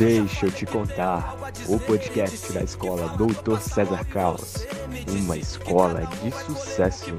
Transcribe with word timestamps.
Deixa 0.00 0.46
eu 0.46 0.50
te 0.50 0.64
contar, 0.64 1.36
o 1.68 1.78
podcast 1.78 2.50
da 2.54 2.62
escola 2.62 3.06
Doutor 3.18 3.60
César 3.60 4.02
Carlos, 4.06 4.66
uma 5.10 5.36
escola 5.36 6.06
de 6.06 6.30
sucesso. 6.30 7.14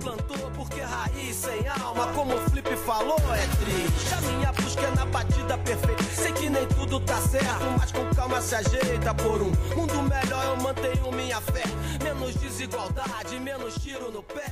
Porque 0.55 0.81
raiz 0.81 1.35
sem 1.35 1.67
alma, 1.67 2.07
como 2.13 2.33
o 2.33 2.41
Flip 2.49 2.75
falou, 2.77 3.19
é 3.35 3.45
triste. 3.63 4.13
A 4.15 4.21
minha 4.21 4.51
busca 4.53 4.81
é 4.81 4.95
na 4.95 5.05
batida 5.05 5.59
perfeita. 5.59 6.03
Sei 6.05 6.31
que 6.31 6.49
nem 6.49 6.65
tudo 6.69 6.99
tá 7.01 7.21
certo, 7.21 7.67
mas 7.77 7.91
com 7.91 8.03
calma 8.15 8.41
se 8.41 8.55
ajeita. 8.55 9.13
Por 9.13 9.43
um 9.43 9.51
mundo 9.75 10.01
melhor 10.01 10.43
eu 10.43 10.57
mantenho 10.57 11.11
minha 11.11 11.39
fé. 11.39 11.61
Menos 12.03 12.33
desigualdade, 12.33 13.39
menos 13.39 13.75
tiro 13.75 14.11
no 14.11 14.23
pé. 14.23 14.51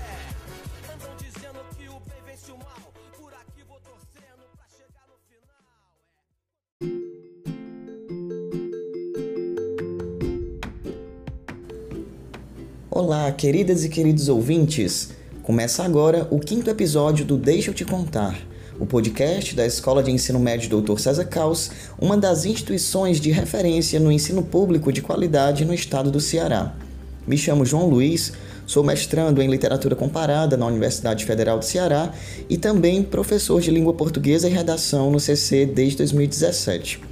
Olá, 13.02 13.32
queridas 13.32 13.86
e 13.86 13.88
queridos 13.88 14.28
ouvintes! 14.28 15.12
Começa 15.42 15.84
agora 15.84 16.28
o 16.30 16.38
quinto 16.38 16.70
episódio 16.70 17.24
do 17.24 17.38
Deixa 17.38 17.70
eu 17.70 17.74
te 17.74 17.86
contar, 17.86 18.38
o 18.78 18.86
podcast 18.86 19.56
da 19.56 19.66
Escola 19.66 20.04
de 20.04 20.12
Ensino 20.12 20.38
Médio 20.38 20.82
Dr. 20.82 21.00
César 21.00 21.24
Caos, 21.24 21.72
uma 21.98 22.18
das 22.18 22.44
instituições 22.44 23.22
de 23.22 23.32
referência 23.32 24.02
no 24.02 24.12
ensino 24.12 24.44
público 24.44 24.92
de 24.92 25.02
qualidade 25.02 25.64
no 25.64 25.74
estado 25.74 26.12
do 26.12 26.20
Ceará. 26.20 26.76
Me 27.26 27.38
chamo 27.38 27.66
João 27.66 27.88
Luiz, 27.88 28.34
sou 28.68 28.84
mestrando 28.84 29.42
em 29.42 29.50
literatura 29.50 29.96
comparada 29.96 30.58
na 30.58 30.66
Universidade 30.68 31.24
Federal 31.24 31.58
do 31.58 31.64
Ceará 31.64 32.12
e 32.50 32.58
também 32.58 33.02
professor 33.02 33.62
de 33.62 33.72
língua 33.72 33.94
portuguesa 33.94 34.50
e 34.50 34.52
redação 34.52 35.10
no 35.10 35.22
CC 35.22 35.66
desde 35.66 36.00
2017. 36.00 37.09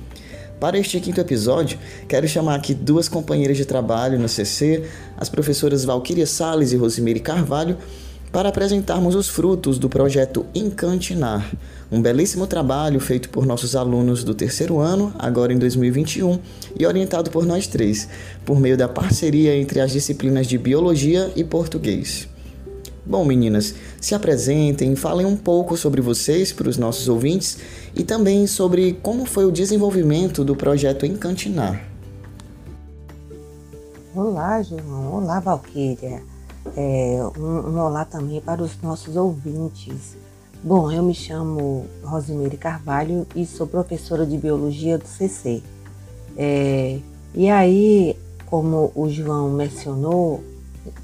Para 0.59 0.79
este 0.79 0.99
quinto 0.99 1.21
episódio, 1.21 1.77
quero 2.07 2.27
chamar 2.27 2.55
aqui 2.55 2.73
duas 2.73 3.07
companheiras 3.07 3.57
de 3.57 3.63
trabalho 3.63 4.17
no 4.17 4.27
CC, 4.27 4.83
as 5.15 5.29
professoras 5.29 5.85
Valquíria 5.85 6.25
Sales 6.25 6.71
e 6.71 6.75
Rosemary 6.75 7.19
Carvalho, 7.19 7.77
para 8.31 8.49
apresentarmos 8.49 9.13
os 9.13 9.29
frutos 9.29 9.77
do 9.77 9.87
projeto 9.87 10.47
Encantinar, 10.55 11.47
um 11.91 12.01
belíssimo 12.01 12.47
trabalho 12.47 12.99
feito 12.99 13.29
por 13.29 13.45
nossos 13.45 13.75
alunos 13.75 14.23
do 14.23 14.33
terceiro 14.33 14.79
ano, 14.79 15.13
agora 15.19 15.53
em 15.53 15.59
2021, 15.59 16.39
e 16.77 16.87
orientado 16.87 17.29
por 17.29 17.45
nós 17.45 17.67
três, 17.67 18.09
por 18.43 18.59
meio 18.59 18.75
da 18.75 18.87
parceria 18.87 19.55
entre 19.55 19.79
as 19.79 19.91
disciplinas 19.91 20.47
de 20.47 20.57
Biologia 20.57 21.31
e 21.35 21.43
Português. 21.43 22.27
Bom, 23.09 23.23
meninas, 23.23 23.73
se 24.01 24.13
apresentem, 24.13 24.93
falem 24.93 25.25
um 25.25 25.37
pouco 25.37 25.77
sobre 25.77 26.01
vocês 26.01 26.51
para 26.51 26.67
os 26.67 26.77
nossos 26.77 27.07
ouvintes 27.07 27.57
e 27.97 28.03
também 28.03 28.45
sobre 28.45 28.93
como 29.01 29.25
foi 29.25 29.45
o 29.45 29.51
desenvolvimento 29.51 30.45
do 30.45 30.55
projeto 30.55 31.03
Encantinar. 31.03 31.83
Olá, 34.15 34.61
João. 34.61 35.15
Olá, 35.15 35.39
Valquíria. 35.39 36.21
É, 36.75 37.19
um, 37.35 37.41
um, 37.41 37.79
olá 37.79 38.05
também 38.05 38.39
para 38.39 38.61
os 38.61 38.79
nossos 38.83 39.15
ouvintes. 39.15 40.15
Bom, 40.63 40.91
eu 40.91 41.01
me 41.01 41.15
chamo 41.15 41.87
Rosemary 42.03 42.57
Carvalho 42.57 43.25
e 43.35 43.47
sou 43.47 43.65
professora 43.65 44.27
de 44.27 44.37
Biologia 44.37 44.99
do 44.99 45.07
CC. 45.07 45.63
É, 46.37 46.99
e 47.33 47.49
aí, 47.49 48.15
como 48.45 48.91
o 48.93 49.09
João 49.09 49.49
mencionou, 49.49 50.43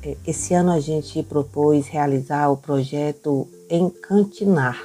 é, 0.03 0.15
esse 0.27 0.53
ano 0.53 0.71
a 0.71 0.79
gente 0.79 1.23
propôs 1.23 1.87
realizar 1.87 2.49
o 2.49 2.57
projeto 2.57 3.47
Encantinar. 3.67 4.79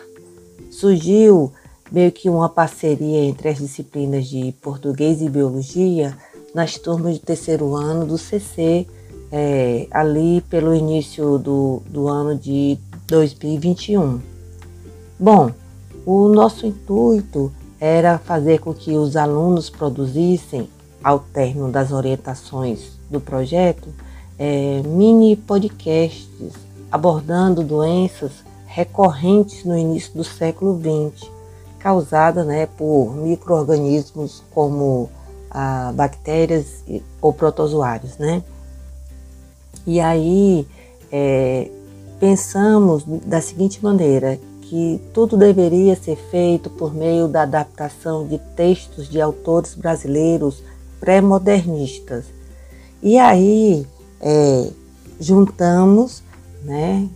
Surgiu 0.70 1.52
meio 1.90 2.12
que 2.12 2.28
uma 2.28 2.48
parceria 2.48 3.24
entre 3.24 3.48
as 3.48 3.58
disciplinas 3.58 4.26
de 4.26 4.52
português 4.60 5.20
e 5.22 5.28
biologia 5.28 6.16
nas 6.54 6.76
turmas 6.76 7.14
de 7.14 7.20
terceiro 7.20 7.74
ano 7.74 8.06
do 8.06 8.18
CC, 8.18 8.86
é, 9.30 9.86
ali 9.90 10.40
pelo 10.42 10.74
início 10.74 11.38
do, 11.38 11.82
do 11.88 12.08
ano 12.08 12.34
de 12.34 12.78
2021. 13.06 14.20
Bom, 15.18 15.50
o 16.06 16.28
nosso 16.28 16.66
intuito 16.66 17.52
era 17.80 18.18
fazer 18.18 18.60
com 18.60 18.72
que 18.72 18.96
os 18.96 19.16
alunos 19.16 19.70
produzissem, 19.70 20.68
ao 21.02 21.20
término 21.20 21.70
das 21.70 21.92
orientações 21.92 22.98
do 23.10 23.20
projeto, 23.20 23.88
é, 24.38 24.82
mini 24.84 25.36
podcasts 25.36 26.52
abordando 26.90 27.62
doenças 27.62 28.32
recorrentes 28.66 29.64
no 29.64 29.76
início 29.76 30.12
do 30.14 30.24
século 30.24 30.78
XX, 30.78 31.28
causadas 31.78 32.46
né, 32.46 32.66
por 32.76 33.14
micro-organismos 33.16 34.42
como 34.52 35.10
ah, 35.50 35.92
bactérias 35.94 36.84
ou 37.20 37.32
protozoários. 37.32 38.16
Né? 38.18 38.42
E 39.86 40.00
aí 40.00 40.66
é, 41.10 41.70
pensamos 42.20 43.04
da 43.24 43.40
seguinte 43.40 43.82
maneira, 43.82 44.38
que 44.62 45.00
tudo 45.14 45.36
deveria 45.36 45.96
ser 45.96 46.16
feito 46.30 46.68
por 46.68 46.94
meio 46.94 47.26
da 47.26 47.42
adaptação 47.42 48.26
de 48.26 48.38
textos 48.54 49.08
de 49.08 49.18
autores 49.20 49.74
brasileiros 49.74 50.62
pré-modernistas. 51.00 52.26
E 53.02 53.18
aí 53.18 53.86
é, 54.20 54.70
juntamos, 55.18 56.22
né, 56.62 57.08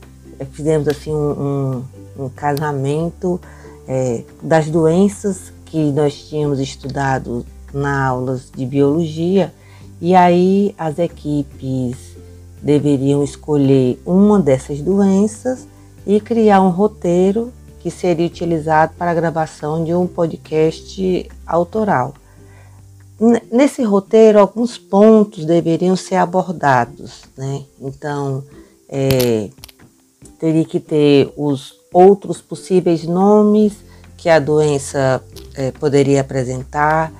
fizemos 0.53 0.89
assim 0.89 1.13
um, 1.13 1.85
um, 2.17 2.25
um 2.25 2.29
casamento 2.31 3.41
é, 3.87 4.23
das 4.43 4.69
doenças 4.69 5.53
que 5.67 5.91
nós 5.93 6.15
tínhamos 6.29 6.61
estudado 6.61 7.45
na 7.73 8.07
aulas 8.07 8.51
de 8.55 8.67
biologia 8.67 9.53
e 10.01 10.15
aí 10.15 10.75
as 10.77 10.99
equipes 10.99 11.97
deveriam 12.61 13.23
escolher 13.25 14.01
uma 14.05 14.39
dessas 14.39 14.81
doenças 14.81 15.67
e 16.07 16.21
criar 16.21 16.61
um 16.61 16.71
roteiro 16.71 17.53
que 17.81 17.91
seria 17.91 18.27
utilizado 18.27 18.95
para 18.97 19.11
a 19.11 19.15
gravação 19.15 19.83
de 19.83 19.93
um 19.95 20.07
podcast 20.07 21.29
autoral. 21.47 22.15
Nesse 23.51 23.83
roteiro, 23.83 24.39
alguns 24.39 24.79
pontos 24.79 25.45
deveriam 25.45 25.95
ser 25.97 26.17
abordados, 26.17 27.23
né? 27.37 27.65
Então, 27.81 28.43
é, 28.89 29.49
teria 30.39 30.65
que 30.65 30.81
ter 30.81 31.33
os 31.37 31.82
outros 31.93 32.41
possíveis 32.41 33.05
nomes 33.05 33.75
que 34.17 34.29
a 34.29 34.39
doença 34.39 35.23
é, 35.55 35.71
poderia 35.73 36.21
apresentar, 36.21 37.13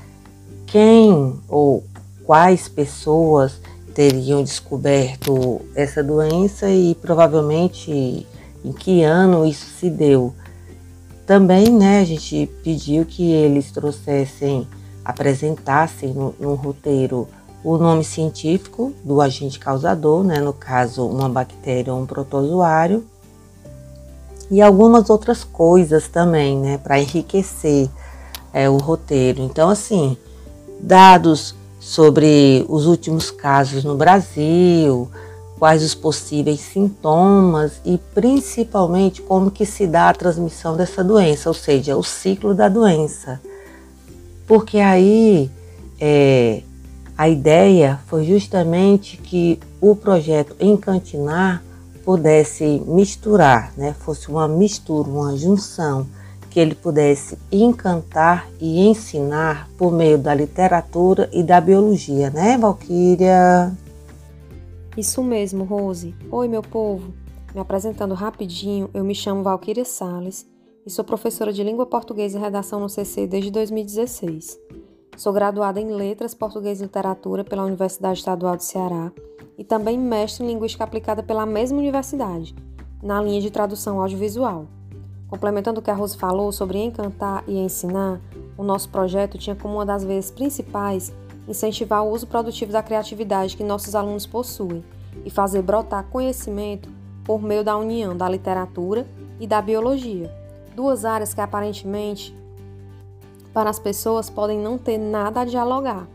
quem 0.67 1.35
ou 1.49 1.85
quais 2.25 2.69
pessoas 2.69 3.61
teriam 3.93 4.43
descoberto 4.43 5.61
essa 5.75 6.03
doença 6.03 6.71
e 6.71 6.95
provavelmente 6.95 8.27
em 8.65 8.73
que 8.73 9.03
ano 9.03 9.45
isso 9.45 9.67
se 9.79 9.91
deu. 9.91 10.33
Também, 11.27 11.69
né, 11.71 12.01
a 12.01 12.05
gente 12.05 12.49
pediu 12.63 13.05
que 13.05 13.31
eles 13.31 13.71
trouxessem 13.71 14.67
apresentassem 15.05 16.13
no, 16.13 16.35
no 16.39 16.55
roteiro 16.55 17.29
o 17.65 17.77
nome 17.77 18.05
científico 18.05 18.93
do 19.05 19.21
agente 19.21 19.59
causador, 19.59 20.25
né, 20.25 20.41
no 20.41 20.53
caso 20.53 21.07
uma 21.07 21.29
bactéria 21.29 21.93
ou 21.93 22.01
um 22.01 22.07
protozoário, 22.07 23.05
e 24.53 24.63
algumas 24.63 25.11
outras 25.11 25.43
coisas 25.43 26.07
também, 26.07 26.57
né, 26.57 26.79
para 26.79 27.01
enriquecer 27.01 27.89
é, 28.53 28.71
o 28.71 28.77
roteiro. 28.77 29.43
Então, 29.43 29.69
assim, 29.69 30.17
dados 30.79 31.57
sobre 31.81 32.65
os 32.69 32.87
últimos 32.87 33.33
casos 33.33 33.83
no 33.83 33.97
Brasil, 33.97 35.11
quais 35.59 35.83
os 35.83 35.97
possíveis 35.97 36.61
sintomas 36.61 37.81
e 37.85 37.99
principalmente 38.15 39.21
como 39.21 39.51
que 39.51 39.67
se 39.67 39.89
dá 39.89 40.09
a 40.09 40.15
transmissão 40.15 40.77
dessa 40.77 41.03
doença, 41.03 41.49
ou 41.49 41.55
seja, 41.55 41.97
o 41.97 42.05
ciclo 42.05 42.55
da 42.55 42.69
doença 42.69 43.41
porque 44.53 44.79
aí 44.79 45.51
é, 45.99 46.63
a 47.17 47.27
ideia 47.29 48.01
foi 48.07 48.25
justamente 48.25 49.17
que 49.17 49.59
o 49.81 49.97
projeto 49.97 50.55
Encantinar 50.61 51.63
pudesse 52.05 52.83
misturar, 52.87 53.73
né, 53.77 53.95
fosse 53.95 54.29
uma 54.29 54.49
mistura, 54.49 55.09
uma 55.09 55.37
junção, 55.37 56.07
que 56.51 56.61
ele 56.61 56.75
pudesse 56.75 57.39
encantar 57.51 58.47
e 58.61 58.87
ensinar 58.87 59.69
por 59.79 59.91
meio 59.91 60.19
da 60.19 60.35
literatura 60.35 61.29
e 61.33 61.43
da 61.43 61.61
biologia, 61.61 62.31
né, 62.31 62.59
Valquíria? 62.59 63.73
Isso 64.97 65.23
mesmo, 65.23 65.65
Rose. 65.65 66.15
Oi, 66.31 66.49
meu 66.49 66.61
povo. 66.61 67.15
Me 67.55 67.61
apresentando 67.61 68.15
rapidinho, 68.15 68.91
eu 68.93 69.03
me 69.03 69.15
chamo 69.15 69.43
Valquíria 69.43 69.85
Sales 69.85 70.47
e 70.85 70.91
sou 70.91 71.05
professora 71.05 71.53
de 71.53 71.63
língua 71.63 71.87
portuguesa 71.87 72.39
e 72.39 72.41
redação 72.41 72.81
no 72.81 72.89
CC 72.89 73.27
desde 73.27 73.51
2016. 73.51 74.59
Sou 75.17 75.33
graduada 75.33 75.81
em 75.81 75.91
Letras, 75.91 76.35
Português 76.35 76.81
e 76.81 76.85
Literatura 76.85 77.45
pela 77.45 77.65
Universidade 77.65 78.19
Estadual 78.19 78.57
do 78.57 78.63
Ceará 78.63 79.13
e 79.57 79.65
também 79.65 79.99
mestre 79.99 80.45
em 80.45 80.49
Linguística 80.49 80.85
Aplicada 80.85 81.23
pela 81.23 81.47
mesma 81.47 81.79
universidade, 81.79 82.55
na 83.03 83.21
linha 83.23 83.41
de 83.41 83.51
tradução 83.51 84.01
audiovisual. 84.01 84.67
Complementando 85.29 85.81
o 85.81 85.83
que 85.83 85.91
a 85.91 85.95
Rose 85.95 86.17
falou 86.17 86.53
sobre 86.53 86.79
encantar 86.79 87.43
e 87.47 87.59
ensinar, 87.59 88.21
o 88.57 88.63
nosso 88.63 88.89
projeto 88.89 89.39
tinha 89.39 89.57
como 89.57 89.75
uma 89.75 89.87
das 89.87 90.05
vezes 90.05 90.31
principais 90.31 91.13
incentivar 91.49 92.05
o 92.05 92.11
uso 92.11 92.27
produtivo 92.27 92.73
da 92.73 92.83
criatividade 92.83 93.57
que 93.57 93.65
nossos 93.65 93.95
alunos 93.95 94.27
possuem 94.27 94.85
e 95.25 95.31
fazer 95.31 95.63
brotar 95.63 96.05
conhecimento 96.05 96.89
por 97.25 97.43
meio 97.43 97.65
da 97.65 97.77
união 97.77 98.17
da 98.17 98.29
literatura 98.29 99.07
e 99.41 99.47
da 99.47 99.61
biologia, 99.61 100.33
duas 100.75 101.05
áreas 101.05 101.35
que 101.35 101.41
aparentemente 101.41 102.35
para 103.53 103.71
as 103.71 103.79
pessoas 103.79 104.31
podem 104.31 104.59
não 104.59 104.79
ter 104.79 104.99
nada 104.99 105.41
a 105.41 105.45
dialogar, 105.45 106.07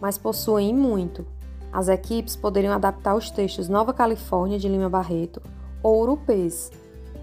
mas 0.00 0.18
possuem 0.18 0.74
muito. 0.74 1.24
As 1.72 1.88
equipes 1.88 2.36
poderiam 2.36 2.74
adaptar 2.74 3.14
os 3.16 3.30
textos 3.30 3.66
Nova 3.66 3.94
Califórnia 3.94 4.58
de 4.58 4.68
Lima 4.68 4.90
Barreto 4.90 5.40
ou 5.82 6.02
Urupês, 6.02 6.70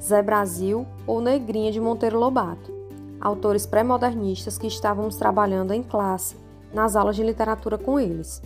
Zé 0.02 0.24
Brasil 0.24 0.88
ou 1.06 1.22
Negrinha 1.22 1.72
de 1.72 1.80
Monteiro 1.80 2.18
Lobato, 2.18 2.74
autores 3.22 3.68
pré-modernistas 3.68 4.58
que 4.58 4.66
estávamos 4.66 5.18
trabalhando 5.18 5.72
em 5.72 5.84
classe 5.84 6.36
nas 6.74 6.96
aulas 6.96 7.16
de 7.16 7.24
literatura 7.24 7.78
com 7.78 8.00
eles. 8.00 8.42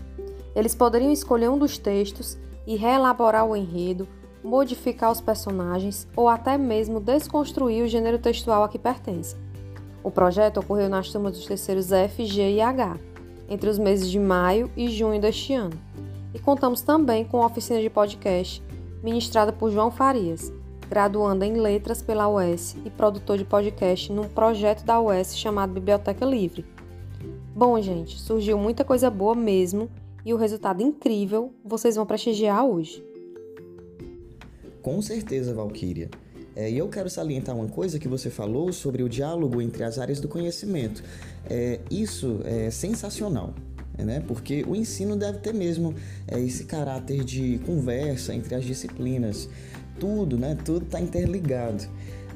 Eles 0.53 0.75
poderiam 0.75 1.11
escolher 1.11 1.49
um 1.49 1.57
dos 1.57 1.77
textos 1.77 2.37
e 2.67 2.75
reelaborar 2.75 3.45
o 3.45 3.55
enredo, 3.55 4.07
modificar 4.43 5.09
os 5.09 5.21
personagens 5.21 6.05
ou 6.17 6.27
até 6.27 6.57
mesmo 6.57 6.99
desconstruir 6.99 7.83
o 7.83 7.87
gênero 7.87 8.19
textual 8.19 8.63
a 8.63 8.67
que 8.67 8.77
pertence. 8.77 9.37
O 10.03 10.11
projeto 10.11 10.59
ocorreu 10.59 10.89
nas 10.89 11.09
turmas 11.09 11.37
dos 11.37 11.45
terceiros 11.45 11.93
F, 11.93 12.25
G 12.25 12.55
e 12.55 12.61
H, 12.61 12.97
entre 13.49 13.69
os 13.69 13.77
meses 13.77 14.09
de 14.09 14.19
maio 14.19 14.69
e 14.75 14.89
junho 14.89 15.19
deste 15.19 15.53
ano. 15.53 15.77
E 16.33 16.39
contamos 16.39 16.81
também 16.81 17.23
com 17.25 17.41
a 17.41 17.45
oficina 17.45 17.81
de 17.81 17.89
podcast 17.89 18.63
ministrada 19.03 19.51
por 19.51 19.69
João 19.69 19.91
Farias, 19.91 20.51
graduando 20.89 21.43
em 21.43 21.53
Letras 21.53 22.01
pela 22.01 22.29
UES 22.29 22.75
e 22.85 22.89
produtor 22.89 23.37
de 23.37 23.45
podcast 23.45 24.11
num 24.11 24.29
projeto 24.29 24.83
da 24.85 24.99
UES 24.99 25.37
chamado 25.37 25.73
Biblioteca 25.73 26.25
Livre. 26.25 26.65
Bom, 27.55 27.79
gente, 27.81 28.19
surgiu 28.19 28.57
muita 28.57 28.83
coisa 28.83 29.09
boa 29.09 29.35
mesmo 29.35 29.89
e 30.25 30.33
o 30.33 30.37
resultado 30.37 30.81
incrível 30.81 31.53
vocês 31.63 31.95
vão 31.95 32.05
prestigiar 32.05 32.65
hoje. 32.65 33.03
Com 34.81 35.01
certeza, 35.01 35.53
Valquíria. 35.53 36.09
É, 36.55 36.69
e 36.69 36.77
eu 36.77 36.87
quero 36.87 37.09
salientar 37.09 37.55
uma 37.55 37.67
coisa 37.67 37.97
que 37.97 38.07
você 38.07 38.29
falou 38.29 38.71
sobre 38.71 39.01
o 39.01 39.09
diálogo 39.09 39.61
entre 39.61 39.83
as 39.83 39.97
áreas 39.97 40.19
do 40.19 40.27
conhecimento. 40.27 41.03
É, 41.49 41.79
isso 41.89 42.41
é 42.45 42.69
sensacional. 42.69 43.53
Né? 43.97 44.23
Porque 44.27 44.63
o 44.67 44.75
ensino 44.75 45.15
deve 45.15 45.39
ter 45.39 45.53
mesmo 45.53 45.93
é, 46.27 46.39
esse 46.39 46.65
caráter 46.65 47.23
de 47.23 47.59
conversa 47.65 48.33
entre 48.33 48.55
as 48.55 48.63
disciplinas. 48.63 49.47
Tudo, 49.99 50.37
né? 50.37 50.57
Tudo 50.63 50.85
está 50.85 50.99
interligado. 50.99 51.87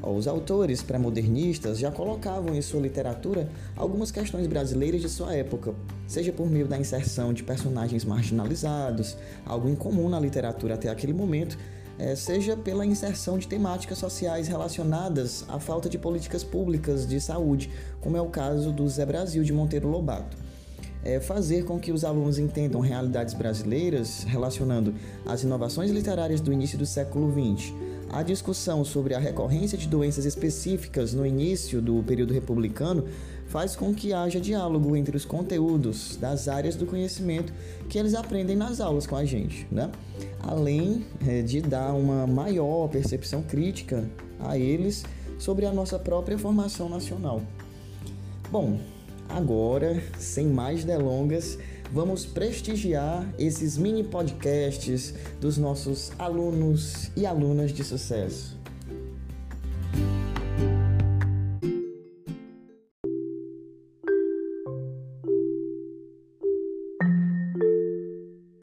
Os 0.01 0.27
autores 0.27 0.83
pré-modernistas 0.83 1.79
já 1.79 1.91
colocavam 1.91 2.55
em 2.55 2.61
sua 2.61 2.79
literatura 2.79 3.49
algumas 3.75 4.11
questões 4.11 4.45
brasileiras 4.45 5.01
de 5.01 5.09
sua 5.09 5.33
época, 5.35 5.73
seja 6.07 6.31
por 6.31 6.49
meio 6.49 6.67
da 6.67 6.77
inserção 6.77 7.33
de 7.33 7.43
personagens 7.43 8.05
marginalizados, 8.05 9.17
algo 9.45 9.67
incomum 9.67 10.07
na 10.07 10.19
literatura 10.19 10.75
até 10.75 10.89
aquele 10.89 11.13
momento, 11.13 11.57
seja 12.15 12.55
pela 12.55 12.85
inserção 12.85 13.37
de 13.37 13.47
temáticas 13.47 13.97
sociais 13.97 14.47
relacionadas 14.47 15.43
à 15.47 15.59
falta 15.59 15.89
de 15.89 15.97
políticas 15.97 16.43
públicas 16.43 17.07
de 17.07 17.19
saúde, 17.19 17.71
como 17.99 18.15
é 18.15 18.21
o 18.21 18.29
caso 18.29 18.71
do 18.71 18.87
Zé 18.87 19.05
Brasil 19.05 19.43
de 19.43 19.51
Monteiro 19.51 19.87
Lobato. 19.87 20.37
É 21.03 21.19
fazer 21.19 21.63
com 21.63 21.79
que 21.79 21.91
os 21.91 22.03
alunos 22.03 22.37
entendam 22.37 22.81
realidades 22.81 23.33
brasileiras 23.33 24.23
relacionando 24.23 24.93
as 25.25 25.43
inovações 25.43 25.89
literárias 25.89 26.41
do 26.41 26.51
início 26.51 26.77
do 26.77 26.85
século 26.85 27.31
XX, 27.31 27.73
a 28.09 28.23
discussão 28.23 28.85
sobre 28.85 29.13
a 29.13 29.19
recorrência 29.19 29.77
de 29.77 29.87
doenças 29.87 30.25
específicas 30.25 31.13
no 31.13 31.25
início 31.25 31.81
do 31.81 32.03
período 32.03 32.33
republicano 32.33 33.05
faz 33.57 33.75
com 33.75 33.91
que 33.91 34.13
haja 34.13 34.39
diálogo 34.39 34.95
entre 34.95 35.17
os 35.17 35.25
conteúdos 35.25 36.15
das 36.15 36.47
áreas 36.47 36.75
do 36.75 36.85
conhecimento 36.85 37.51
que 37.89 37.97
eles 37.97 38.13
aprendem 38.13 38.55
nas 38.55 38.79
aulas 38.79 39.07
com 39.07 39.15
a 39.15 39.25
gente, 39.25 39.65
né? 39.71 39.89
Além 40.43 41.03
é, 41.27 41.41
de 41.41 41.59
dar 41.59 41.91
uma 41.93 42.27
maior 42.27 42.87
percepção 42.87 43.41
crítica 43.41 44.07
a 44.39 44.59
eles 44.59 45.03
sobre 45.39 45.65
a 45.65 45.73
nossa 45.73 45.97
própria 45.97 46.37
formação 46.37 46.87
nacional. 46.87 47.41
Bom, 48.51 48.79
agora, 49.27 50.03
sem 50.19 50.45
mais 50.45 50.83
delongas, 50.83 51.57
vamos 51.91 52.27
prestigiar 52.27 53.27
esses 53.39 53.75
mini 53.75 54.03
podcasts 54.03 55.15
dos 55.41 55.57
nossos 55.57 56.11
alunos 56.19 57.09
e 57.15 57.25
alunas 57.25 57.73
de 57.73 57.83
sucesso. 57.83 58.56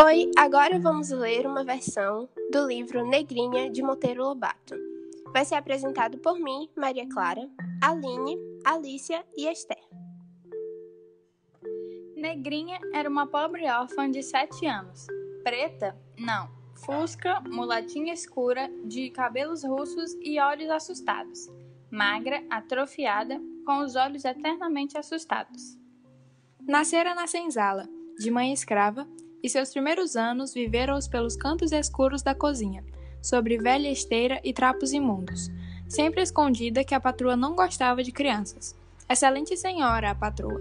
Oi, 0.04 0.30
agora 0.36 0.78
vamos 0.78 1.08
ler 1.08 1.46
uma 1.46 1.64
versão 1.64 2.28
do 2.52 2.66
livro 2.66 3.08
Negrinha 3.08 3.70
de 3.70 3.82
Monteiro 3.82 4.22
Lobato. 4.22 4.74
Vai 5.32 5.46
ser 5.46 5.54
apresentado 5.54 6.18
por 6.18 6.38
mim, 6.38 6.68
Maria 6.76 7.08
Clara, 7.08 7.48
Aline, 7.82 8.36
Alicia 8.66 9.24
e 9.34 9.50
Esther. 9.50 9.82
Negrinha 12.14 12.78
era 12.92 13.08
uma 13.08 13.26
pobre 13.26 13.64
órfã 13.66 14.10
de 14.10 14.22
sete 14.22 14.66
anos. 14.66 15.06
Preta? 15.42 15.96
Não. 16.18 16.50
Fusca, 16.74 17.40
mulatinha 17.40 18.12
escura, 18.12 18.70
de 18.84 19.08
cabelos 19.08 19.64
russos 19.64 20.12
e 20.20 20.38
olhos 20.38 20.68
assustados. 20.68 21.48
Magra, 21.90 22.44
atrofiada, 22.50 23.40
com 23.64 23.78
os 23.78 23.96
olhos 23.96 24.26
eternamente 24.26 24.98
assustados. 24.98 25.78
Nascera 26.60 27.14
na 27.14 27.26
senzala, 27.26 27.88
de 28.18 28.30
mãe 28.30 28.52
escrava, 28.52 29.08
e 29.44 29.48
seus 29.50 29.70
primeiros 29.70 30.16
anos 30.16 30.54
viveram-os 30.54 31.06
pelos 31.06 31.36
cantos 31.36 31.70
escuros 31.70 32.22
da 32.22 32.34
cozinha, 32.34 32.82
sobre 33.20 33.58
velha 33.58 33.90
esteira 33.90 34.40
e 34.42 34.54
trapos 34.54 34.94
imundos, 34.94 35.50
sempre 35.86 36.22
escondida 36.22 36.82
que 36.82 36.94
a 36.94 37.00
patroa 37.00 37.36
não 37.36 37.54
gostava 37.54 38.02
de 38.02 38.10
crianças. 38.10 38.74
Excelente 39.06 39.54
senhora, 39.54 40.10
a 40.10 40.14
patroa. 40.14 40.58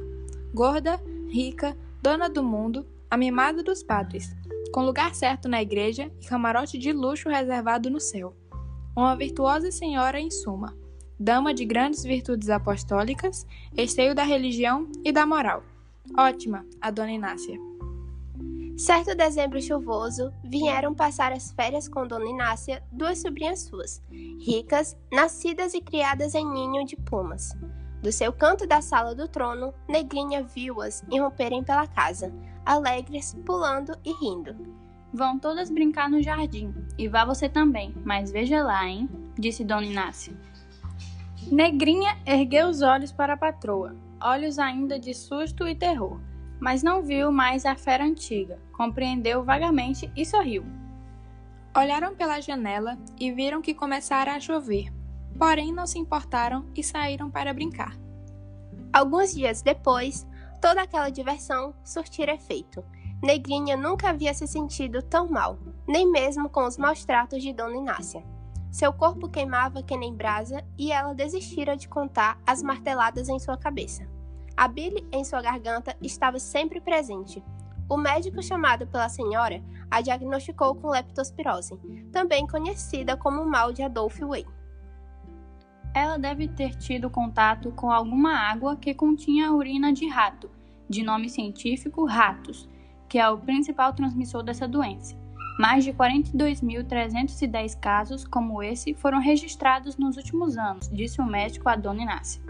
Gorda, 0.54 1.00
rica, 1.30 1.78
dona 2.02 2.30
do 2.30 2.44
mundo, 2.44 2.86
a 3.10 3.16
mimada 3.16 3.64
dos 3.64 3.82
padres, 3.82 4.36
com 4.74 4.84
lugar 4.84 5.16
certo 5.16 5.48
na 5.48 5.62
igreja 5.62 6.12
e 6.22 6.26
camarote 6.26 6.78
de 6.78 6.92
luxo 6.92 7.30
reservado 7.30 7.90
no 7.90 8.02
céu. 8.02 8.36
Uma 8.94 9.16
virtuosa 9.16 9.72
senhora 9.72 10.20
em 10.20 10.30
suma, 10.30 10.76
dama 11.18 11.54
de 11.54 11.64
grandes 11.64 12.04
virtudes 12.04 12.50
apostólicas, 12.50 13.48
esteio 13.78 14.14
da 14.14 14.24
religião 14.24 14.92
e 15.06 15.12
da 15.14 15.26
moral. 15.26 15.64
Ótima, 16.18 16.66
a 16.82 16.92
dona 16.92 17.14
Inácia. 17.14 17.73
Certo 18.78 19.16
dezembro 19.16 19.62
chuvoso, 19.62 20.34
vieram 20.44 20.96
passar 20.96 21.32
as 21.32 21.52
férias 21.52 21.88
com 21.88 22.08
Dona 22.08 22.26
Inácia 22.26 22.84
duas 22.92 23.22
sobrinhas 23.22 23.62
suas, 23.62 24.02
ricas, 24.40 24.98
nascidas 25.12 25.76
e 25.76 25.82
criadas 25.82 26.34
em 26.34 26.44
ninho 26.44 26.84
de 26.84 26.96
plumas. 26.96 27.56
Do 28.02 28.12
seu 28.12 28.34
canto 28.34 28.66
da 28.66 28.82
sala 28.82 29.14
do 29.14 29.28
trono, 29.28 29.74
Negrinha 29.88 30.44
viu-as 30.44 31.04
irromperem 31.12 31.64
pela 31.64 31.86
casa, 31.86 32.34
alegres, 32.66 33.38
pulando 33.46 33.96
e 34.04 34.12
rindo. 34.14 34.56
Vão 35.14 35.38
todas 35.38 35.70
brincar 35.70 36.10
no 36.10 36.22
jardim, 36.22 36.74
e 36.98 37.08
vá 37.08 37.24
você 37.24 37.48
também, 37.48 37.94
mas 38.04 38.32
veja 38.32 38.64
lá, 38.64 38.88
hein? 38.88 39.08
disse 39.38 39.64
Dona 39.64 39.86
Inácia. 39.86 40.34
Negrinha 41.52 42.18
ergueu 42.26 42.70
os 42.70 42.82
olhos 42.82 43.12
para 43.12 43.34
a 43.34 43.38
patroa, 43.38 43.96
olhos 44.20 44.58
ainda 44.58 45.00
de 45.00 45.14
susto 45.14 45.68
e 45.68 45.76
terror 45.76 46.20
mas 46.64 46.82
não 46.82 47.04
viu 47.04 47.30
mais 47.30 47.66
a 47.66 47.76
fera 47.76 48.06
antiga, 48.06 48.58
compreendeu 48.72 49.44
vagamente 49.44 50.10
e 50.16 50.26
sorriu. 50.26 50.64
Olharam 51.76 52.16
pela 52.16 52.40
janela 52.40 52.98
e 53.20 53.34
viram 53.34 53.62
que 53.62 53.74
começara 53.74 54.34
a 54.34 54.40
chover, 54.40 54.90
porém 55.38 55.74
não 55.74 55.86
se 55.86 56.00
importaram 56.00 56.66
e 56.74 56.82
saíram 56.82 57.30
para 57.30 57.54
brincar. 57.54 58.00
Alguns 58.94 59.34
dias 59.34 59.62
depois, 59.62 60.26
toda 60.62 60.82
aquela 60.82 61.10
diversão 61.10 61.76
surtira 61.84 62.34
efeito. 62.34 62.82
Negrinha 63.22 63.76
nunca 63.76 64.12
havia 64.12 64.34
se 64.34 64.48
sentido 64.48 65.02
tão 65.02 65.30
mal, 65.30 65.60
nem 65.86 66.10
mesmo 66.10 66.48
com 66.48 66.66
os 66.66 66.78
maus 66.78 67.04
tratos 67.04 67.44
de 67.44 67.52
Dona 67.52 67.76
Inácia. 67.76 68.24
Seu 68.72 68.94
corpo 68.94 69.28
queimava 69.28 69.84
que 69.84 69.98
nem 69.98 70.16
brasa 70.16 70.64
e 70.78 70.94
ela 70.94 71.14
desistira 71.14 71.76
de 71.76 71.90
contar 71.90 72.40
as 72.48 72.64
marteladas 72.64 73.28
em 73.28 73.38
sua 73.38 73.58
cabeça. 73.58 74.08
A 74.56 74.68
bile 74.68 75.06
em 75.12 75.24
sua 75.24 75.42
garganta 75.42 75.96
estava 76.02 76.40
sempre 76.40 76.80
presente. 76.80 77.44
O 77.90 77.98
médico 77.98 78.42
chamado 78.42 78.88
pela 78.88 79.10
senhora 79.10 79.62
a 79.90 80.02
diagnosticou 80.02 80.76
com 80.76 80.90
leptospirose, 80.90 81.78
também 82.12 82.48
conhecida 82.48 83.16
como 83.16 83.46
mal 83.46 83.72
de 83.72 83.84
Adolf 83.84 84.20
Way. 84.20 84.46
Ela 85.94 86.18
deve 86.18 86.48
ter 86.48 86.76
tido 86.76 87.10
contato 87.10 87.72
com 87.72 87.92
alguma 87.92 88.34
água 88.34 88.76
que 88.76 88.94
continha 88.94 89.52
urina 89.52 89.94
de 89.94 90.08
rato, 90.08 90.50
de 90.90 91.04
nome 91.04 91.30
científico 91.30 92.06
ratos, 92.06 92.68
que 93.08 93.20
é 93.20 93.30
o 93.30 93.38
principal 93.38 93.94
transmissor 93.94 94.42
dessa 94.42 94.68
doença. 94.68 95.16
Mais 95.60 95.84
de 95.84 95.94
42.310 95.94 97.80
casos 97.80 98.26
como 98.26 98.64
esse 98.64 98.96
foram 98.96 99.20
registrados 99.20 99.98
nos 99.98 100.18
últimos 100.18 100.58
anos, 100.58 100.90
disse 100.90 101.22
o 101.22 101.26
médico 101.26 101.70
a 101.70 101.76
Dona 101.76 102.02
Inácia. 102.02 102.42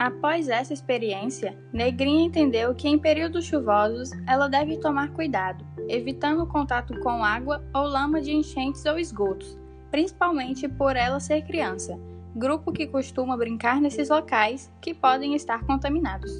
Após 0.00 0.48
essa 0.48 0.72
experiência, 0.72 1.54
Negrinha 1.70 2.24
entendeu 2.24 2.74
que 2.74 2.88
em 2.88 2.98
períodos 2.98 3.44
chuvosos 3.44 4.12
ela 4.26 4.48
deve 4.48 4.78
tomar 4.78 5.10
cuidado, 5.10 5.62
evitando 5.90 6.46
contato 6.46 6.98
com 7.00 7.22
água 7.22 7.62
ou 7.74 7.82
lama 7.82 8.18
de 8.18 8.32
enchentes 8.32 8.86
ou 8.86 8.98
esgotos, 8.98 9.58
principalmente 9.90 10.66
por 10.66 10.96
ela 10.96 11.20
ser 11.20 11.42
criança, 11.42 12.00
grupo 12.34 12.72
que 12.72 12.86
costuma 12.86 13.36
brincar 13.36 13.78
nesses 13.78 14.08
locais 14.08 14.72
que 14.80 14.94
podem 14.94 15.34
estar 15.34 15.66
contaminados. 15.66 16.32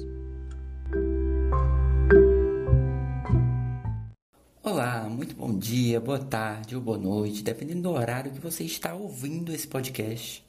Olá, 4.63 5.07
muito 5.07 5.35
bom 5.35 5.55
dia, 5.55 6.01
boa 6.01 6.17
tarde 6.17 6.75
ou 6.75 6.81
boa 6.81 6.97
noite, 6.97 7.43
dependendo 7.43 7.83
do 7.83 7.91
horário 7.91 8.31
que 8.31 8.39
você 8.39 8.63
está 8.63 8.95
ouvindo 8.95 9.53
esse 9.53 9.67
podcast. 9.67 10.43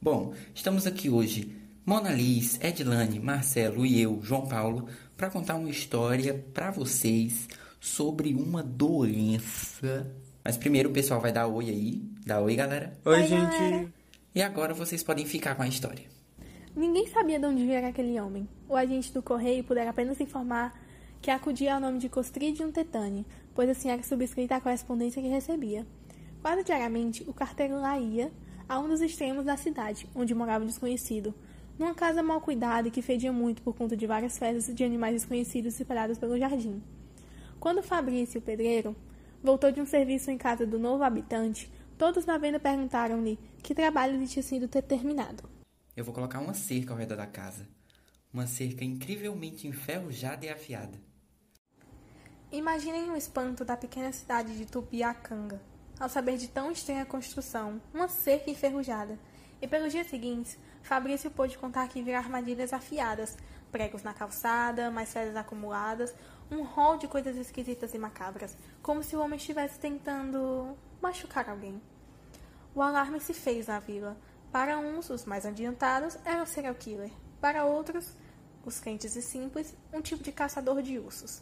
Bom, 0.00 0.32
estamos 0.54 0.86
aqui 0.86 1.10
hoje, 1.10 1.63
Mona 1.86 2.10
Liz, 2.10 2.58
Edilane, 2.62 3.20
Marcelo 3.20 3.84
e 3.84 4.00
eu, 4.00 4.18
João 4.22 4.46
Paulo, 4.46 4.88
para 5.18 5.28
contar 5.28 5.56
uma 5.56 5.68
história 5.68 6.42
para 6.54 6.70
vocês 6.70 7.46
sobre 7.78 8.34
uma 8.34 8.62
doença. 8.62 10.10
Mas 10.42 10.56
primeiro 10.56 10.88
o 10.88 10.92
pessoal 10.94 11.20
vai 11.20 11.30
dar 11.30 11.46
oi 11.46 11.68
aí. 11.68 12.02
Dá 12.24 12.40
oi, 12.40 12.56
galera. 12.56 12.98
Oi, 13.04 13.20
oi 13.20 13.26
gente. 13.26 13.58
Galera. 13.58 13.92
E 14.34 14.40
agora 14.40 14.72
vocês 14.72 15.02
podem 15.02 15.26
ficar 15.26 15.54
com 15.56 15.62
a 15.62 15.68
história. 15.68 16.06
Ninguém 16.74 17.06
sabia 17.08 17.38
de 17.38 17.44
onde 17.44 17.66
viera 17.66 17.88
aquele 17.88 18.18
homem. 18.18 18.48
O 18.66 18.74
agente 18.74 19.12
do 19.12 19.22
correio 19.22 19.62
pudera 19.62 19.90
apenas 19.90 20.18
informar 20.22 20.72
que 21.20 21.30
acudia 21.30 21.74
ao 21.74 21.80
nome 21.82 21.98
de 21.98 22.08
Costridium 22.08 22.72
tetani, 22.72 23.26
pois 23.54 23.68
assim 23.68 23.90
era 23.90 24.02
subscrita 24.02 24.56
a 24.56 24.60
correspondência 24.60 25.20
que 25.20 25.28
recebia. 25.28 25.86
Quase 26.40 26.64
diariamente, 26.64 27.22
o 27.28 27.34
carteiro 27.34 27.78
lá 27.78 27.98
ia 27.98 28.32
a 28.66 28.78
um 28.78 28.88
dos 28.88 29.02
extremos 29.02 29.44
da 29.44 29.58
cidade, 29.58 30.08
onde 30.14 30.34
morava 30.34 30.64
um 30.64 30.66
desconhecido, 30.66 31.34
numa 31.78 31.94
casa 31.94 32.22
mal 32.22 32.40
cuidada 32.40 32.88
e 32.88 32.90
que 32.90 33.02
fedia 33.02 33.32
muito 33.32 33.62
por 33.62 33.74
conta 33.74 33.96
de 33.96 34.06
várias 34.06 34.38
fezes 34.38 34.74
de 34.74 34.84
animais 34.84 35.14
desconhecidos 35.14 35.74
separados 35.74 36.18
pelo 36.18 36.38
jardim. 36.38 36.82
Quando 37.58 37.82
Fabrício, 37.82 38.40
o 38.40 38.42
pedreiro, 38.42 38.94
voltou 39.42 39.70
de 39.72 39.80
um 39.80 39.86
serviço 39.86 40.30
em 40.30 40.38
casa 40.38 40.66
do 40.66 40.78
novo 40.78 41.02
habitante, 41.02 41.70
todos 41.98 42.26
na 42.26 42.38
venda 42.38 42.60
perguntaram-lhe 42.60 43.38
que 43.62 43.74
trabalho 43.74 44.18
lhe 44.18 44.26
tinha 44.26 44.42
sido 44.42 44.68
terminado. 44.68 45.48
Eu 45.96 46.04
vou 46.04 46.14
colocar 46.14 46.40
uma 46.40 46.54
cerca 46.54 46.92
ao 46.92 46.98
redor 46.98 47.16
da 47.16 47.26
casa. 47.26 47.68
Uma 48.32 48.46
cerca 48.46 48.84
incrivelmente 48.84 49.68
enferrujada 49.68 50.44
e 50.44 50.48
afiada. 50.48 51.00
Imaginem 52.50 53.10
o 53.10 53.16
espanto 53.16 53.64
da 53.64 53.76
pequena 53.76 54.12
cidade 54.12 54.56
de 54.56 54.66
Tupiacanga 54.66 55.60
ao 55.98 56.08
saber 56.08 56.36
de 56.36 56.48
tão 56.48 56.70
estranha 56.70 57.06
construção, 57.06 57.80
uma 57.92 58.08
cerca 58.08 58.50
enferrujada. 58.50 59.18
E 59.60 59.68
pelos 59.68 59.92
dias 59.92 60.08
seguintes, 60.08 60.58
Fabrício 60.84 61.30
pôde 61.30 61.56
contar 61.56 61.88
que 61.88 62.02
viram 62.02 62.18
armadilhas 62.18 62.74
afiadas, 62.74 63.38
pregos 63.72 64.02
na 64.02 64.12
calçada, 64.12 64.90
mais 64.90 65.10
fezes 65.10 65.34
acumuladas, 65.34 66.14
um 66.50 66.62
rol 66.62 66.98
de 66.98 67.08
coisas 67.08 67.38
esquisitas 67.38 67.94
e 67.94 67.98
macabras, 67.98 68.54
como 68.82 69.02
se 69.02 69.16
o 69.16 69.20
homem 69.20 69.38
estivesse 69.38 69.78
tentando 69.80 70.76
machucar 71.00 71.48
alguém. 71.48 71.80
O 72.74 72.82
alarme 72.82 73.18
se 73.18 73.32
fez 73.32 73.66
na 73.66 73.80
vila. 73.80 74.14
Para 74.52 74.78
uns, 74.78 75.08
os 75.08 75.24
mais 75.24 75.46
adiantados, 75.46 76.18
era 76.22 76.42
o 76.42 76.46
serial 76.46 76.74
killer. 76.74 77.10
Para 77.40 77.64
outros, 77.64 78.14
os 78.62 78.78
crentes 78.78 79.16
e 79.16 79.22
simples, 79.22 79.74
um 79.90 80.02
tipo 80.02 80.22
de 80.22 80.32
caçador 80.32 80.82
de 80.82 80.98
ursos. 80.98 81.40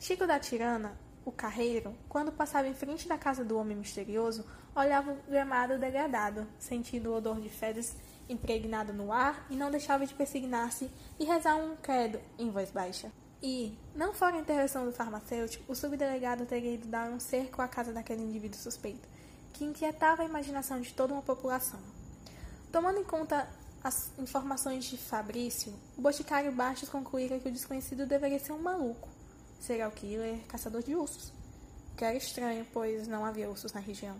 Chico 0.00 0.26
da 0.26 0.40
Tirana, 0.40 0.98
o 1.22 1.30
carreiro, 1.30 1.94
quando 2.08 2.32
passava 2.32 2.66
em 2.66 2.74
frente 2.74 3.06
da 3.06 3.18
casa 3.18 3.44
do 3.44 3.58
homem 3.58 3.76
misterioso, 3.76 4.46
olhava 4.74 5.12
o 5.12 5.30
gramado 5.30 5.78
degradado, 5.78 6.46
sentindo 6.58 7.10
o 7.10 7.16
odor 7.16 7.38
de 7.42 7.50
fezes 7.50 7.94
impregnado 8.28 8.92
no 8.92 9.12
ar 9.12 9.46
e 9.50 9.56
não 9.56 9.70
deixava 9.70 10.06
de 10.06 10.14
persignar-se 10.14 10.90
e 11.18 11.24
rezar 11.24 11.56
um 11.56 11.76
credo 11.76 12.20
em 12.38 12.50
voz 12.50 12.70
baixa. 12.70 13.10
E, 13.42 13.78
não 13.94 14.12
fora 14.12 14.36
a 14.36 14.40
intervenção 14.40 14.84
do 14.84 14.92
farmacêutico, 14.92 15.70
o 15.70 15.74
subdelegado 15.74 16.44
teria 16.44 16.74
ido 16.74 16.88
dar 16.88 17.08
um 17.10 17.20
cerco 17.20 17.62
à 17.62 17.68
casa 17.68 17.92
daquele 17.92 18.22
indivíduo 18.22 18.58
suspeito, 18.58 19.08
que 19.52 19.64
inquietava 19.64 20.22
a 20.22 20.26
imaginação 20.26 20.80
de 20.80 20.92
toda 20.92 21.12
uma 21.12 21.22
população. 21.22 21.78
Tomando 22.72 22.98
em 22.98 23.04
conta 23.04 23.48
as 23.82 24.10
informações 24.18 24.84
de 24.84 24.98
Fabrício, 24.98 25.72
o 25.96 26.02
boticário 26.02 26.50
Bastos 26.50 26.88
concluíra 26.88 27.38
que 27.38 27.48
o 27.48 27.52
desconhecido 27.52 28.06
deveria 28.06 28.40
ser 28.40 28.52
um 28.52 28.58
maluco, 28.58 29.08
serial 29.60 29.90
killer, 29.92 30.40
caçador 30.48 30.82
de 30.82 30.96
ursos. 30.96 31.32
Que 31.96 32.04
era 32.04 32.16
estranho, 32.16 32.66
pois 32.72 33.06
não 33.06 33.24
havia 33.24 33.48
ursos 33.48 33.72
na 33.72 33.80
região. 33.80 34.16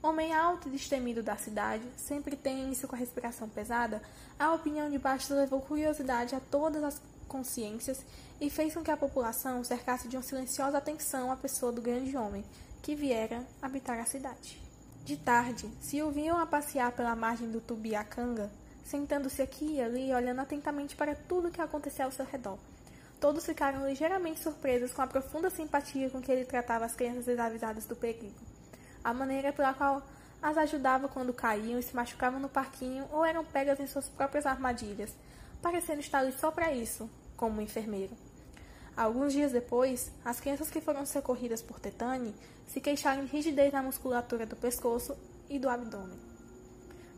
Homem 0.00 0.32
alto 0.32 0.68
e 0.68 0.70
destemido 0.70 1.24
da 1.24 1.36
cidade, 1.36 1.82
sempre 1.96 2.36
tenso 2.36 2.86
com 2.86 2.94
a 2.94 2.98
respiração 2.98 3.48
pesada, 3.48 4.00
a 4.38 4.54
opinião 4.54 4.88
de 4.88 4.96
Bastos 4.96 5.36
levou 5.36 5.60
curiosidade 5.60 6.36
a 6.36 6.40
todas 6.40 6.84
as 6.84 7.02
consciências 7.26 8.06
e 8.40 8.48
fez 8.48 8.74
com 8.74 8.82
que 8.84 8.92
a 8.92 8.96
população 8.96 9.64
cercasse 9.64 10.06
de 10.06 10.16
uma 10.16 10.22
silenciosa 10.22 10.78
atenção 10.78 11.32
a 11.32 11.36
pessoa 11.36 11.72
do 11.72 11.82
grande 11.82 12.16
homem, 12.16 12.44
que 12.80 12.94
viera 12.94 13.44
habitar 13.60 13.98
a 13.98 14.06
cidade. 14.06 14.60
De 15.04 15.16
tarde, 15.16 15.68
se 15.80 16.00
ouviam 16.00 16.38
a 16.38 16.46
passear 16.46 16.92
pela 16.92 17.16
margem 17.16 17.50
do 17.50 17.60
Tubiacanga, 17.60 18.52
sentando-se 18.84 19.42
aqui 19.42 19.74
e 19.74 19.82
ali, 19.82 20.14
olhando 20.14 20.40
atentamente 20.40 20.94
para 20.94 21.16
tudo 21.16 21.48
o 21.48 21.50
que 21.50 21.60
acontecia 21.60 22.04
ao 22.04 22.12
seu 22.12 22.24
redor. 22.24 22.58
Todos 23.20 23.44
ficaram 23.44 23.84
ligeiramente 23.84 24.38
surpresos 24.38 24.92
com 24.92 25.02
a 25.02 25.08
profunda 25.08 25.50
simpatia 25.50 26.08
com 26.08 26.22
que 26.22 26.30
ele 26.30 26.44
tratava 26.44 26.84
as 26.84 26.94
crianças 26.94 27.26
desavisadas 27.26 27.84
do 27.84 27.96
perigo. 27.96 28.47
A 29.04 29.14
maneira 29.14 29.52
pela 29.52 29.74
qual 29.74 30.02
as 30.42 30.56
ajudava 30.56 31.08
quando 31.08 31.32
caíam 31.32 31.78
e 31.78 31.82
se 31.82 31.94
machucavam 31.94 32.38
no 32.38 32.48
parquinho 32.48 33.06
ou 33.10 33.24
eram 33.24 33.44
pegas 33.44 33.80
em 33.80 33.86
suas 33.86 34.08
próprias 34.08 34.46
armadilhas, 34.46 35.14
parecendo 35.60 36.00
estar 36.00 36.18
ali 36.18 36.32
só 36.32 36.50
para 36.50 36.72
isso, 36.72 37.10
como 37.36 37.58
um 37.58 37.62
enfermeiro. 37.62 38.16
Alguns 38.96 39.32
dias 39.32 39.52
depois, 39.52 40.10
as 40.24 40.40
crianças 40.40 40.70
que 40.70 40.80
foram 40.80 41.06
socorridas 41.06 41.62
por 41.62 41.78
Tetane 41.78 42.34
se 42.66 42.80
queixaram 42.80 43.24
de 43.24 43.30
rigidez 43.30 43.72
na 43.72 43.82
musculatura 43.82 44.44
do 44.44 44.56
pescoço 44.56 45.16
e 45.48 45.58
do 45.58 45.68
abdômen. 45.68 46.18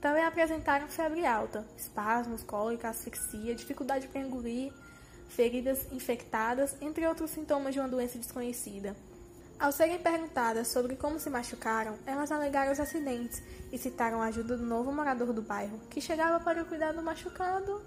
Também 0.01 0.25
apresentaram 0.25 0.89
febre 0.89 1.27
alta, 1.27 1.67
espasmos, 1.77 2.43
cólica, 2.43 2.89
asfixia, 2.89 3.55
dificuldade 3.55 4.09
para 4.09 4.21
engolir, 4.21 4.73
feridas 5.29 5.91
infectadas, 5.93 6.75
entre 6.81 7.07
outros 7.07 7.31
sintomas 7.31 7.75
de 7.75 7.81
uma 7.81 7.89
doença 7.89 8.19
desconhecida. 8.19 8.97
Ao 9.61 9.71
serem 9.71 9.99
perguntadas 9.99 10.69
sobre 10.69 10.97
como 10.97 11.21
se 11.21 11.29
machucaram, 11.29 11.99
elas 12.07 12.33
alegaram 12.33 12.73
os 12.73 12.81
acidentes 12.81 13.43
e 13.71 13.77
citaram 13.77 14.23
a 14.23 14.25
ajuda 14.25 14.57
do 14.57 14.65
novo 14.65 14.91
morador 14.91 15.35
do 15.35 15.43
bairro, 15.43 15.79
que 15.91 16.01
chegava 16.01 16.41
para 16.43 16.65
cuidar 16.65 16.93
do 16.93 17.03
machucado, 17.03 17.83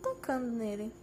tocando 0.00 0.46
nele. 0.46 0.94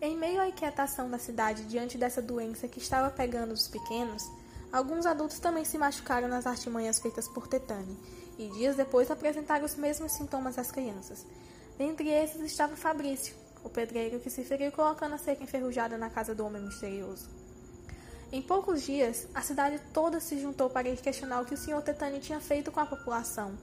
Em 0.00 0.16
meio 0.16 0.40
à 0.40 0.48
inquietação 0.48 1.08
da 1.08 1.16
cidade 1.16 1.62
diante 1.62 1.96
dessa 1.96 2.20
doença 2.20 2.66
que 2.66 2.80
estava 2.80 3.08
pegando 3.08 3.52
os 3.52 3.68
pequenos, 3.68 4.28
alguns 4.72 5.06
adultos 5.06 5.38
também 5.38 5.64
se 5.64 5.78
machucaram 5.78 6.26
nas 6.26 6.44
artimanhas 6.44 6.98
feitas 6.98 7.28
por 7.28 7.46
Tetane, 7.46 7.96
e 8.36 8.48
dias 8.48 8.74
depois 8.74 9.12
apresentaram 9.12 9.64
os 9.64 9.76
mesmos 9.76 10.10
sintomas 10.10 10.58
às 10.58 10.72
crianças. 10.72 11.24
Dentre 11.78 12.08
esses 12.08 12.40
estava 12.40 12.74
Fabrício, 12.74 13.36
o 13.62 13.70
pedreiro 13.70 14.18
que 14.18 14.28
se 14.28 14.42
feriu 14.42 14.72
colocando 14.72 15.14
a 15.14 15.18
seca 15.18 15.44
enferrujada 15.44 15.96
na 15.96 16.10
casa 16.10 16.34
do 16.34 16.44
homem 16.44 16.62
misterioso. 16.62 17.45
Em 18.32 18.42
poucos 18.42 18.82
dias, 18.82 19.28
a 19.34 19.40
cidade 19.40 19.80
toda 19.92 20.20
se 20.20 20.40
juntou 20.40 20.68
para 20.68 20.94
questionar 20.96 21.40
o 21.40 21.44
que 21.44 21.54
o 21.54 21.56
Sr. 21.56 21.80
Tetane 21.82 22.18
tinha 22.18 22.40
feito 22.40 22.72
com 22.72 22.80
a 22.80 22.86
população. 22.86 23.56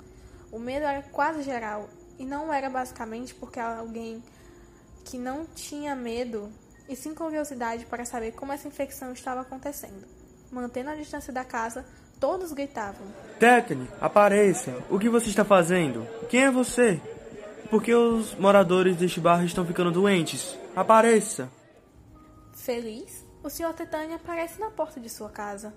O 0.51 0.59
medo 0.59 0.85
era 0.85 1.01
quase 1.01 1.43
geral, 1.43 1.89
e 2.17 2.25
não 2.25 2.53
era 2.53 2.69
basicamente 2.69 3.33
porque 3.35 3.59
alguém 3.59 4.23
que 5.03 5.17
não 5.17 5.45
tinha 5.45 5.95
medo 5.95 6.49
e 6.87 6.95
sim 6.95 7.13
curiosidade 7.13 7.85
para 7.85 8.05
saber 8.05 8.31
como 8.33 8.51
essa 8.51 8.67
infecção 8.67 9.11
estava 9.11 9.41
acontecendo. 9.41 10.05
Mantendo 10.51 10.91
a 10.91 10.95
distância 10.95 11.33
da 11.33 11.43
casa, 11.43 11.85
todos 12.19 12.53
gritavam: 12.53 13.07
Tétane, 13.39 13.87
apareça! 13.99 14.73
O 14.89 14.99
que 14.99 15.09
você 15.09 15.29
está 15.29 15.43
fazendo? 15.43 16.07
Quem 16.29 16.43
é 16.43 16.51
você? 16.51 17.01
Por 17.69 17.81
que 17.81 17.93
os 17.93 18.35
moradores 18.35 18.95
deste 18.95 19.19
bairro 19.19 19.45
estão 19.45 19.65
ficando 19.65 19.91
doentes? 19.91 20.57
Apareça! 20.75 21.49
Feliz, 22.53 23.22
o 23.43 23.49
Sr. 23.49 23.73
Tetânia 23.73 24.15
aparece 24.15 24.59
na 24.59 24.71
porta 24.71 24.99
de 24.99 25.09
sua 25.09 25.29
casa. 25.29 25.73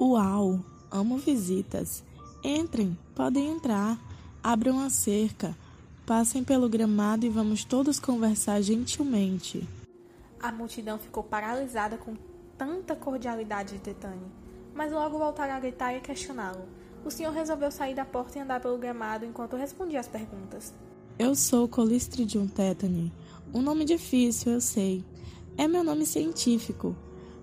Uau! 0.00 0.60
Amo 0.90 1.18
visitas. 1.18 2.02
Entrem, 2.42 2.96
podem 3.14 3.48
entrar. 3.48 3.98
Abram 4.42 4.80
a 4.80 4.88
cerca. 4.88 5.54
Passem 6.06 6.42
pelo 6.42 6.68
gramado 6.68 7.26
e 7.26 7.28
vamos 7.28 7.64
todos 7.64 8.00
conversar 8.00 8.62
gentilmente. 8.62 9.68
A 10.40 10.50
multidão 10.50 10.98
ficou 10.98 11.22
paralisada 11.22 11.98
com 11.98 12.14
tanta 12.56 12.96
cordialidade 12.96 13.74
de 13.74 13.80
Tetane, 13.80 14.26
mas 14.74 14.90
logo 14.90 15.18
voltaram 15.18 15.54
a 15.54 15.60
gritar 15.60 15.94
e 15.94 16.00
questioná-lo. 16.00 16.64
O 17.04 17.10
senhor 17.10 17.32
resolveu 17.32 17.70
sair 17.70 17.94
da 17.94 18.04
porta 18.04 18.38
e 18.38 18.40
andar 18.40 18.60
pelo 18.60 18.78
gramado 18.78 19.24
enquanto 19.24 19.56
respondia 19.56 20.00
às 20.00 20.08
perguntas. 20.08 20.72
Eu 21.18 21.34
sou 21.34 21.68
Colistridium 21.68 22.46
tetani. 22.46 23.12
Um 23.52 23.60
nome 23.60 23.84
difícil, 23.84 24.52
eu 24.52 24.60
sei. 24.60 25.04
É 25.58 25.66
meu 25.66 25.82
nome 25.82 26.06
científico. 26.06 26.94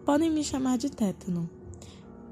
Podem 0.06 0.32
me 0.32 0.42
chamar 0.42 0.78
de 0.78 0.90
tétano. 0.90 1.50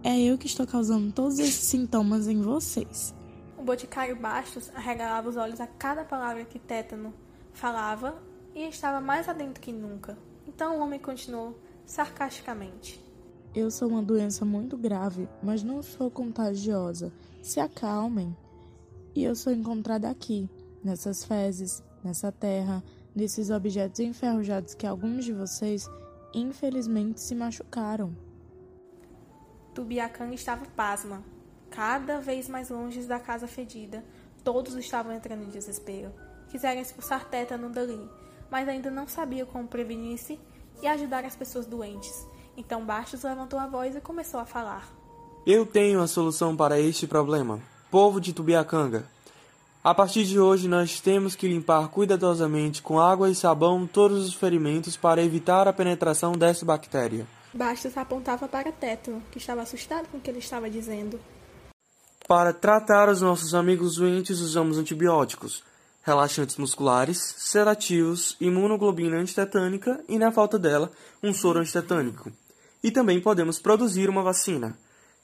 É 0.02 0.18
eu 0.18 0.38
que 0.38 0.48
estou 0.48 0.66
causando 0.66 1.12
todos 1.12 1.40
esses 1.40 1.56
sintomas 1.56 2.25
em 2.30 2.42
vocês. 2.42 3.13
O 3.58 3.63
Boticário 3.63 4.16
Bastos 4.16 4.72
arregalava 4.74 5.28
os 5.28 5.36
olhos 5.36 5.60
a 5.60 5.68
cada 5.68 6.06
palavra 6.06 6.46
que 6.46 6.58
Tétano 6.58 7.13
falava 7.52 8.16
e 8.56 8.62
estava 8.62 9.02
mais 9.02 9.28
adentro 9.28 9.62
que 9.62 9.74
nunca. 9.74 10.18
Então 10.48 10.78
o 10.78 10.82
homem 10.82 11.02
continuou 11.02 11.60
sarcasticamente. 11.86 13.04
Eu 13.54 13.70
sou 13.70 13.90
uma 13.90 14.02
doença 14.02 14.46
muito 14.46 14.78
grave, 14.78 15.28
mas 15.44 15.63
não 15.63 15.84
sou 15.84 16.10
contagiosa. 16.10 17.12
Se 17.42 17.60
acalmem. 17.60 18.34
E 19.13 19.22
eu 19.22 19.36
sou 19.36 19.52
encontrada 19.52 20.10
aqui, 20.10 20.50
nessas 20.82 21.25
fezes, 21.25 21.84
nessa 22.02 22.32
terra, 22.32 22.82
nesses 23.15 23.50
objetos 23.50 24.00
enferrujados 24.00 24.74
que 24.74 24.88
alguns 24.88 25.25
de 25.25 25.34
vocês, 25.34 25.89
infelizmente, 26.34 27.22
se 27.22 27.36
machucaram. 27.36 28.15
Tubiacanga 29.74 30.34
estava 30.34 30.65
pasma 30.75 31.24
cada 31.70 32.20
vez 32.20 32.48
mais 32.48 32.70
longe 32.70 33.01
da 33.01 33.20
casa 33.20 33.48
fedida. 33.48 34.03
Todos 34.43 34.75
estavam 34.75 35.12
entrando 35.12 35.43
em 35.43 35.50
desespero. 35.50 36.12
Quiseram 36.50 36.82
expulsar 36.82 37.27
Tétano 37.29 37.70
dali, 37.70 38.08
mas 38.51 38.67
ainda 38.67 38.91
não 38.91 39.08
sabiam 39.08 39.48
como 39.48 39.67
prevenir-se 39.67 40.39
e 40.82 40.88
ajudar 40.88 41.25
as 41.25 41.36
pessoas 41.36 41.65
doentes. 41.65 42.27
Então 42.55 42.86
Bastos 42.86 43.24
levantou 43.24 43.58
a 43.58 43.65
voz 43.65 43.96
e 43.96 44.01
começou 44.01 44.39
a 44.39 44.46
falar. 44.46 44.88
Eu 45.46 45.65
tenho 45.65 46.01
a 46.01 46.08
solução 46.08 46.55
para 46.55 46.79
este 46.79 47.08
problema. 47.08 47.60
Povo 47.89 48.22
de 48.22 48.34
Tubiacanga, 48.34 49.05
a 49.84 49.94
partir 49.94 50.24
de 50.24 50.40
hoje 50.40 50.70
nós 50.70 51.02
temos 51.02 51.36
que 51.36 51.46
limpar 51.46 51.90
cuidadosamente 51.90 52.82
com 52.82 53.02
água 53.02 53.30
e 53.30 53.36
sabão 53.36 53.86
todos 53.86 54.25
os 54.25 54.34
ferimentos 54.34 54.96
para 54.96 55.22
evitar 55.22 55.68
a 55.68 55.74
penetração 55.74 56.32
dessa 56.32 56.66
bactéria. 56.66 57.28
Bastos 57.54 57.98
apontava 57.98 58.48
para 58.48 58.72
Tétano, 58.72 59.22
que 59.30 59.38
estava 59.38 59.62
assustado 59.62 60.08
com 60.08 60.18
o 60.18 60.22
que 60.22 60.30
ele 60.30 60.40
estava 60.40 60.70
dizendo. 60.70 61.20
Para 62.25 62.54
tratar 62.54 63.10
os 63.10 63.22
nossos 63.22 63.54
amigos 63.54 63.98
doentes, 63.98 64.40
usamos 64.40 64.78
antibióticos, 64.78 65.62
relaxantes 66.02 66.56
musculares, 66.56 67.18
sedativos, 67.38 68.38
imunoglobina 68.40 69.18
antitetânica 69.18 70.02
e, 70.08 70.18
na 70.18 70.32
falta 70.32 70.58
dela, 70.58 70.90
um 71.22 71.34
soro 71.34 71.60
antitetânico. 71.60 72.32
E 72.82 72.90
também 72.90 73.20
podemos 73.20 73.60
produzir 73.60 74.10
uma 74.10 74.24
vacina. 74.24 74.78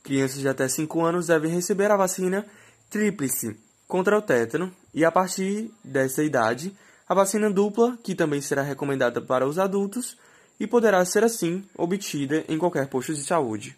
Crianças 0.04 0.40
de 0.40 0.50
até 0.50 0.68
5 0.68 1.02
anos 1.02 1.28
devem 1.28 1.50
receber 1.50 1.90
a 1.90 1.98
vacina 1.98 2.46
tríplice 2.90 3.58
contra 3.90 4.16
o 4.16 4.22
tétano 4.22 4.72
e, 4.94 5.04
a 5.04 5.12
partir 5.12 5.74
dessa 5.84 6.24
idade, 6.24 6.72
a 7.08 7.16
vacina 7.16 7.50
dupla, 7.50 7.98
que 8.04 8.14
também 8.14 8.40
será 8.40 8.62
recomendada 8.62 9.20
para 9.20 9.48
os 9.48 9.58
adultos 9.58 10.16
e 10.60 10.68
poderá 10.68 11.04
ser 11.04 11.24
assim 11.24 11.68
obtida 11.76 12.46
em 12.48 12.60
qualquer 12.60 12.88
posto 12.88 13.16
de 13.16 13.24
saúde. 13.24 13.76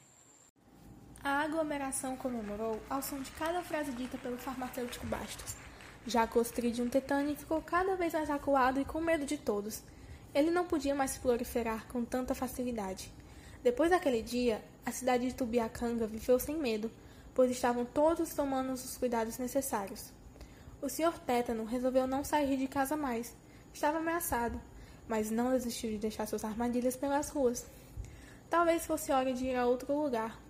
A 1.23 1.43
aglomeração 1.43 2.17
comemorou 2.17 2.81
ao 2.89 3.01
som 3.01 3.21
de 3.21 3.31
cada 3.31 3.61
frase 3.61 3.93
dita 3.93 4.17
pelo 4.17 4.37
farmacêutico 4.37 5.07
Bastos. 5.07 5.55
Já 6.05 6.27
Clostridium 6.27 6.89
tetani 6.89 7.35
ficou 7.35 7.61
cada 7.61 7.95
vez 7.95 8.11
mais 8.11 8.29
acuado 8.29 8.81
e 8.81 8.85
com 8.85 8.99
medo 8.99 9.25
de 9.25 9.37
todos. 9.37 9.81
Ele 10.35 10.51
não 10.51 10.65
podia 10.65 10.93
mais 10.93 11.17
proliferar 11.17 11.87
com 11.87 12.03
tanta 12.03 12.35
facilidade. 12.35 13.13
Depois 13.63 13.91
daquele 13.91 14.21
dia, 14.21 14.61
a 14.85 14.91
cidade 14.91 15.27
de 15.27 15.35
Tubiacanga 15.35 16.05
viveu 16.05 16.37
sem 16.39 16.57
medo, 16.57 16.91
pois 17.33 17.51
estavam 17.51 17.85
todos 17.85 18.33
tomando 18.33 18.73
os 18.73 18.97
cuidados 18.97 19.37
necessários. 19.37 20.11
O 20.81 20.89
Sr. 20.89 21.19
Tétano 21.19 21.63
resolveu 21.63 22.07
não 22.07 22.23
sair 22.23 22.57
de 22.57 22.67
casa 22.67 22.97
mais. 22.97 23.35
Estava 23.73 23.99
ameaçado, 23.99 24.59
mas 25.07 25.29
não 25.29 25.51
desistiu 25.51 25.91
de 25.91 25.97
deixar 25.97 26.25
suas 26.27 26.43
armadilhas 26.43 26.95
pelas 26.95 27.29
ruas. 27.29 27.65
Talvez 28.49 28.85
fosse 28.85 29.11
hora 29.11 29.33
de 29.33 29.45
ir 29.45 29.55
a 29.55 29.65
outro 29.65 29.93
lugar, 29.93 30.41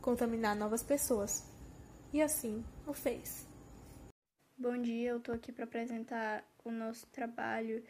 contaminar 0.00 0.54
novas 0.54 0.82
pessoas. 0.82 1.44
E 2.12 2.22
assim 2.22 2.64
o 2.86 2.92
fez. 2.92 3.46
Bom 4.56 4.76
dia, 4.80 5.10
eu 5.10 5.18
estou 5.18 5.34
aqui 5.34 5.52
para 5.52 5.64
apresentar 5.64 6.44
o 6.64 6.70
nosso 6.70 7.06
trabalho 7.08 7.82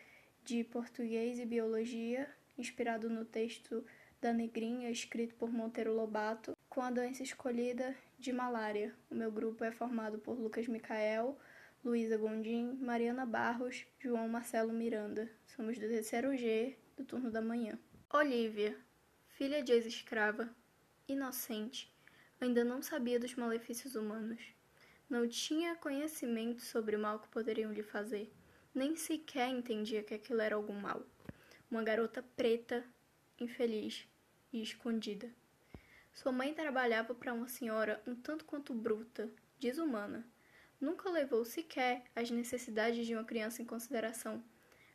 de 0.44 0.64
português 0.64 1.38
e 1.38 1.44
biologia, 1.44 2.28
inspirado 2.56 3.10
no 3.10 3.24
texto 3.24 3.84
da 4.20 4.32
Negrinha, 4.32 4.90
escrito 4.90 5.34
por 5.34 5.50
Monteiro 5.50 5.94
Lobato, 5.94 6.52
com 6.68 6.80
a 6.80 6.90
doença 6.90 7.22
escolhida 7.22 7.94
de 8.18 8.32
malária. 8.32 8.94
O 9.08 9.14
meu 9.14 9.30
grupo 9.30 9.62
é 9.64 9.70
formado 9.70 10.18
por 10.18 10.38
Lucas 10.38 10.66
Micael, 10.66 11.38
Luísa 11.84 12.16
Gondim, 12.16 12.76
Mariana 12.80 13.24
Barros, 13.24 13.86
João 14.00 14.28
Marcelo 14.28 14.72
Miranda. 14.72 15.30
Somos 15.46 15.78
do 15.78 15.86
terceiro 15.86 16.36
G, 16.36 16.76
do 16.96 17.04
turno 17.04 17.30
da 17.30 17.40
manhã. 17.40 17.78
Olivia, 18.12 18.76
filha 19.28 19.62
de 19.62 19.72
ex-escrava, 19.72 20.52
inocente, 21.06 21.94
ainda 22.40 22.64
não 22.64 22.82
sabia 22.82 23.20
dos 23.20 23.34
malefícios 23.34 23.94
humanos. 23.94 24.42
Não 25.08 25.26
tinha 25.28 25.76
conhecimento 25.76 26.60
sobre 26.62 26.96
o 26.96 26.98
mal 26.98 27.20
que 27.20 27.28
poderiam 27.28 27.72
lhe 27.72 27.82
fazer. 27.82 28.30
Nem 28.74 28.96
sequer 28.96 29.48
entendia 29.48 30.02
que 30.02 30.14
aquilo 30.14 30.40
era 30.40 30.56
algum 30.56 30.78
mal. 30.78 31.06
Uma 31.70 31.82
garota 31.82 32.22
preta, 32.22 32.84
infeliz 33.40 34.06
e 34.52 34.60
escondida. 34.60 35.30
Sua 36.18 36.32
mãe 36.32 36.52
trabalhava 36.52 37.14
para 37.14 37.32
uma 37.32 37.46
senhora 37.46 38.02
um 38.04 38.12
tanto 38.12 38.44
quanto 38.44 38.74
bruta, 38.74 39.30
desumana. 39.56 40.26
Nunca 40.80 41.08
levou 41.08 41.44
sequer 41.44 42.02
as 42.12 42.28
necessidades 42.28 43.06
de 43.06 43.14
uma 43.14 43.22
criança 43.22 43.62
em 43.62 43.64
consideração. 43.64 44.42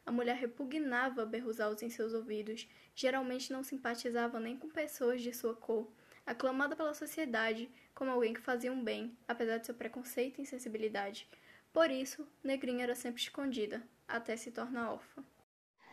A 0.06 0.12
mulher 0.12 0.36
repugnava 0.36 1.26
berruzá-los 1.26 1.82
em 1.82 1.90
seus 1.90 2.14
ouvidos, 2.14 2.68
geralmente 2.94 3.54
não 3.54 3.64
simpatizava 3.64 4.38
nem 4.38 4.58
com 4.58 4.68
pessoas 4.68 5.22
de 5.22 5.34
sua 5.34 5.56
cor 5.56 5.90
aclamada 6.26 6.76
pela 6.76 6.94
sociedade 6.94 7.70
como 7.96 8.12
alguém 8.12 8.34
que 8.34 8.42
fazia 8.42 8.74
um 8.74 8.84
bem, 8.84 9.18
apesar 9.26 9.60
de 9.60 9.66
seu 9.66 9.76
preconceito 9.76 10.40
e 10.40 10.42
insensibilidade. 10.42 11.26
Por 11.72 11.90
isso, 11.90 12.28
Negrinha 12.44 12.84
era 12.84 12.96
sempre 12.96 13.22
escondida, 13.22 13.82
até 14.06 14.36
se 14.36 14.52
tornar 14.52 14.92
órfã. 14.92 15.24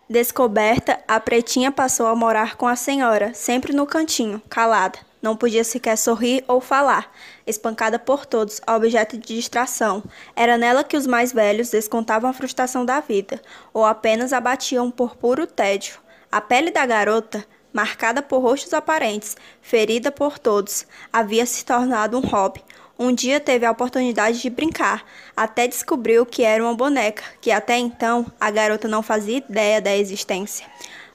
Descoberta, 0.08 1.04
a 1.06 1.20
pretinha 1.20 1.70
passou 1.70 2.06
a 2.06 2.16
morar 2.16 2.56
com 2.56 2.66
a 2.66 2.74
senhora, 2.74 3.32
sempre 3.32 3.72
no 3.72 3.86
cantinho, 3.86 4.40
calada. 4.50 5.08
Não 5.22 5.36
podia 5.36 5.64
sequer 5.64 5.96
sorrir 5.96 6.42
ou 6.48 6.60
falar. 6.60 7.12
Espancada 7.46 7.98
por 7.98 8.24
todos, 8.24 8.60
objeto 8.66 9.18
de 9.18 9.34
distração. 9.34 10.02
Era 10.34 10.56
nela 10.56 10.82
que 10.82 10.96
os 10.96 11.06
mais 11.06 11.32
velhos 11.32 11.70
descontavam 11.70 12.30
a 12.30 12.32
frustração 12.32 12.84
da 12.84 13.00
vida, 13.00 13.40
ou 13.72 13.84
apenas 13.84 14.32
abatiam 14.32 14.90
por 14.90 15.16
puro 15.16 15.46
tédio. 15.46 15.98
A 16.32 16.40
pele 16.40 16.70
da 16.70 16.86
garota 16.86 17.44
marcada 17.72 18.22
por 18.22 18.40
rostos 18.40 18.74
aparentes, 18.74 19.36
ferida 19.60 20.10
por 20.10 20.38
todos, 20.38 20.86
havia 21.12 21.46
se 21.46 21.64
tornado 21.64 22.18
um 22.18 22.20
hobby. 22.20 22.62
Um 22.98 23.14
dia 23.14 23.40
teve 23.40 23.64
a 23.64 23.70
oportunidade 23.70 24.42
de 24.42 24.50
brincar, 24.50 25.04
até 25.34 25.66
descobriu 25.66 26.26
que 26.26 26.42
era 26.42 26.62
uma 26.62 26.74
boneca, 26.74 27.22
que 27.40 27.50
até 27.50 27.78
então 27.78 28.26
a 28.38 28.50
garota 28.50 28.86
não 28.86 29.02
fazia 29.02 29.38
ideia 29.38 29.80
da 29.80 29.96
existência. 29.96 30.66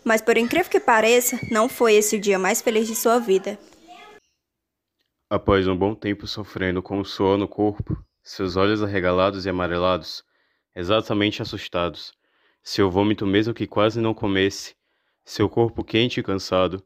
Mas 0.03 0.21
por 0.21 0.37
incrível 0.37 0.69
que 0.69 0.79
pareça, 0.79 1.39
não 1.51 1.69
foi 1.69 1.95
esse 1.95 2.15
o 2.15 2.19
dia 2.19 2.39
mais 2.39 2.61
feliz 2.61 2.87
de 2.87 2.95
sua 2.95 3.19
vida. 3.19 3.59
Após 5.35 5.67
um 5.67 5.75
bom 5.75 5.93
tempo 5.93 6.25
sofrendo 6.25 6.81
com 6.81 6.97
o 6.97 7.03
suor 7.03 7.37
no 7.37 7.45
corpo, 7.45 8.01
seus 8.23 8.55
olhos 8.55 8.81
arregalados 8.81 9.45
e 9.45 9.49
amarelados, 9.49 10.23
exatamente 10.73 11.41
assustados, 11.41 12.13
seu 12.63 12.89
vômito 12.89 13.27
mesmo 13.27 13.53
que 13.53 13.67
quase 13.67 13.99
não 13.99 14.13
comesse, 14.13 14.77
seu 15.25 15.49
corpo 15.49 15.83
quente 15.83 16.21
e 16.21 16.23
cansado, 16.23 16.81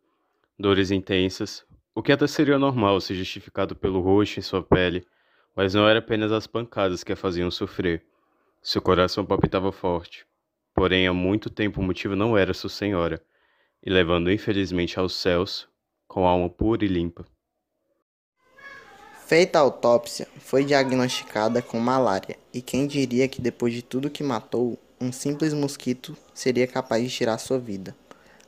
dores 0.57 0.89
intensas, 0.89 1.63
o 1.93 2.01
que 2.01 2.11
até 2.11 2.25
seria 2.25 2.57
normal 2.57 2.99
se 2.99 3.13
justificado 3.13 3.75
pelo 3.75 4.01
roxo 4.01 4.39
em 4.39 4.41
sua 4.41 4.63
pele, 4.63 5.05
mas 5.55 5.75
não 5.75 5.87
era 5.87 5.99
apenas 5.99 6.31
as 6.31 6.47
pancadas 6.47 7.03
que 7.03 7.13
a 7.13 7.15
faziam 7.15 7.51
sofrer. 7.51 8.03
Seu 8.63 8.81
coração 8.81 9.23
palpitava 9.23 9.71
forte, 9.71 10.25
porém 10.73 11.05
há 11.05 11.13
muito 11.13 11.51
tempo 11.51 11.81
o 11.81 11.83
motivo 11.83 12.15
não 12.15 12.35
era 12.35 12.51
sua 12.55 12.71
senhora, 12.71 13.23
e 13.85 13.91
levando 13.91 14.31
infelizmente 14.31 14.97
aos 14.97 15.13
céus, 15.13 15.69
com 16.07 16.25
alma 16.25 16.49
pura 16.49 16.83
e 16.83 16.87
limpa. 16.87 17.23
Feita 19.29 19.59
a 19.59 19.61
autópsia, 19.61 20.27
foi 20.39 20.65
diagnosticada 20.65 21.61
com 21.61 21.79
malária, 21.79 22.35
e 22.51 22.63
quem 22.63 22.87
diria 22.87 23.27
que 23.27 23.39
depois 23.39 23.71
de 23.71 23.83
tudo 23.83 24.09
que 24.09 24.23
matou, 24.23 24.75
um 24.99 25.11
simples 25.11 25.53
mosquito 25.53 26.17
seria 26.33 26.65
capaz 26.65 27.03
de 27.03 27.11
tirar 27.11 27.37
sua 27.37 27.59
vida. 27.59 27.95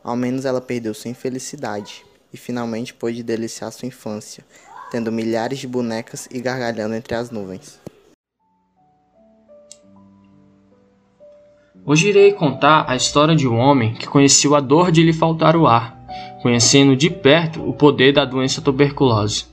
Ao 0.03 0.15
menos 0.15 0.43
ela 0.43 0.59
perdeu 0.59 0.95
sua 0.95 1.11
infelicidade 1.11 2.03
e 2.33 2.37
finalmente 2.37 2.95
pôde 2.95 3.21
deliciar 3.21 3.69
sua 3.69 3.87
infância, 3.87 4.43
tendo 4.89 5.11
milhares 5.11 5.59
de 5.59 5.67
bonecas 5.67 6.27
e 6.31 6.41
gargalhando 6.41 6.95
entre 6.95 7.13
as 7.13 7.29
nuvens. 7.29 7.79
Hoje 11.85 12.09
irei 12.09 12.33
contar 12.33 12.89
a 12.89 12.95
história 12.95 13.35
de 13.35 13.47
um 13.47 13.55
homem 13.55 13.93
que 13.93 14.07
conheceu 14.07 14.55
a 14.55 14.59
dor 14.59 14.91
de 14.91 15.03
lhe 15.03 15.13
faltar 15.13 15.55
o 15.55 15.67
ar, 15.67 15.95
conhecendo 16.41 16.95
de 16.95 17.11
perto 17.11 17.63
o 17.63 17.71
poder 17.71 18.13
da 18.13 18.25
doença 18.25 18.63
tuberculose. 18.63 19.50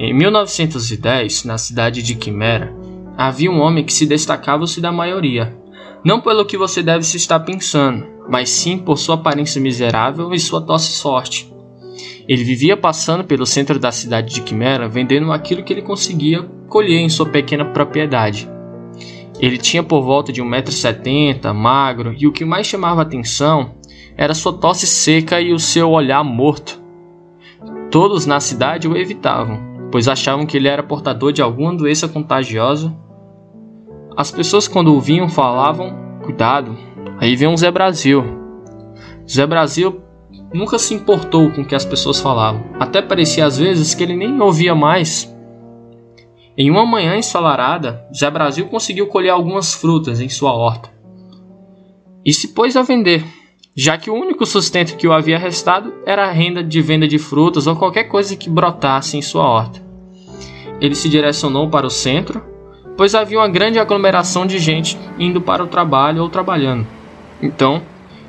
Em 0.00 0.14
1910, 0.14 1.42
na 1.42 1.58
cidade 1.58 2.04
de 2.04 2.14
Quimera, 2.14 2.72
havia 3.16 3.50
um 3.50 3.58
homem 3.58 3.84
que 3.84 3.92
se 3.92 4.06
destacava-se 4.06 4.80
da 4.80 4.92
maioria. 4.92 5.58
Não 6.04 6.20
pelo 6.20 6.44
que 6.44 6.56
você 6.56 6.84
deve 6.84 7.02
se 7.02 7.16
estar 7.16 7.40
pensando, 7.40 8.06
mas 8.30 8.48
sim 8.48 8.78
por 8.78 8.96
sua 8.96 9.16
aparência 9.16 9.60
miserável 9.60 10.32
e 10.32 10.38
sua 10.38 10.60
tosse 10.60 11.02
forte. 11.02 11.52
Ele 12.28 12.44
vivia 12.44 12.76
passando 12.76 13.24
pelo 13.24 13.44
centro 13.44 13.76
da 13.76 13.90
cidade 13.90 14.32
de 14.32 14.42
Quimera 14.42 14.88
vendendo 14.88 15.32
aquilo 15.32 15.64
que 15.64 15.72
ele 15.72 15.82
conseguia 15.82 16.44
colher 16.68 17.00
em 17.00 17.08
sua 17.08 17.26
pequena 17.26 17.64
propriedade. 17.64 18.48
Ele 19.40 19.58
tinha 19.58 19.82
por 19.82 20.02
volta 20.02 20.32
de 20.32 20.40
1,70m, 20.40 21.52
magro, 21.52 22.14
e 22.16 22.24
o 22.24 22.32
que 22.32 22.44
mais 22.44 22.68
chamava 22.68 23.02
atenção 23.02 23.74
era 24.16 24.32
sua 24.32 24.52
tosse 24.52 24.86
seca 24.86 25.40
e 25.40 25.52
o 25.52 25.58
seu 25.58 25.90
olhar 25.90 26.22
morto. 26.22 26.80
Todos 27.90 28.26
na 28.26 28.38
cidade 28.38 28.86
o 28.86 28.96
evitavam, 28.96 29.67
pois 29.90 30.08
achavam 30.08 30.46
que 30.46 30.56
ele 30.56 30.68
era 30.68 30.82
portador 30.82 31.32
de 31.32 31.42
alguma 31.42 31.74
doença 31.74 32.08
contagiosa. 32.08 32.94
As 34.16 34.30
pessoas, 34.30 34.68
quando 34.68 34.94
o 34.94 35.00
viam, 35.00 35.28
falavam: 35.28 36.20
Cuidado, 36.24 36.76
aí 37.18 37.36
vem 37.36 37.48
um 37.48 37.56
Zé 37.56 37.70
Brasil. 37.70 38.24
Zé 39.28 39.46
Brasil 39.46 40.00
nunca 40.52 40.78
se 40.78 40.94
importou 40.94 41.50
com 41.50 41.62
o 41.62 41.66
que 41.66 41.74
as 41.74 41.84
pessoas 41.84 42.20
falavam, 42.20 42.64
até 42.80 43.02
parecia 43.02 43.44
às 43.44 43.58
vezes 43.58 43.94
que 43.94 44.02
ele 44.02 44.16
nem 44.16 44.40
ouvia 44.40 44.74
mais 44.74 45.34
em 46.60 46.72
uma 46.72 46.84
manhã 46.84 47.16
ensolarada, 47.16 48.04
Zé 48.12 48.28
Brasil 48.28 48.66
conseguiu 48.66 49.06
colher 49.06 49.30
algumas 49.30 49.74
frutas 49.74 50.20
em 50.20 50.28
sua 50.28 50.52
horta 50.52 50.90
e 52.26 52.32
se 52.32 52.48
pôs 52.48 52.76
a 52.76 52.82
vender, 52.82 53.24
já 53.80 53.96
que 53.96 54.10
o 54.10 54.14
único 54.14 54.44
sustento 54.44 54.96
que 54.96 55.06
o 55.06 55.12
havia 55.12 55.38
restado 55.38 55.94
era 56.04 56.24
a 56.24 56.32
renda 56.32 56.64
de 56.64 56.82
venda 56.82 57.06
de 57.06 57.16
frutas 57.16 57.68
ou 57.68 57.76
qualquer 57.76 58.04
coisa 58.04 58.34
que 58.34 58.50
brotasse 58.50 59.16
em 59.16 59.22
sua 59.22 59.48
horta. 59.48 59.80
Ele 60.80 60.96
se 60.96 61.08
direcionou 61.08 61.70
para 61.70 61.86
o 61.86 61.90
centro, 61.90 62.42
pois 62.96 63.14
havia 63.14 63.38
uma 63.38 63.46
grande 63.46 63.78
aglomeração 63.78 64.44
de 64.44 64.58
gente 64.58 64.98
indo 65.16 65.40
para 65.40 65.62
o 65.62 65.68
trabalho 65.68 66.24
ou 66.24 66.28
trabalhando. 66.28 66.88
Então, 67.40 67.80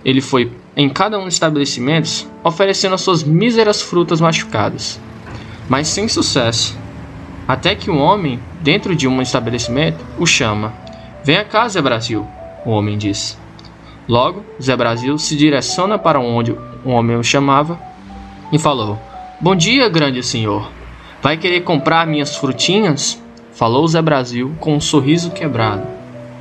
ele 0.05 0.21
foi 0.21 0.51
em 0.77 0.87
cada 0.87 1.17
um 1.17 1.23
dos 1.23 1.33
estabelecimentos 1.33 2.29
oferecendo 2.43 2.93
as 2.93 3.01
suas 3.01 3.23
míseras 3.23 3.81
frutas 3.81 4.21
machucadas, 4.21 5.01
mas 5.67 5.87
sem 5.87 6.07
sucesso. 6.07 6.77
Até 7.47 7.73
que 7.73 7.89
um 7.89 7.99
homem, 7.99 8.39
dentro 8.61 8.95
de 8.95 9.07
um 9.07 9.19
estabelecimento, 9.19 10.05
o 10.19 10.27
chama. 10.27 10.75
Venha 11.23 11.43
cá, 11.43 11.67
Zé 11.67 11.81
Brasil, 11.81 12.23
o 12.63 12.69
homem 12.69 12.99
disse. 12.99 13.48
Logo, 14.09 14.43
Zé 14.61 14.75
Brasil 14.75 15.17
se 15.17 15.35
direciona 15.35 15.99
para 15.99 16.19
onde 16.19 16.51
o 16.83 16.89
homem 16.89 17.15
o 17.15 17.23
chamava 17.23 17.79
e 18.51 18.57
falou: 18.59 18.99
Bom 19.39 19.55
dia, 19.55 19.87
grande 19.87 20.21
senhor. 20.23 20.69
Vai 21.21 21.37
querer 21.37 21.61
comprar 21.61 22.07
minhas 22.07 22.35
frutinhas? 22.35 23.21
Falou 23.53 23.87
Zé 23.87 24.01
Brasil 24.01 24.55
com 24.59 24.75
um 24.75 24.81
sorriso 24.81 25.31
quebrado, 25.31 25.85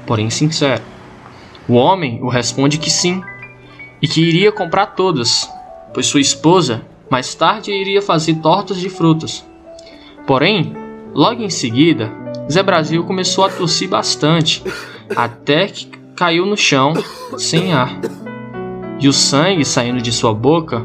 porém 0.06 0.30
sincero. 0.30 0.82
O 1.68 1.74
homem 1.74 2.18
o 2.22 2.28
responde 2.28 2.78
que 2.78 2.90
sim, 2.90 3.22
e 4.00 4.08
que 4.08 4.22
iria 4.22 4.50
comprar 4.50 4.86
todas, 4.86 5.46
pois 5.92 6.06
sua 6.06 6.20
esposa 6.20 6.82
mais 7.10 7.34
tarde 7.34 7.70
iria 7.70 8.00
fazer 8.00 8.36
tortas 8.36 8.78
de 8.78 8.88
frutas. 8.88 9.46
Porém, 10.26 10.74
Logo 11.14 11.42
em 11.42 11.50
seguida, 11.50 12.12
Zé 12.50 12.62
Brasil 12.62 13.02
começou 13.04 13.44
a 13.44 13.48
tossir 13.48 13.88
bastante, 13.88 14.62
até 15.16 15.66
que 15.66 15.97
caiu 16.18 16.44
no 16.44 16.56
chão 16.56 16.94
sem 17.38 17.72
ar. 17.72 17.96
E 18.98 19.06
o 19.06 19.12
sangue 19.12 19.64
saindo 19.64 20.02
de 20.02 20.10
sua 20.10 20.34
boca. 20.34 20.84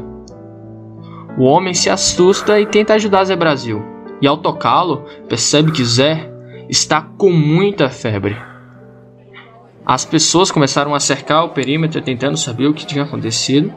O 1.36 1.42
homem 1.42 1.74
se 1.74 1.90
assusta 1.90 2.60
e 2.60 2.66
tenta 2.66 2.94
ajudar 2.94 3.24
Zé 3.24 3.34
Brasil. 3.34 3.82
E 4.22 4.28
ao 4.28 4.36
tocá-lo, 4.36 5.04
percebe 5.28 5.72
que 5.72 5.84
Zé 5.84 6.30
está 6.68 7.02
com 7.02 7.32
muita 7.32 7.90
febre. 7.90 8.36
As 9.84 10.04
pessoas 10.04 10.52
começaram 10.52 10.94
a 10.94 11.00
cercar 11.00 11.44
o 11.44 11.48
perímetro 11.48 12.00
tentando 12.00 12.36
saber 12.36 12.68
o 12.68 12.72
que 12.72 12.86
tinha 12.86 13.02
acontecido. 13.02 13.74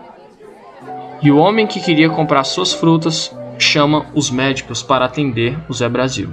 E 1.23 1.31
o 1.31 1.37
homem 1.37 1.65
que 1.65 1.81
queria 1.81 2.07
comprar 2.07 2.43
suas 2.43 2.71
frutas 2.71 3.35
chama 3.57 4.05
os 4.13 4.29
médicos 4.29 4.83
para 4.83 5.05
atender 5.05 5.57
o 5.67 5.73
Zé 5.73 5.89
Brasil. 5.89 6.29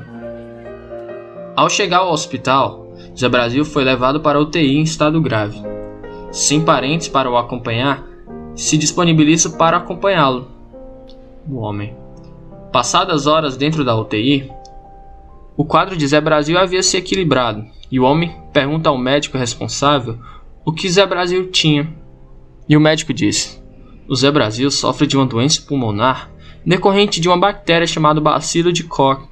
Ao 1.57 1.71
chegar 1.71 2.01
ao 2.01 2.13
hospital, 2.13 2.84
Zé 3.16 3.29
Brasil 3.29 3.64
foi 3.64 3.85
levado 3.85 4.20
para 4.20 4.40
UTI 4.40 4.77
em 4.77 4.83
estado 4.83 5.20
grave. 5.20 5.61
Sem 6.33 6.61
parentes 6.61 7.07
para 7.07 7.31
o 7.31 7.37
acompanhar, 7.37 8.03
se 8.57 8.77
disponibiliza 8.77 9.50
para 9.50 9.77
acompanhá-lo. 9.77 10.48
O 11.48 11.59
homem. 11.59 11.94
Passadas 12.72 13.27
horas 13.27 13.57
dentro 13.57 13.85
da 13.85 13.96
UTI, 13.96 14.50
o 15.57 15.64
quadro 15.64 15.96
de 15.96 16.07
Zé 16.09 16.20
Brasil 16.20 16.59
havia 16.59 16.83
se 16.83 16.96
equilibrado 16.96 17.64
e 17.88 18.00
o 18.00 18.05
homem 18.05 18.35
pergunta 18.53 18.88
ao 18.88 18.98
médico 18.98 19.38
responsável 19.38 20.18
o 20.64 20.72
que 20.72 20.88
Zé 20.88 21.07
Brasil 21.07 21.50
tinha. 21.53 21.88
E 22.68 22.77
o 22.77 22.81
médico 22.81 23.14
disse: 23.14 23.62
O 24.09 24.16
Zé 24.16 24.33
Brasil 24.33 24.68
sofre 24.72 25.07
de 25.07 25.16
uma 25.16 25.27
doença 25.27 25.62
pulmonar 25.62 26.31
decorrente 26.66 27.20
de 27.20 27.29
uma 27.29 27.38
bactéria 27.38 27.87
chamada 27.87 28.20
bacilo 28.20 28.72
de 28.72 28.83
Koch. 28.83 29.29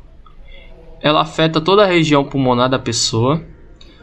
Ela 1.01 1.23
afeta 1.23 1.61
toda 1.61 1.83
a 1.83 1.87
região 1.87 2.25
pulmonar 2.25 2.69
da 2.69 2.79
pessoa 2.79 3.43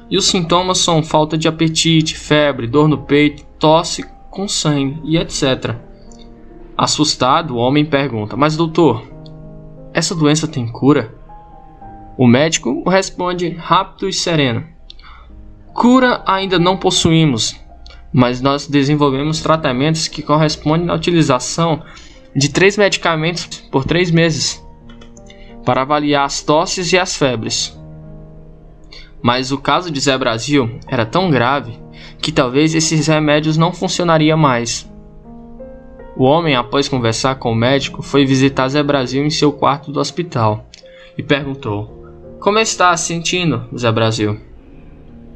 e 0.09 0.17
os 0.17 0.25
sintomas 0.25 0.79
são 0.79 1.03
falta 1.03 1.37
de 1.37 1.47
apetite, 1.47 2.17
febre, 2.17 2.67
dor 2.67 2.87
no 2.87 2.97
peito, 2.97 3.45
tosse 3.59 4.03
com 4.29 4.47
sangue 4.47 4.99
e 5.03 5.17
etc. 5.17 5.75
Assustado, 6.77 7.55
o 7.55 7.57
homem 7.57 7.85
pergunta: 7.85 8.35
Mas 8.35 8.55
doutor, 8.55 9.05
essa 9.93 10.15
doença 10.15 10.47
tem 10.47 10.67
cura? 10.67 11.13
O 12.17 12.27
médico 12.27 12.87
responde 12.89 13.49
rápido 13.49 14.09
e 14.09 14.13
sereno: 14.13 14.65
Cura 15.73 16.21
ainda 16.25 16.57
não 16.57 16.77
possuímos, 16.77 17.55
mas 18.11 18.41
nós 18.41 18.67
desenvolvemos 18.67 19.41
tratamentos 19.41 20.07
que 20.07 20.21
correspondem 20.21 20.89
à 20.89 20.95
utilização 20.95 21.81
de 22.35 22.49
três 22.49 22.77
medicamentos 22.77 23.45
por 23.71 23.85
três 23.85 24.11
meses 24.11 24.63
para 25.65 25.81
avaliar 25.81 26.25
as 26.25 26.41
tosses 26.41 26.91
e 26.91 26.97
as 26.97 27.15
febres. 27.15 27.78
Mas 29.21 29.51
o 29.51 29.57
caso 29.57 29.91
de 29.91 29.99
Zé 29.99 30.17
Brasil 30.17 30.79
era 30.87 31.05
tão 31.05 31.29
grave 31.29 31.77
que 32.21 32.31
talvez 32.31 32.73
esses 32.73 33.07
remédios 33.07 33.57
não 33.57 33.71
funcionariam 33.71 34.37
mais. 34.37 34.89
O 36.15 36.23
homem, 36.23 36.55
após 36.55 36.89
conversar 36.89 37.35
com 37.35 37.51
o 37.51 37.55
médico, 37.55 38.01
foi 38.01 38.25
visitar 38.25 38.67
Zé 38.67 38.83
Brasil 38.83 39.23
em 39.25 39.29
seu 39.29 39.51
quarto 39.53 39.91
do 39.91 39.99
hospital 39.99 40.65
e 41.17 41.23
perguntou: 41.23 42.11
Como 42.39 42.59
está 42.59 42.95
se 42.97 43.07
sentindo, 43.07 43.65
Zé 43.77 43.91
Brasil? 43.91 44.37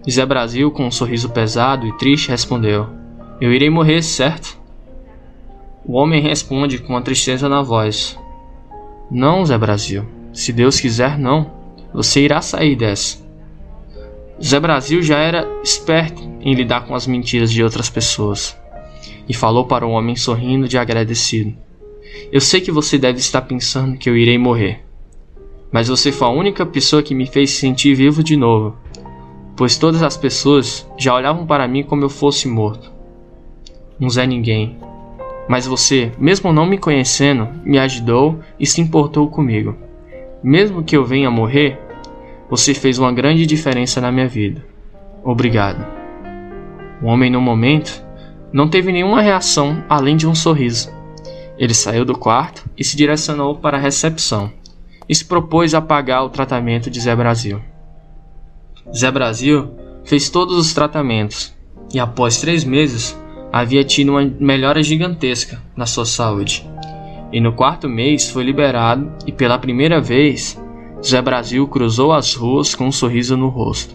Zé 0.10 0.26
Brasil, 0.26 0.69
com 0.72 0.86
um 0.86 0.91
sorriso 0.91 1.30
pesado 1.30 1.88
e 1.88 1.98
triste, 1.98 2.30
respondeu: 2.30 2.88
Eu 3.39 3.54
irei 3.54 3.69
morrer, 3.69 4.02
certo? 4.02 4.60
O 5.86 5.93
homem 5.93 6.22
responde 6.22 6.80
com 6.80 6.93
uma 6.93 7.02
tristeza 7.02 7.48
na 7.48 7.62
voz: 7.62 8.19
Não, 9.10 9.46
Zé 9.46 9.58
Brasil. 9.58 10.06
Se 10.34 10.52
Deus 10.52 10.80
quiser, 10.80 11.17
não. 11.17 11.52
Você 11.93 12.22
irá 12.22 12.41
sair 12.41 12.76
dessa. 12.76 13.23
Zé 14.41 14.60
Brasil 14.60 15.02
já 15.02 15.17
era 15.17 15.48
esperto 15.63 16.22
em 16.41 16.54
lidar 16.54 16.86
com 16.86 16.96
as 16.96 17.08
mentiras 17.08 17.52
de 17.52 17.63
outras 17.63 17.89
pessoas 17.89 18.58
e 19.28 19.34
falou 19.34 19.65
para 19.65 19.86
o 19.86 19.91
homem 19.91 20.15
sorrindo 20.15 20.67
de 20.67 20.78
agradecido: 20.78 21.54
Eu 22.32 22.41
sei 22.41 22.62
que 22.62 22.72
você 22.72 22.98
deve 22.98 23.19
estar 23.19 23.41
pensando 23.41 23.98
que 23.98 24.10
eu 24.10 24.17
irei 24.17 24.38
morrer, 24.38 24.84
mas 25.72 25.88
você 25.88 26.12
foi 26.12 26.28
a 26.28 26.32
única 26.32 26.65
pessoa 26.65 27.04
que 27.04 27.15
me 27.15 27.26
fez 27.26 27.52
sentir 27.52 27.96
vivo 27.96 28.24
de 28.24 28.36
novo, 28.36 28.78
pois 29.56 29.78
todas 29.78 30.02
as 30.02 30.17
pessoas 30.17 30.88
já 30.98 31.13
olhavam 31.13 31.46
para 31.46 31.67
mim 31.67 31.84
como 31.84 32.04
eu 32.04 32.10
fosse 32.10 32.48
morto. 32.48 32.91
Um 34.00 34.10
Zé 34.10 34.26
Ninguém 34.26 34.78
mas 35.48 35.65
você, 35.65 36.12
mesmo 36.17 36.54
não 36.54 36.65
me 36.65 36.78
conhecendo, 36.78 37.50
me 37.65 37.78
ajudou 37.78 38.39
e 38.60 38.65
se 38.65 38.82
importou 38.82 39.28
comigo. 39.28 39.76
Mesmo 40.41 40.84
que 40.84 40.96
eu 40.96 41.06
venha 41.06 41.30
morrer, 41.30 41.80
você 42.56 42.76
fez 42.76 43.00
uma 43.00 43.12
grande 43.12 43.48
diferença 43.48 44.00
na 44.00 44.12
minha 44.12 44.28
vida. 44.28 44.63
Obrigado. 45.24 45.84
O 47.02 47.08
homem, 47.08 47.28
no 47.28 47.42
momento, 47.42 48.06
não 48.54 48.70
teve 48.70 48.92
nenhuma 48.92 49.24
reação 49.24 49.84
além 49.89 50.16
de 50.16 50.28
um 50.28 50.36
sorriso. 50.36 50.94
Ele 51.58 51.74
saiu 51.74 52.06
do 52.06 52.16
quarto 52.16 52.63
e 52.78 52.84
se 52.84 52.96
direcionou 52.96 53.56
para 53.56 53.78
a 53.78 53.80
recepção 53.80 54.54
e 55.10 55.16
se 55.16 55.26
propôs 55.26 55.74
a 55.74 55.82
pagar 55.82 56.22
o 56.22 56.30
tratamento 56.30 56.92
de 56.92 57.00
Zé 57.00 57.16
Brasil. 57.16 57.60
Zé 58.96 59.10
Brasil 59.10 59.74
fez 60.06 60.30
todos 60.30 60.56
os 60.56 60.76
tratamentos 60.76 61.56
e, 61.92 62.00
após 62.00 62.38
três 62.38 62.63
meses, 62.63 63.20
havia 63.52 63.84
tido 63.84 64.10
uma 64.10 64.32
melhora 64.39 64.84
gigantesca 64.84 65.60
na 65.76 65.88
sua 65.88 66.06
saúde. 66.06 66.70
E 67.32 67.42
no 67.42 67.54
quarto 67.54 67.89
mês 67.89 68.30
foi 68.30 68.44
liberado 68.44 69.12
e 69.26 69.32
pela 69.32 69.58
primeira 69.58 70.00
vez 70.00 70.62
Zé 71.06 71.22
Brasil 71.22 71.68
cruzou 71.68 72.13
as 72.13 72.34
ruas 72.34 72.74
com 72.74 72.88
um 72.88 72.92
sorriso 72.92 73.36
no 73.36 73.50
rosto, 73.50 73.94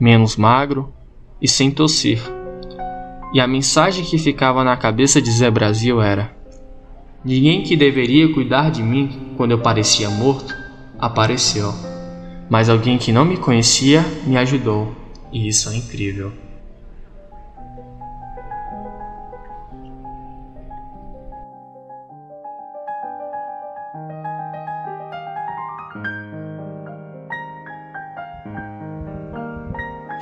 menos 0.00 0.36
magro 0.36 0.92
e 1.40 1.46
sem 1.46 1.70
tossir. 1.70 2.20
E 3.32 3.40
a 3.40 3.46
mensagem 3.46 4.04
que 4.04 4.18
ficava 4.18 4.64
na 4.64 4.76
cabeça 4.76 5.22
de 5.22 5.30
Zé 5.30 5.48
Brasil 5.48 6.02
era: 6.02 6.34
Ninguém 7.24 7.62
que 7.62 7.76
deveria 7.76 8.32
cuidar 8.32 8.70
de 8.70 8.82
mim 8.82 9.32
quando 9.36 9.52
eu 9.52 9.58
parecia 9.60 10.10
morto 10.10 10.54
apareceu, 10.98 11.72
mas 12.48 12.68
alguém 12.68 12.98
que 12.98 13.12
não 13.12 13.24
me 13.24 13.36
conhecia 13.36 14.04
me 14.26 14.36
ajudou, 14.36 14.92
e 15.32 15.46
isso 15.46 15.70
é 15.70 15.76
incrível. 15.76 16.43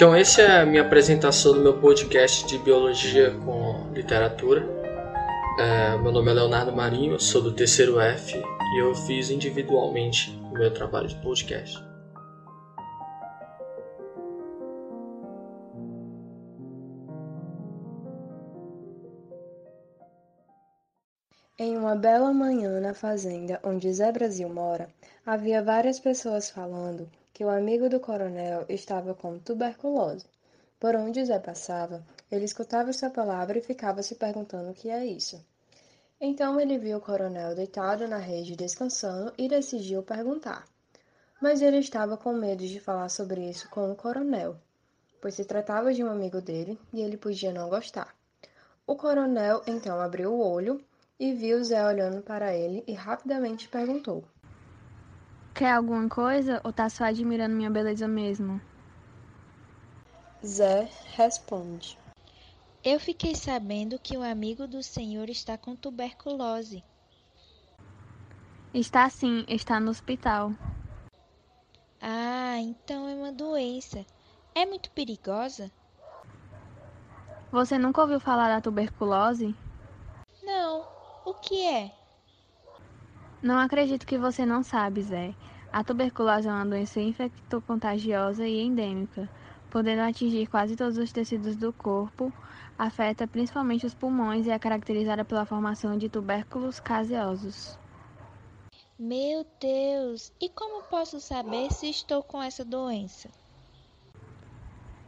Então, 0.02 0.16
essa 0.16 0.42
é 0.42 0.62
a 0.62 0.66
minha 0.66 0.82
apresentação 0.82 1.52
do 1.52 1.60
meu 1.60 1.78
podcast 1.78 2.44
de 2.48 2.58
biologia 2.58 3.30
com 3.44 3.88
literatura. 3.94 4.68
É, 5.60 5.96
meu 5.98 6.10
nome 6.10 6.28
é 6.28 6.34
Leonardo 6.34 6.72
Marinho, 6.72 7.20
sou 7.20 7.40
do 7.40 7.52
terceiro 7.52 8.00
F 8.00 8.36
e 8.36 8.80
eu 8.80 8.92
fiz 8.96 9.30
individualmente 9.30 10.36
o 10.50 10.54
meu 10.54 10.74
trabalho 10.74 11.06
de 11.06 11.14
podcast. 11.22 11.78
Em 21.56 21.76
uma 21.76 21.94
bela 21.94 22.32
manhã 22.32 22.80
na 22.80 22.92
fazenda 22.92 23.60
onde 23.62 23.92
Zé 23.92 24.10
Brasil 24.10 24.48
mora, 24.48 24.88
havia 25.24 25.62
várias 25.62 26.00
pessoas 26.00 26.50
falando 26.50 27.08
que 27.32 27.44
o 27.44 27.48
amigo 27.48 27.88
do 27.88 27.98
coronel 27.98 28.64
estava 28.68 29.14
com 29.14 29.38
tuberculose. 29.38 30.26
Por 30.78 30.94
onde 30.96 31.24
Zé 31.24 31.38
passava, 31.38 32.04
ele 32.30 32.44
escutava 32.44 32.90
essa 32.90 33.08
palavra 33.08 33.58
e 33.58 33.62
ficava 33.62 34.02
se 34.02 34.16
perguntando 34.16 34.70
o 34.70 34.74
que 34.74 34.90
é 34.90 35.04
isso. 35.06 35.44
Então 36.20 36.60
ele 36.60 36.78
viu 36.78 36.98
o 36.98 37.00
coronel 37.00 37.54
deitado 37.54 38.06
na 38.06 38.18
rede 38.18 38.54
descansando 38.54 39.32
e 39.36 39.48
decidiu 39.48 40.02
perguntar. 40.02 40.64
Mas 41.40 41.60
ele 41.62 41.78
estava 41.78 42.16
com 42.16 42.32
medo 42.32 42.66
de 42.66 42.78
falar 42.78 43.08
sobre 43.08 43.48
isso 43.48 43.68
com 43.70 43.90
o 43.90 43.96
coronel, 43.96 44.56
pois 45.20 45.34
se 45.34 45.44
tratava 45.44 45.92
de 45.92 46.04
um 46.04 46.10
amigo 46.10 46.40
dele 46.40 46.78
e 46.92 47.00
ele 47.00 47.16
podia 47.16 47.52
não 47.52 47.68
gostar. 47.68 48.14
O 48.86 48.94
coronel 48.94 49.62
então 49.66 50.00
abriu 50.00 50.32
o 50.32 50.46
olho 50.46 50.80
e 51.18 51.32
viu 51.32 51.62
Zé 51.62 51.84
olhando 51.86 52.22
para 52.22 52.54
ele 52.54 52.84
e 52.86 52.92
rapidamente 52.92 53.68
perguntou: 53.68 54.24
Quer 55.54 55.72
alguma 55.72 56.08
coisa 56.08 56.60
ou 56.64 56.72
tá 56.72 56.88
só 56.88 57.04
admirando 57.04 57.54
minha 57.54 57.70
beleza 57.70 58.08
mesmo? 58.08 58.60
Zé 60.44 60.88
responde: 61.14 61.98
Eu 62.82 62.98
fiquei 62.98 63.34
sabendo 63.34 63.98
que 63.98 64.16
um 64.16 64.22
amigo 64.22 64.66
do 64.66 64.82
senhor 64.82 65.28
está 65.28 65.58
com 65.58 65.76
tuberculose. 65.76 66.82
Está 68.72 69.08
sim, 69.10 69.44
está 69.46 69.78
no 69.78 69.90
hospital. 69.90 70.52
Ah, 72.00 72.58
então 72.58 73.06
é 73.06 73.14
uma 73.14 73.30
doença. 73.30 74.04
É 74.54 74.64
muito 74.64 74.90
perigosa? 74.90 75.70
Você 77.52 77.76
nunca 77.78 78.00
ouviu 78.00 78.18
falar 78.18 78.48
da 78.48 78.60
tuberculose? 78.62 79.54
Não. 80.42 80.86
O 81.24 81.34
que 81.34 81.62
é? 81.62 81.92
Não 83.42 83.58
acredito 83.58 84.06
que 84.06 84.16
você 84.16 84.46
não 84.46 84.62
sabe, 84.62 85.02
Zé. 85.02 85.34
A 85.72 85.82
tuberculose 85.82 86.46
é 86.46 86.52
uma 86.52 86.64
doença 86.64 87.00
infectocontagiosa 87.00 88.46
e 88.46 88.60
endêmica, 88.60 89.28
podendo 89.68 90.02
atingir 90.02 90.46
quase 90.46 90.76
todos 90.76 90.96
os 90.96 91.10
tecidos 91.10 91.56
do 91.56 91.72
corpo, 91.72 92.32
afeta 92.78 93.26
principalmente 93.26 93.84
os 93.84 93.94
pulmões 93.94 94.46
e 94.46 94.50
é 94.50 94.58
caracterizada 94.60 95.24
pela 95.24 95.44
formação 95.44 95.98
de 95.98 96.08
tubérculos 96.08 96.78
caseosos. 96.78 97.76
Meu 98.96 99.44
Deus! 99.58 100.32
E 100.40 100.48
como 100.48 100.84
posso 100.84 101.20
saber 101.20 101.72
se 101.72 101.90
estou 101.90 102.22
com 102.22 102.40
essa 102.40 102.64
doença? 102.64 103.28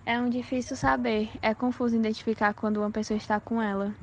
É 0.04 0.18
um 0.18 0.28
difícil 0.28 0.76
saber. 0.76 1.30
É 1.40 1.54
confuso 1.54 1.94
identificar 1.94 2.52
quando 2.52 2.78
uma 2.78 2.90
pessoa 2.90 3.16
está 3.16 3.38
com 3.38 3.62
ela. 3.62 3.94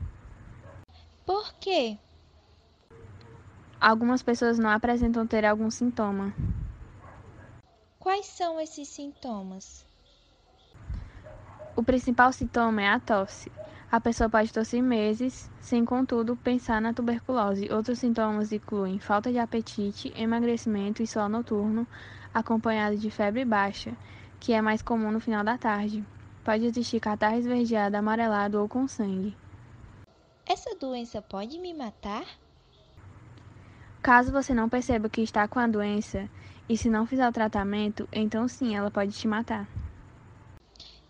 Por 1.25 1.53
quê? 1.55 1.97
Algumas 3.81 4.21
pessoas 4.21 4.59
não 4.59 4.69
apresentam 4.69 5.25
ter 5.25 5.43
algum 5.43 5.71
sintoma. 5.71 6.31
Quais 7.97 8.27
são 8.27 8.59
esses 8.59 8.87
sintomas? 8.87 9.87
O 11.75 11.81
principal 11.81 12.31
sintoma 12.31 12.83
é 12.83 12.89
a 12.89 12.99
tosse. 12.99 13.51
A 13.91 13.99
pessoa 13.99 14.29
pode 14.29 14.53
tossir 14.53 14.83
meses, 14.83 15.49
sem 15.59 15.83
contudo 15.83 16.35
pensar 16.35 16.79
na 16.79 16.93
tuberculose. 16.93 17.73
Outros 17.73 17.97
sintomas 17.97 18.51
incluem 18.51 18.99
falta 18.99 19.31
de 19.31 19.39
apetite, 19.39 20.13
emagrecimento 20.15 21.01
e 21.01 21.07
sol 21.07 21.27
noturno, 21.27 21.87
acompanhado 22.31 22.97
de 22.97 23.09
febre 23.09 23.43
baixa, 23.43 23.97
que 24.39 24.53
é 24.53 24.61
mais 24.61 24.83
comum 24.83 25.11
no 25.11 25.19
final 25.19 25.43
da 25.43 25.57
tarde. 25.57 26.05
Pode 26.43 26.65
existir 26.65 26.99
catarro 26.99 27.39
esverdeado, 27.39 27.97
amarelado 27.97 28.61
ou 28.61 28.69
com 28.69 28.87
sangue. 28.87 29.35
Essa 30.45 30.75
doença 30.75 31.19
pode 31.19 31.57
me 31.57 31.73
matar? 31.73 32.25
Caso 34.01 34.31
você 34.31 34.53
não 34.53 34.69
perceba 34.69 35.09
que 35.09 35.21
está 35.21 35.47
com 35.47 35.59
a 35.59 35.67
doença 35.67 36.29
e 36.69 36.77
se 36.77 36.89
não 36.89 37.05
fizer 37.05 37.27
o 37.27 37.31
tratamento, 37.31 38.07
então 38.11 38.47
sim, 38.47 38.75
ela 38.75 38.91
pode 38.91 39.11
te 39.13 39.27
matar. 39.27 39.69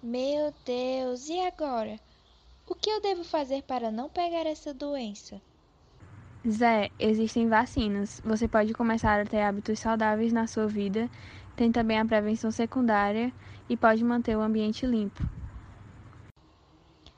Meu 0.02 0.54
Deus, 0.66 1.28
e 1.30 1.40
agora? 1.40 2.00
O 2.68 2.76
que 2.76 2.90
eu 2.90 3.02
devo 3.02 3.24
fazer 3.24 3.64
para 3.64 3.92
não 3.92 4.10
pegar 4.10 4.46
essa 4.48 4.74
doença? 4.74 5.42
Zé, 6.48 6.92
existem 7.00 7.48
vacinas. 7.48 8.20
Você 8.24 8.48
pode 8.48 8.74
começar 8.74 9.20
a 9.20 9.26
ter 9.26 9.42
hábitos 9.42 9.80
saudáveis 9.80 10.32
na 10.34 10.48
sua 10.48 10.68
vida. 10.68 11.10
Tem 11.56 11.72
também 11.72 12.00
a 12.00 12.06
prevenção 12.06 12.52
secundária 12.52 13.34
e 13.70 13.76
pode 13.78 14.04
manter 14.04 14.36
o 14.38 14.42
ambiente 14.42 14.86
limpo. 14.86 15.22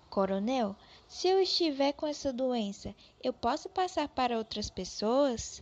Coronel, 0.09 0.77
se 1.13 1.27
eu 1.27 1.39
estiver 1.39 1.93
com 1.93 2.07
essa 2.07 2.33
doença, 2.33 2.93
eu 3.23 3.31
posso 3.31 3.69
passar 3.69 4.07
para 4.07 4.35
outras 4.35 4.67
pessoas? 4.67 5.61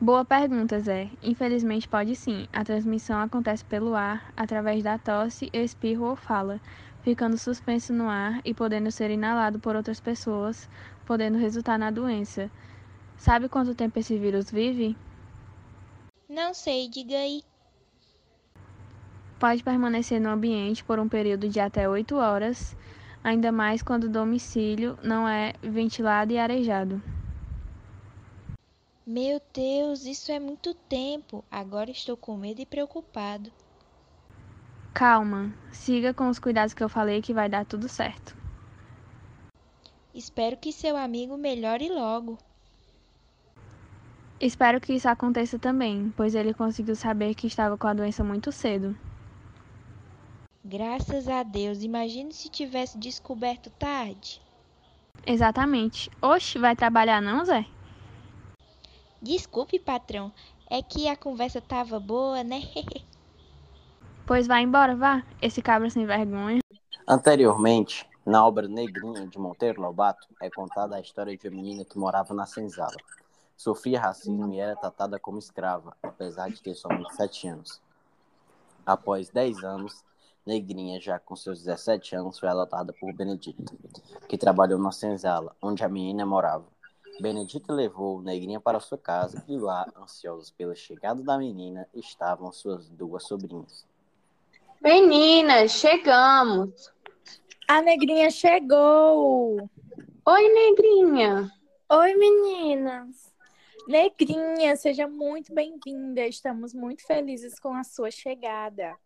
Boa 0.00 0.24
pergunta, 0.24 0.80
Zé. 0.80 1.10
Infelizmente 1.22 1.86
pode 1.86 2.16
sim. 2.16 2.48
A 2.50 2.64
transmissão 2.64 3.20
acontece 3.20 3.62
pelo 3.62 3.94
ar, 3.94 4.32
através 4.34 4.82
da 4.82 4.96
tosse, 4.96 5.50
espirro 5.52 6.06
ou 6.06 6.16
fala, 6.16 6.58
ficando 7.02 7.36
suspenso 7.36 7.92
no 7.92 8.08
ar 8.08 8.40
e 8.42 8.54
podendo 8.54 8.90
ser 8.90 9.10
inalado 9.10 9.60
por 9.60 9.76
outras 9.76 10.00
pessoas, 10.00 10.66
podendo 11.04 11.36
resultar 11.36 11.78
na 11.78 11.90
doença. 11.90 12.50
Sabe 13.18 13.50
quanto 13.50 13.74
tempo 13.74 13.98
esse 13.98 14.16
vírus 14.16 14.50
vive? 14.50 14.96
Não 16.26 16.54
sei, 16.54 16.88
diga 16.88 17.16
aí. 17.16 17.42
Pode 19.38 19.62
permanecer 19.62 20.18
no 20.18 20.30
ambiente 20.30 20.82
por 20.82 20.98
um 20.98 21.06
período 21.06 21.50
de 21.50 21.60
até 21.60 21.86
8 21.86 22.16
horas 22.16 22.74
ainda 23.22 23.52
mais 23.52 23.82
quando 23.82 24.04
o 24.04 24.08
domicílio 24.08 24.98
não 25.02 25.28
é 25.28 25.52
ventilado 25.62 26.32
e 26.32 26.38
arejado. 26.38 27.02
Meu 29.06 29.40
Deus, 29.52 30.04
isso 30.04 30.30
é 30.30 30.38
muito 30.38 30.74
tempo. 30.74 31.44
Agora 31.50 31.90
estou 31.90 32.16
com 32.16 32.36
medo 32.36 32.60
e 32.60 32.66
preocupado. 32.66 33.50
Calma, 34.94 35.52
siga 35.72 36.14
com 36.14 36.28
os 36.28 36.38
cuidados 36.38 36.74
que 36.74 36.84
eu 36.84 36.88
falei 36.88 37.20
que 37.20 37.34
vai 37.34 37.48
dar 37.48 37.64
tudo 37.64 37.88
certo. 37.88 38.36
Espero 40.14 40.56
que 40.56 40.72
seu 40.72 40.96
amigo 40.96 41.36
melhore 41.36 41.88
logo. 41.88 42.38
Espero 44.38 44.80
que 44.80 44.92
isso 44.92 45.08
aconteça 45.08 45.58
também, 45.58 46.12
pois 46.16 46.34
ele 46.34 46.52
conseguiu 46.52 46.94
saber 46.94 47.34
que 47.34 47.46
estava 47.46 47.78
com 47.78 47.86
a 47.86 47.94
doença 47.94 48.22
muito 48.22 48.52
cedo. 48.52 48.96
Graças 50.64 51.26
a 51.28 51.42
Deus. 51.42 51.82
Imagine 51.82 52.32
se 52.32 52.48
tivesse 52.48 52.96
descoberto 52.96 53.68
tarde. 53.70 54.40
Exatamente. 55.26 56.08
Oxe, 56.20 56.58
vai 56.58 56.76
trabalhar 56.76 57.20
não, 57.20 57.44
Zé? 57.44 57.66
Desculpe, 59.20 59.78
patrão. 59.80 60.32
É 60.70 60.80
que 60.80 61.08
a 61.08 61.16
conversa 61.16 61.60
tava 61.60 61.98
boa, 61.98 62.44
né? 62.44 62.60
pois 64.26 64.46
vai 64.46 64.62
embora, 64.62 64.94
vá. 64.94 65.24
Esse 65.40 65.60
cabra 65.60 65.90
sem 65.90 66.06
vergonha. 66.06 66.60
Anteriormente, 67.08 68.08
na 68.24 68.46
obra 68.46 68.68
Negrinha 68.68 69.26
de 69.26 69.38
Monteiro 69.38 69.82
Lobato, 69.82 70.28
é 70.40 70.48
contada 70.48 70.94
a 70.94 71.00
história 71.00 71.36
de 71.36 71.48
uma 71.48 71.56
menina 71.56 71.84
que 71.84 71.98
morava 71.98 72.32
na 72.32 72.46
senzala. 72.46 72.96
Sofria 73.56 74.00
racismo 74.00 74.52
e 74.52 74.60
era 74.60 74.76
tratada 74.76 75.18
como 75.18 75.38
escrava, 75.38 75.96
apesar 76.00 76.48
de 76.50 76.62
ter 76.62 76.74
somente 76.74 77.14
sete 77.14 77.48
anos. 77.48 77.80
Após 78.86 79.28
dez 79.28 79.62
anos, 79.62 80.04
Negrinha, 80.44 81.00
já 81.00 81.18
com 81.18 81.36
seus 81.36 81.60
17 81.60 82.16
anos, 82.16 82.38
foi 82.38 82.48
adotada 82.48 82.92
por 82.92 83.12
Benedita, 83.12 83.72
que 84.28 84.36
trabalhou 84.36 84.78
na 84.78 84.90
senzala, 84.90 85.54
onde 85.62 85.84
a 85.84 85.88
menina 85.88 86.26
morava. 86.26 86.66
Benedita 87.20 87.72
levou 87.72 88.20
Negrinha 88.20 88.60
para 88.60 88.80
sua 88.80 88.98
casa 88.98 89.44
e 89.48 89.56
lá, 89.56 89.86
ansiosos 89.96 90.50
pela 90.50 90.74
chegada 90.74 91.22
da 91.22 91.38
menina, 91.38 91.88
estavam 91.94 92.50
suas 92.50 92.88
duas 92.88 93.24
sobrinhas. 93.24 93.86
Meninas, 94.80 95.72
chegamos! 95.72 96.92
A 97.68 97.80
Negrinha 97.80 98.30
chegou! 98.30 99.70
Oi, 100.26 100.48
Negrinha! 100.48 101.52
Oi, 101.88 102.14
meninas! 102.14 103.32
Negrinha, 103.86 104.74
seja 104.76 105.06
muito 105.06 105.54
bem-vinda. 105.54 106.26
Estamos 106.26 106.72
muito 106.72 107.06
felizes 107.06 107.60
com 107.60 107.74
a 107.74 107.84
sua 107.84 108.10
chegada. 108.10 108.96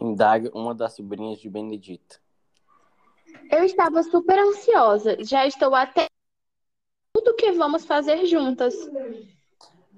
Indaga 0.00 0.50
uma 0.54 0.74
das 0.74 0.94
sobrinhas 0.94 1.38
de 1.38 1.50
Benedita. 1.50 2.18
Eu 3.50 3.64
estava 3.64 4.02
super 4.02 4.38
ansiosa. 4.38 5.22
Já 5.22 5.46
estou 5.46 5.74
até 5.74 6.06
tudo 7.12 7.36
que 7.36 7.52
vamos 7.52 7.84
fazer 7.84 8.24
juntas. 8.26 8.74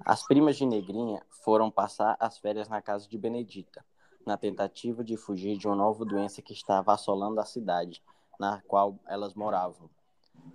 As 0.04 0.26
primas 0.26 0.56
de 0.56 0.66
Negrinha 0.66 1.24
foram 1.44 1.70
passar 1.70 2.16
as 2.18 2.38
férias 2.38 2.68
na 2.68 2.82
casa 2.82 3.08
de 3.08 3.16
Benedita, 3.16 3.84
na 4.26 4.36
tentativa 4.36 5.04
de 5.04 5.16
fugir 5.16 5.56
de 5.56 5.66
uma 5.68 5.76
nova 5.76 6.04
doença 6.04 6.42
que 6.42 6.52
estava 6.52 6.92
assolando 6.92 7.40
a 7.40 7.44
cidade, 7.44 8.02
na 8.40 8.60
qual 8.62 8.98
elas 9.06 9.34
moravam. 9.34 9.88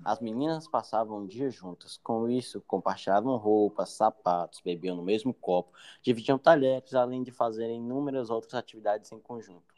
As 0.04 0.20
meninas 0.20 0.68
passavam 0.68 1.20
um 1.20 1.28
dia 1.28 1.50
juntas. 1.50 1.98
Com 1.98 2.30
isso, 2.30 2.62
compartilhavam 2.62 3.36
roupas, 3.38 3.90
sapatos, 3.90 4.62
bebiam 4.62 4.96
no 4.96 5.04
mesmo 5.04 5.34
copo, 5.34 5.72
dividiam 6.02 6.38
talheres, 6.38 6.94
além 6.94 7.24
de 7.24 7.32
fazerem 7.32 7.78
inúmeras 7.78 8.30
outras 8.30 8.54
atividades 8.54 9.12
em 9.12 9.20
conjunto. 9.20 9.76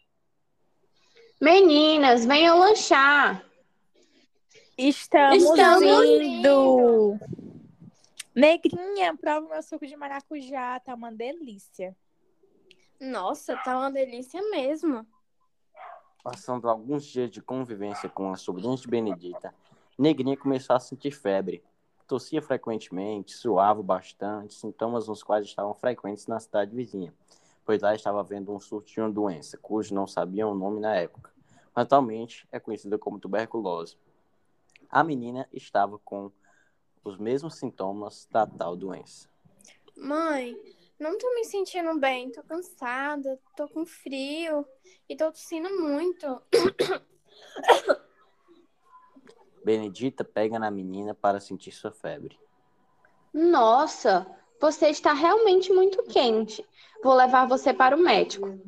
Meninas, 1.42 2.26
venham 2.26 2.60
lanchar. 2.60 3.44
Estamos, 4.78 5.44
Estamos 5.44 6.06
indo. 6.06 7.20
Negrinha, 8.36 9.18
prova 9.18 9.50
meu 9.50 9.64
suco 9.64 9.86
de 9.86 9.96
maracujá, 9.96 10.80
tá 10.80 10.94
uma 10.94 11.12
delícia. 11.12 11.96
Nossa, 13.00 13.58
tá 13.58 13.78
uma 13.78 13.92
delícia 13.92 14.42
mesmo. 14.52 15.06
Passando 16.24 16.70
alguns 16.70 17.06
dias 17.06 17.32
de 17.32 17.42
convivência 17.42 18.10
com 18.10 18.32
as 18.32 18.42
sobrinhas 18.42 18.82
de 18.82 18.88
Benedita, 18.88 19.54
Negrinha 20.00 20.38
começou 20.38 20.78
a 20.78 20.80
sentir 20.80 21.12
febre. 21.12 21.62
Tossia 22.08 22.42
frequentemente, 22.42 23.34
suava 23.34 23.84
bastante, 23.84 24.54
sintomas 24.54 25.10
nos 25.10 25.22
quais 25.22 25.46
estavam 25.46 25.74
frequentes 25.74 26.26
na 26.26 26.40
cidade 26.40 26.74
vizinha, 26.74 27.14
pois 27.66 27.82
lá 27.82 27.94
estava 27.94 28.22
havendo 28.22 28.56
um 28.56 28.62
surto 28.62 28.90
de 28.90 29.02
uma 29.02 29.12
doença, 29.12 29.58
cujo 29.58 29.94
não 29.94 30.08
sabiam 30.08 30.54
o 30.54 30.56
nome 30.56 30.80
na 30.80 30.96
época, 30.96 31.34
atualmente 31.76 32.48
é 32.50 32.62
conhecida 32.62 32.98
como 32.98 33.20
tuberculose. 33.20 33.98
A 34.90 35.04
menina 35.04 35.50
estava 35.52 36.00
com 36.00 36.32
os 37.04 37.18
mesmos 37.18 37.56
sintomas 37.56 38.26
da 38.32 38.48
tal 38.48 38.78
doença. 38.78 39.28
Mãe, 39.98 40.58
não 40.98 41.18
tô 41.18 41.30
me 41.36 41.44
sentindo 41.44 42.00
bem, 42.00 42.32
tô 42.32 42.42
cansada, 42.44 43.38
tô 43.54 43.68
com 43.68 43.86
frio 43.86 44.66
e 45.10 45.18
tô 45.18 45.30
tossindo 45.30 45.70
muito. 45.78 46.42
Benedita 49.64 50.24
pega 50.24 50.58
na 50.58 50.72
menina 50.72 51.14
para 51.14 51.40
sentir 51.40 51.72
sua 51.72 51.92
febre. 51.92 52.40
Nossa, 53.34 54.26
você 54.60 54.88
está 54.88 55.14
realmente 55.14 55.72
muito 55.72 56.04
quente. 56.04 56.66
Vou 57.04 57.14
levar 57.14 57.48
você 57.48 57.74
para 57.74 57.96
o 57.96 58.00
médico. 58.00 58.60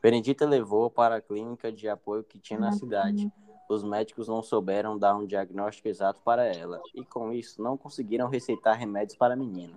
Benedita 0.00 0.46
levou 0.46 0.88
para 0.88 1.16
a 1.16 1.20
clínica 1.20 1.72
de 1.72 1.88
apoio 1.88 2.22
que 2.22 2.38
tinha 2.38 2.60
na 2.60 2.72
cidade. 2.72 3.30
Os 3.68 3.82
médicos 3.82 4.28
não 4.28 4.42
souberam 4.42 4.96
dar 4.96 5.16
um 5.16 5.26
diagnóstico 5.26 5.88
exato 5.88 6.20
para 6.22 6.44
ela 6.44 6.80
e, 6.94 7.04
com 7.04 7.32
isso, 7.32 7.60
não 7.60 7.76
conseguiram 7.76 8.28
receitar 8.28 8.76
remédios 8.76 9.16
para 9.18 9.34
a 9.34 9.36
menina. 9.36 9.74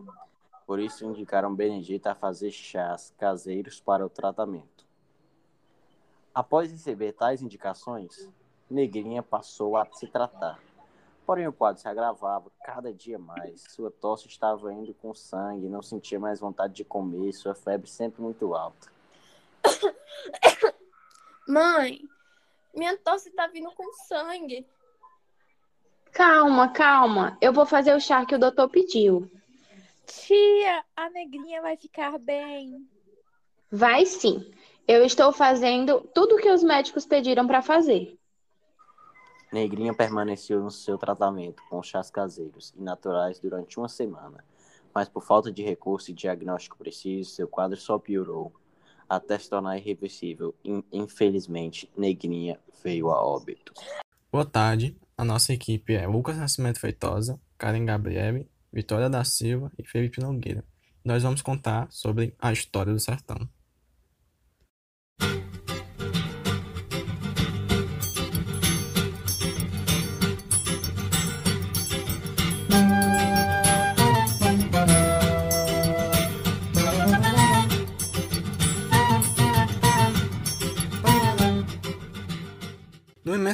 Por 0.65 0.79
isso, 0.79 1.03
indicaram 1.03 1.53
Benedita 1.53 2.11
a 2.11 2.15
fazer 2.15 2.51
chás 2.51 3.13
caseiros 3.17 3.81
para 3.81 4.05
o 4.05 4.09
tratamento. 4.09 4.85
Após 6.33 6.71
receber 6.71 7.11
tais 7.11 7.41
indicações, 7.41 8.29
Negrinha 8.71 9.21
passou 9.21 9.75
a 9.75 9.86
se 9.91 10.07
tratar. 10.07 10.57
Porém, 11.25 11.45
o 11.47 11.53
quadro 11.53 11.81
se 11.81 11.88
agravava 11.88 12.49
cada 12.63 12.93
dia 12.93 13.19
mais. 13.19 13.63
Sua 13.69 13.91
tosse 13.91 14.27
estava 14.27 14.71
indo 14.73 14.93
com 14.93 15.13
sangue, 15.13 15.67
não 15.67 15.81
sentia 15.81 16.19
mais 16.19 16.39
vontade 16.39 16.73
de 16.73 16.86
comer, 16.86 17.34
sua 17.34 17.53
febre 17.53 17.89
sempre 17.89 18.21
muito 18.21 18.55
alta. 18.55 18.89
Mãe, 21.47 22.01
minha 22.73 22.97
tosse 22.97 23.29
tá 23.31 23.47
vindo 23.47 23.69
com 23.71 23.91
sangue. 24.07 24.65
Calma, 26.12 26.69
calma. 26.69 27.38
Eu 27.41 27.51
vou 27.51 27.65
fazer 27.65 27.93
o 27.93 27.99
chá 27.99 28.25
que 28.25 28.36
o 28.36 28.39
doutor 28.39 28.69
pediu. 28.69 29.29
Tia, 30.05 30.84
a 30.95 31.10
negrinha 31.10 31.62
vai 31.62 31.75
ficar 31.77 32.17
bem. 32.17 32.88
Vai 33.69 34.05
sim. 34.05 34.49
Eu 34.88 35.03
estou 35.05 35.31
fazendo 35.31 36.01
tudo 36.13 36.36
o 36.36 36.38
que 36.38 36.49
os 36.49 36.63
médicos 36.63 37.05
pediram 37.05 37.47
para 37.47 37.62
fazer. 37.62 38.17
Negrinha 39.51 39.93
permaneceu 39.93 40.63
no 40.63 40.71
seu 40.71 40.97
tratamento 40.97 41.61
com 41.69 41.83
chás 41.83 42.09
caseiros 42.09 42.73
e 42.77 42.81
naturais 42.81 43.37
durante 43.37 43.77
uma 43.77 43.89
semana, 43.89 44.43
mas 44.95 45.09
por 45.09 45.21
falta 45.21 45.51
de 45.51 45.61
recurso 45.61 46.09
e 46.09 46.13
diagnóstico 46.13 46.77
preciso, 46.77 47.31
seu 47.31 47.49
quadro 47.49 47.77
só 47.77 47.99
piorou, 47.99 48.53
até 49.09 49.37
se 49.37 49.49
tornar 49.49 49.77
irreversível. 49.77 50.55
Infelizmente, 50.89 51.91
Negrinha 51.97 52.57
veio 52.81 53.11
a 53.11 53.21
óbito. 53.21 53.73
Boa 54.31 54.45
tarde, 54.45 54.97
a 55.17 55.25
nossa 55.25 55.51
equipe 55.51 55.93
é 55.93 56.07
Lucas 56.07 56.37
Nascimento 56.37 56.79
Feitosa, 56.79 57.37
Karen 57.57 57.85
Gabriele, 57.85 58.49
Vitória 58.71 59.09
da 59.09 59.25
Silva 59.25 59.69
e 59.77 59.83
Felipe 59.85 60.21
Nogueira. 60.21 60.63
Nós 61.03 61.23
vamos 61.23 61.41
contar 61.41 61.91
sobre 61.91 62.33
a 62.39 62.53
história 62.53 62.93
do 62.93 62.99
sertão. 62.99 63.49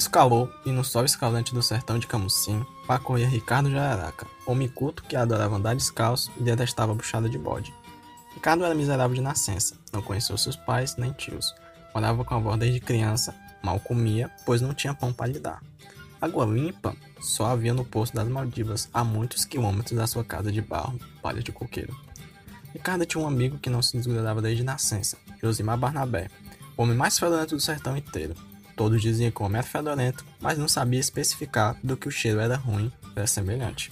Calor 0.05 0.53
e 0.65 0.71
no 0.71 0.83
sol 0.83 1.05
escalante 1.05 1.53
do 1.53 1.63
sertão 1.63 1.97
de 1.97 2.05
Camusim, 2.05 2.63
lá 2.87 2.99
corria 2.99 3.27
Ricardo 3.27 3.71
Jararaca, 3.71 4.27
homem 4.45 4.67
culto 4.67 5.01
que 5.01 5.15
adorava 5.15 5.55
andar 5.55 5.75
descalço 5.75 6.31
e 6.37 6.43
detestava 6.43 6.93
buchada 6.93 7.27
de 7.29 7.37
bode. 7.37 7.73
Ricardo 8.35 8.63
era 8.63 8.75
miserável 8.75 9.15
de 9.15 9.21
nascença, 9.21 9.75
não 9.91 10.01
conheceu 10.01 10.37
seus 10.37 10.55
pais 10.55 10.95
nem 10.97 11.13
tios, 11.13 11.55
morava 11.95 12.23
com 12.23 12.33
a 12.35 12.37
avó 12.37 12.55
desde 12.55 12.79
criança, 12.79 13.33
mal 13.63 13.79
comia, 13.79 14.29
pois 14.45 14.61
não 14.61 14.73
tinha 14.73 14.93
pão 14.93 15.11
para 15.11 15.31
lhe 15.31 15.39
dar. 15.39 15.63
Água 16.21 16.45
limpa 16.45 16.95
só 17.19 17.47
havia 17.47 17.73
no 17.73 17.85
Poço 17.85 18.13
das 18.13 18.27
Maldivas, 18.27 18.89
a 18.93 19.03
muitos 19.03 19.45
quilômetros 19.45 19.97
da 19.97 20.05
sua 20.05 20.23
casa 20.23 20.51
de 20.51 20.61
barro, 20.61 20.99
palha 21.21 21.41
de 21.41 21.51
coqueiro. 21.51 21.95
Ricardo 22.73 23.05
tinha 23.05 23.23
um 23.23 23.27
amigo 23.27 23.57
que 23.57 23.69
não 23.69 23.81
se 23.81 23.97
desgrudava 23.97 24.41
desde 24.41 24.63
nascença, 24.63 25.17
Josimar 25.41 25.77
Barnabé, 25.77 26.29
o 26.75 26.83
homem 26.83 26.95
mais 26.95 27.17
fedorento 27.17 27.55
do 27.55 27.61
sertão 27.61 27.97
inteiro. 27.97 28.35
Todos 28.77 29.01
diziam 29.01 29.31
que 29.31 29.41
o 29.41 29.45
homem 29.45 29.57
era 29.57 29.67
fedorento, 29.67 30.23
mas 30.39 30.59
não 30.59 30.67
sabia 30.67 30.99
especificar 30.99 31.75
do 31.83 31.97
que 31.97 32.07
o 32.07 32.11
cheiro 32.11 32.39
era 32.39 32.55
ruim, 32.55 32.91
era 33.15 33.25
semelhante. 33.25 33.91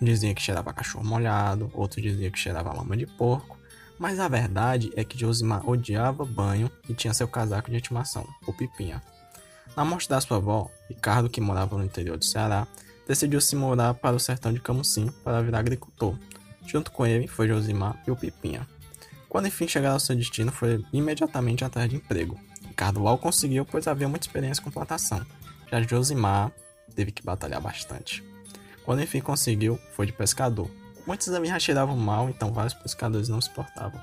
Um 0.00 0.06
dizia 0.06 0.34
que 0.34 0.40
cheirava 0.40 0.72
cachorro 0.72 1.04
molhado, 1.04 1.70
outro 1.74 2.00
dizia 2.00 2.30
que 2.30 2.38
cheirava 2.38 2.72
lama 2.72 2.96
de 2.96 3.06
porco, 3.06 3.58
mas 3.98 4.18
a 4.18 4.26
verdade 4.26 4.90
é 4.96 5.04
que 5.04 5.18
Josimar 5.18 5.68
odiava 5.68 6.24
banho 6.24 6.70
e 6.88 6.94
tinha 6.94 7.12
seu 7.12 7.28
casaco 7.28 7.70
de 7.70 7.76
estimação, 7.76 8.26
o 8.46 8.52
Pipinha. 8.54 9.02
Na 9.76 9.84
morte 9.84 10.08
da 10.08 10.18
sua 10.22 10.38
avó, 10.38 10.70
Ricardo, 10.88 11.28
que 11.28 11.40
morava 11.40 11.76
no 11.76 11.84
interior 11.84 12.16
do 12.16 12.24
Ceará, 12.24 12.66
decidiu 13.06 13.42
se 13.42 13.54
mudar 13.54 13.92
para 13.92 14.16
o 14.16 14.20
sertão 14.20 14.54
de 14.54 14.60
Camusim 14.60 15.12
para 15.22 15.42
virar 15.42 15.58
agricultor. 15.58 16.18
Junto 16.66 16.90
com 16.90 17.06
ele 17.06 17.26
foi 17.26 17.46
Josimar 17.46 18.02
e 18.06 18.10
o 18.10 18.16
Pipinha. 18.16 18.66
Quando 19.28 19.48
enfim 19.48 19.68
chegaram 19.68 19.96
ao 19.96 20.00
seu 20.00 20.16
destino, 20.16 20.50
foi 20.50 20.82
imediatamente 20.94 21.62
atrás 21.62 21.90
de 21.90 21.96
emprego. 21.96 22.40
Ricardo 22.74 22.98
logo 22.98 23.18
conseguiu, 23.18 23.64
pois 23.64 23.86
havia 23.86 24.08
muita 24.08 24.26
experiência 24.26 24.60
com 24.60 24.68
plantação. 24.68 25.24
Já 25.70 25.80
Josimar 25.80 26.50
teve 26.92 27.12
que 27.12 27.22
batalhar 27.22 27.60
bastante. 27.60 28.20
Quando 28.84 29.00
enfim 29.00 29.20
conseguiu, 29.20 29.78
foi 29.92 30.06
de 30.06 30.12
pescador. 30.12 30.68
Muitos 31.06 31.28
ali 31.28 31.46
já 31.46 31.56
cheiravam 31.60 31.96
mal, 31.96 32.28
então 32.28 32.52
vários 32.52 32.74
pescadores 32.74 33.28
não 33.28 33.40
suportavam. 33.40 34.00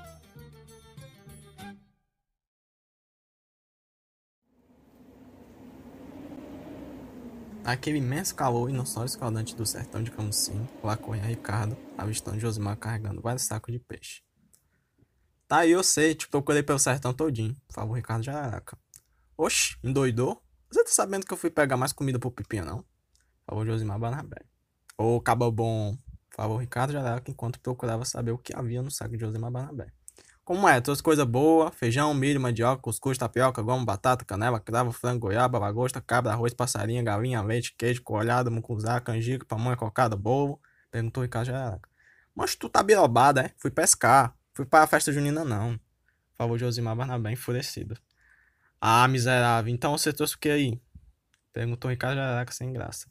Naquele 7.62 7.98
imenso 7.98 8.34
calor 8.34 8.70
e 8.70 8.72
no 8.72 8.86
sol 8.86 9.04
escaldante 9.04 9.54
do 9.54 9.66
sertão 9.66 10.02
de 10.02 10.10
Camusim, 10.10 10.66
lá 10.82 10.96
corria 10.96 11.24
Ricardo, 11.24 11.76
avistando 11.98 12.40
Josimar 12.40 12.78
carregando 12.78 13.20
vários 13.20 13.44
sacos 13.44 13.70
de 13.70 13.78
peixe. 13.78 14.22
Tá 15.52 15.58
aí, 15.58 15.72
eu 15.72 15.82
sei, 15.82 16.14
te 16.14 16.26
procurei 16.28 16.62
pelo 16.62 16.78
sertão 16.78 17.12
todinho, 17.12 17.54
falou 17.68 17.94
Ricardo 17.94 18.24
Jararaca. 18.24 18.74
Oxe, 19.36 19.76
endoidou? 19.84 20.42
Você 20.70 20.82
tá 20.82 20.90
sabendo 20.90 21.26
que 21.26 21.32
eu 21.34 21.36
fui 21.36 21.50
pegar 21.50 21.76
mais 21.76 21.92
comida 21.92 22.18
pro 22.18 22.30
Pipinha, 22.30 22.64
não? 22.64 22.82
Falou 23.46 23.66
Josimar 23.66 23.98
Barnabé. 23.98 24.46
Ô, 24.96 25.20
caba 25.20 25.50
bom, 25.50 25.94
falou 26.34 26.56
Ricardo 26.56 26.94
Jararaca 26.94 27.30
enquanto 27.30 27.60
procurava 27.60 28.02
saber 28.06 28.30
o 28.30 28.38
que 28.38 28.56
havia 28.56 28.80
no 28.80 28.90
saco 28.90 29.14
de 29.14 29.20
Josimar 29.20 29.50
Barnabé. 29.50 29.88
Como 30.42 30.66
é? 30.66 30.80
Todas 30.80 31.02
coisas 31.02 31.26
boas, 31.26 31.74
feijão, 31.74 32.14
milho, 32.14 32.40
mandioca, 32.40 32.80
cuscuz, 32.80 33.18
tapioca, 33.18 33.60
goma, 33.60 33.84
batata, 33.84 34.24
canela, 34.24 34.58
cravo, 34.58 34.90
frango, 34.90 35.26
goiaba, 35.26 35.58
lagosta, 35.58 36.00
cabra, 36.00 36.32
arroz, 36.32 36.54
passarinha, 36.54 37.02
galinha, 37.02 37.42
leite, 37.42 37.74
queijo, 37.76 38.02
coalhada, 38.02 38.48
mucuzá, 38.50 38.98
canjica, 39.02 39.44
pamonha, 39.44 39.76
cocada, 39.76 40.16
bolo? 40.16 40.58
Perguntou 40.90 41.22
Ricardo 41.22 41.48
Jararaca. 41.48 41.90
Mas 42.34 42.54
tu 42.54 42.70
tá 42.70 42.82
birobada, 42.82 43.42
é? 43.42 43.50
Fui 43.58 43.70
pescar. 43.70 44.34
Fui 44.54 44.66
para 44.66 44.84
a 44.84 44.86
festa 44.86 45.12
junina, 45.12 45.44
não. 45.44 45.80
Falou 46.34 46.58
Josimar 46.58 46.94
Barnabé, 46.94 47.32
enfurecido. 47.32 47.96
Ah, 48.80 49.06
miserável, 49.08 49.72
então 49.72 49.96
você 49.96 50.12
trouxe 50.12 50.34
o 50.34 50.38
que 50.38 50.48
aí? 50.50 50.80
Perguntou 51.52 51.90
Ricardo 51.90 52.16
Jararaca 52.16 52.52
sem 52.52 52.72
graça. 52.72 53.10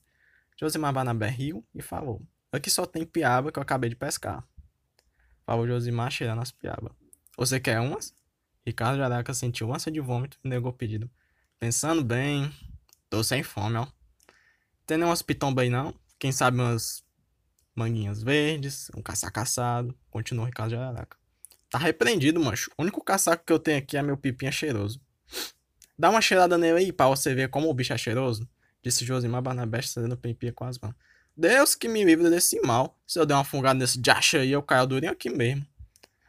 Josimar 0.60 0.94
Barnabé 0.94 1.30
riu 1.30 1.66
e 1.74 1.82
falou. 1.82 2.22
Aqui 2.52 2.70
só 2.70 2.86
tem 2.86 3.06
piaba 3.06 3.52
que 3.52 3.58
eu 3.58 3.64
acabei 3.64 3.90
de 3.90 3.96
pescar. 3.96 4.46
Falou 5.46 5.66
Josimar 5.66 6.12
cheirando 6.12 6.42
as 6.42 6.52
piabas. 6.52 6.92
Você 7.38 7.60
quer 7.60 7.80
umas? 7.80 8.14
Ricardo 8.66 8.98
Jaraca 8.98 9.34
sentiu 9.34 9.74
ânsia 9.74 9.92
de 9.92 10.00
vômito 10.00 10.38
e 10.44 10.48
negou 10.48 10.72
o 10.72 10.76
pedido. 10.76 11.10
Pensando 11.58 12.04
bem, 12.04 12.54
tô 13.10 13.24
sem 13.24 13.42
fome, 13.42 13.78
ó. 13.78 13.88
Tem 14.86 15.02
umas 15.02 15.22
pitomba 15.22 15.62
aí 15.62 15.70
não? 15.70 15.96
Quem 16.20 16.32
sabe 16.32 16.60
umas 16.60 17.04
manguinhas 17.74 18.22
verdes, 18.22 18.92
um 18.96 19.02
casaco 19.02 19.40
assado. 19.40 19.98
Continuou 20.10 20.46
Ricardo 20.46 20.72
Jaraca. 20.72 21.21
Tá 21.72 21.78
repreendido, 21.78 22.38
mancho. 22.38 22.70
O 22.78 22.82
único 22.82 23.02
casaco 23.02 23.46
que 23.46 23.54
eu 23.54 23.58
tenho 23.58 23.78
aqui 23.78 23.96
é 23.96 24.02
meu 24.02 24.18
pipinha 24.18 24.52
cheiroso. 24.52 25.00
Dá 25.98 26.10
uma 26.10 26.20
cheirada 26.20 26.58
nele 26.58 26.80
aí 26.80 26.92
pra 26.92 27.08
você 27.08 27.34
ver 27.34 27.48
como 27.50 27.70
o 27.70 27.74
bicho 27.74 27.94
é 27.94 27.98
cheiroso. 27.98 28.46
Disse 28.84 29.06
Josimar 29.06 29.42
Barnabé 29.42 29.80
estendendo 29.80 30.16
o 30.16 30.18
pipinha 30.18 30.52
com 30.52 30.66
as 30.66 30.78
mãos. 30.78 30.94
Deus 31.36 31.74
que 31.74 31.88
me 31.88 32.04
livre 32.04 32.30
desse 32.30 32.60
mal. 32.60 33.00
Se 33.08 33.18
eu 33.18 33.26
der 33.26 33.36
uma 33.36 33.46
fungada 33.46 33.80
nesse 33.80 34.02
jacha 34.06 34.40
aí, 34.40 34.52
eu 34.52 34.62
caio 34.62 34.86
durinho 34.86 35.14
aqui 35.14 35.30
mesmo. 35.30 35.66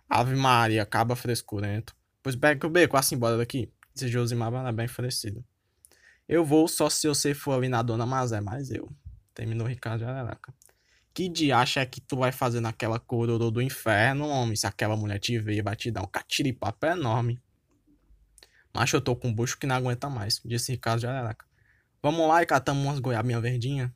Ave 0.08 0.36
Maria, 0.36 0.84
acaba 0.84 1.16
frescurento. 1.16 1.92
Pois 2.22 2.36
pega 2.36 2.64
o 2.64 2.70
beco, 2.70 2.96
assim, 2.96 3.18
bora 3.18 3.36
daqui. 3.36 3.68
Disse 3.92 4.06
Josimar 4.06 4.52
Barnabé 4.52 4.84
enfurecido. 4.84 5.44
Eu 6.28 6.44
vou 6.44 6.68
só 6.68 6.88
se 6.88 7.08
você 7.08 7.34
for 7.34 7.54
ali 7.54 7.68
na 7.68 7.82
Dona 7.82 8.06
Mazé, 8.06 8.40
mas 8.40 8.70
eu. 8.70 8.88
Terminou 9.34 9.66
Ricardo 9.66 9.98
de 9.98 10.04
Araraca. 10.04 10.54
Que 11.14 11.28
diacho 11.28 11.78
é 11.78 11.86
que 11.86 12.00
tu 12.00 12.16
vai 12.16 12.32
fazer 12.32 12.60
naquela 12.60 12.98
cororô 12.98 13.50
do 13.50 13.60
inferno, 13.60 14.28
homem? 14.28 14.56
Se 14.56 14.66
aquela 14.66 14.96
mulher 14.96 15.18
te 15.18 15.38
ver, 15.38 15.62
vai 15.62 15.76
te 15.76 15.90
dar 15.90 16.02
um 16.02 16.06
catiripapo 16.06 16.86
enorme. 16.86 17.40
Mas 18.74 18.90
eu 18.92 19.00
tô 19.00 19.14
com 19.14 19.28
um 19.28 19.34
bucho 19.34 19.58
que 19.58 19.66
não 19.66 19.76
aguenta 19.76 20.08
mais, 20.08 20.40
disse 20.44 20.72
Ricardo 20.72 21.00
de 21.00 21.06
Araraca. 21.06 21.44
Vamos 22.02 22.26
lá 22.26 22.42
e 22.42 22.46
catamos 22.46 22.82
umas 22.82 22.98
goiabinhas 22.98 23.42
verdinhas? 23.42 23.90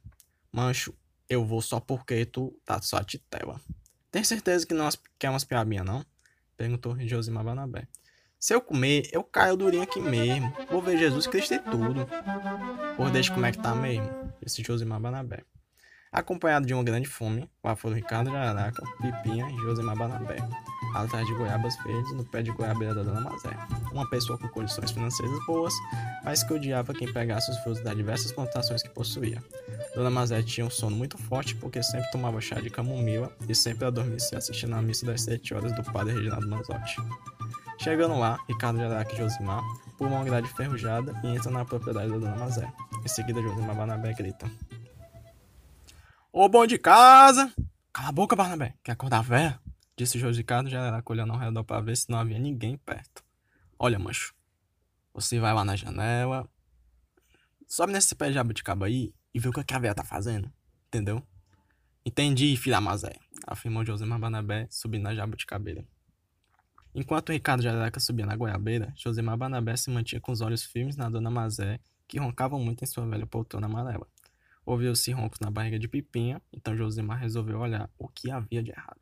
Mancho, 0.52 0.94
eu 1.28 1.44
vou 1.44 1.62
só 1.62 1.80
porque 1.80 2.26
tu 2.26 2.56
tá 2.64 2.80
só 2.82 3.02
titela. 3.02 3.60
Tem 4.10 4.22
certeza 4.22 4.66
que 4.66 4.74
não 4.74 4.88
quer 5.18 5.30
umas 5.30 5.44
piabinhas, 5.44 5.84
não? 5.84 6.04
Perguntou 6.56 6.96
Josimar 7.00 7.44
Banabé. 7.44 7.88
Se 8.38 8.54
eu 8.54 8.60
comer, 8.60 9.08
eu 9.12 9.24
caio 9.24 9.56
durinho 9.56 9.82
aqui 9.82 10.00
mesmo. 10.00 10.52
Vou 10.70 10.82
ver 10.82 10.98
Jesus 10.98 11.26
Cristo 11.26 11.54
e 11.54 11.58
tudo. 11.58 12.06
Por 12.96 13.10
deixa 13.10 13.32
como 13.32 13.46
é 13.46 13.52
que 13.52 13.58
tá 13.58 13.74
mesmo, 13.74 14.06
disse 14.42 14.62
Josimar 14.62 15.00
Banabé. 15.00 15.42
Acompanhado 16.16 16.64
de 16.66 16.72
uma 16.72 16.82
grande 16.82 17.06
fome, 17.06 17.46
lá 17.62 17.76
foram 17.76 17.94
Ricardo 17.94 18.30
Jararaca, 18.30 18.82
Pipinha 19.02 19.50
e 19.50 19.56
Josimar 19.58 19.94
Banabé, 19.94 20.38
atrás 20.94 21.26
de 21.26 21.34
goiabas 21.34 21.76
verdes 21.84 22.10
no 22.14 22.24
pé 22.24 22.40
de 22.42 22.50
goiabeira 22.50 22.94
da 22.94 23.02
Dona 23.02 23.20
Mazé. 23.20 23.50
Uma 23.92 24.08
pessoa 24.08 24.38
com 24.38 24.48
condições 24.48 24.90
financeiras 24.92 25.38
boas, 25.44 25.74
mas 26.24 26.42
que 26.42 26.54
odiava 26.54 26.94
quem 26.94 27.12
pegasse 27.12 27.50
os 27.50 27.58
frutos 27.58 27.82
das 27.82 27.94
diversas 27.94 28.32
plantações 28.32 28.82
que 28.82 28.88
possuía. 28.88 29.44
Dona 29.94 30.08
Mazé 30.08 30.42
tinha 30.42 30.66
um 30.66 30.70
sono 30.70 30.96
muito 30.96 31.18
forte 31.18 31.54
porque 31.54 31.82
sempre 31.82 32.10
tomava 32.10 32.40
chá 32.40 32.58
de 32.62 32.70
camomila 32.70 33.30
e 33.46 33.54
sempre 33.54 33.84
adormecia 33.84 34.38
assistindo 34.38 34.74
a 34.74 34.80
missa 34.80 35.04
das 35.04 35.20
sete 35.20 35.52
horas 35.52 35.72
do 35.72 35.84
padre 35.84 36.14
Reginaldo 36.14 36.48
Manzotti. 36.48 36.96
Chegando 37.78 38.18
lá, 38.18 38.40
Ricardo 38.48 38.78
Jaraque 38.78 39.14
e 39.16 39.18
Josimar 39.18 39.62
pulam 39.98 40.14
uma 40.14 40.24
grade 40.24 40.48
ferrujada 40.54 41.14
e 41.22 41.36
entram 41.36 41.52
na 41.52 41.64
propriedade 41.66 42.10
da 42.10 42.16
Dona 42.16 42.36
Mazé. 42.36 42.66
Em 43.04 43.08
seguida, 43.08 43.42
Josimar 43.42 43.76
Barnabé 43.76 44.14
grita. 44.14 44.50
Ô 46.39 46.51
bom 46.51 46.66
de 46.66 46.76
casa! 46.76 47.51
Cala 47.91 48.11
a 48.11 48.12
boca, 48.12 48.37
Barnabé, 48.37 48.74
quer 48.84 48.93
acordar 48.93 49.20
a 49.20 49.22
véia? 49.22 49.61
Disse 49.97 50.18
Ricardo 50.18 50.68
Jaraque 50.68 51.11
olhando 51.11 51.32
ao 51.32 51.39
redor 51.39 51.64
para 51.64 51.80
ver 51.80 51.97
se 51.97 52.11
não 52.11 52.18
havia 52.18 52.39
ninguém 52.39 52.76
perto. 52.76 53.24
Olha, 53.78 53.99
mancho, 53.99 54.34
você 55.14 55.41
vai 55.41 55.55
lá 55.55 55.64
na 55.64 55.74
janela, 55.74 56.47
sobe 57.66 57.95
nesse 57.95 58.14
pé 58.14 58.28
de 58.28 58.34
jabuticaba 58.34 58.84
aí 58.84 59.14
e 59.32 59.41
vê 59.41 59.49
o 59.49 59.51
que 59.51 59.72
a 59.72 59.78
véia 59.78 59.95
tá 59.95 60.05
fazendo, 60.05 60.53
entendeu? 60.89 61.26
Entendi, 62.05 62.55
filha 62.59 62.82
Mazé, 62.82 63.16
afirmou 63.47 63.82
Josimar 63.82 64.18
Barnabé, 64.18 64.68
subindo 64.70 65.05
na 65.05 65.14
jabuticabeira. 65.14 65.87
Enquanto 66.95 67.32
Ricardo 67.32 67.62
Jaraca 67.62 67.99
subia 67.99 68.26
na 68.26 68.37
goiabeira, 68.37 68.93
Josemar 68.95 69.39
Banabé 69.39 69.74
se 69.74 69.89
mantinha 69.89 70.20
com 70.20 70.32
os 70.32 70.43
olhos 70.43 70.64
firmes 70.64 70.99
na 70.99 71.09
dona 71.09 71.30
Mazé, 71.30 71.80
que 72.07 72.18
roncava 72.18 72.59
muito 72.59 72.84
em 72.84 72.87
sua 72.87 73.07
velha 73.07 73.26
poltrona 73.26 73.64
amarela. 73.64 74.07
Ouviu-se 74.66 75.12
roncos 75.12 75.40
na 75.40 75.50
barriga 75.50 75.78
de 75.78 75.88
Pipinha, 75.88 76.42
então 76.52 76.76
Josemar 76.76 77.20
resolveu 77.20 77.58
olhar 77.60 77.88
o 77.96 78.08
que 78.08 78.30
havia 78.30 78.62
de 78.62 78.70
errado. 78.70 79.00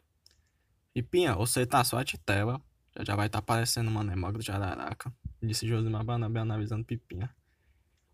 Pipinha, 0.92 1.34
você 1.34 1.66
tá 1.66 1.82
só 1.82 1.98
a 1.98 2.04
titela, 2.04 2.60
já 2.96 3.04
já 3.04 3.16
vai 3.16 3.26
estar 3.26 3.40
tá 3.40 3.42
parecendo 3.42 3.90
uma 3.90 4.04
nemógrafo 4.04 4.44
de 4.44 4.52
Araraca, 4.52 5.12
disse 5.42 5.66
Josemar 5.66 6.04
Banabé 6.04 6.40
analisando 6.40 6.84
Pipinha. 6.84 7.34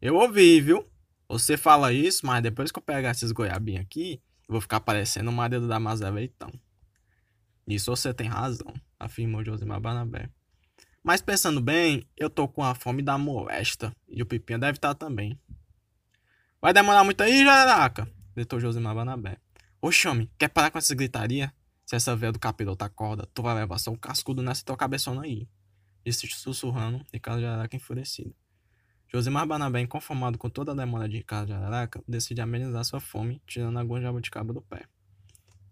Eu 0.01 0.15
ouvi, 0.15 0.61
viu? 0.61 0.89
Você 1.29 1.57
fala 1.57 1.93
isso, 1.93 2.25
mas 2.25 2.43
depois 2.43 2.73
que 2.73 2.79
eu 2.79 2.83
pegar 2.83 3.11
esses 3.11 3.33
goiabinhos 3.33 3.83
aqui, 3.83 4.23
eu 4.49 4.53
vou 4.53 4.61
ficar 4.61 4.81
parecendo 4.81 5.29
uma 5.29 5.49
dedo 5.49 5.69
da 5.69 5.79
Mazé 5.79 6.09
Leitão. 6.09 6.51
Nisso 7.67 7.95
você 7.95 8.15
tem 8.15 8.29
razão 8.29 8.73
afirmou 9.01 9.43
Josimar 9.43 9.81
Barnabé. 9.81 10.29
Mas 11.03 11.23
pensando 11.23 11.63
bem, 11.63 12.07
eu 12.15 12.29
tô 12.29 12.47
com 12.47 12.63
a 12.63 12.75
fome 12.75 13.03
da 13.03 13.17
molesta. 13.17 13.91
E 14.07 14.23
o 14.23 14.27
Pipinha 14.27 14.59
deve 14.59 14.77
estar 14.77 14.95
tá 14.95 15.07
também. 15.07 15.41
Vai 16.63 16.75
demorar 16.75 17.05
muito 17.05 17.23
aí, 17.23 17.43
Jaraca? 17.43 18.07
gritou 18.35 18.61
Josimar 18.61 18.95
Barnabé. 18.95 19.39
Oxe, 19.81 20.07
homem, 20.07 20.31
quer 20.37 20.49
parar 20.49 20.71
com 20.71 20.77
essa 20.77 20.95
gritaria? 20.95 21.51
Se 21.87 21.97
essa 21.97 22.15
veia 22.15 22.31
do 22.31 22.39
capiroto 22.39 22.85
acorda, 22.85 23.27
tu 23.33 23.41
vai 23.41 23.55
levar 23.55 23.79
só 23.79 23.91
um 23.91 23.97
cascudo 23.97 24.43
nessa 24.43 24.63
tua 24.63 24.77
cabeçona 24.77 25.23
aí. 25.23 25.49
Disse 26.05 26.27
sussurrando, 26.27 27.03
Ricardo 27.11 27.41
Jararaca 27.41 27.75
enfurecido. 27.75 28.35
Josimar 29.09 29.47
Barnabé, 29.47 29.81
inconformado 29.81 30.37
com 30.37 30.51
toda 30.51 30.73
a 30.73 30.75
demora 30.75 31.09
de 31.09 31.17
Ricardo 31.17 31.49
Jararaca, 31.49 32.05
decide 32.07 32.43
amenizar 32.43 32.85
sua 32.85 33.01
fome, 33.01 33.41
tirando 33.47 33.79
algum 33.79 33.99
jabuticaba 33.99 34.53
do 34.53 34.61
pé. 34.61 34.85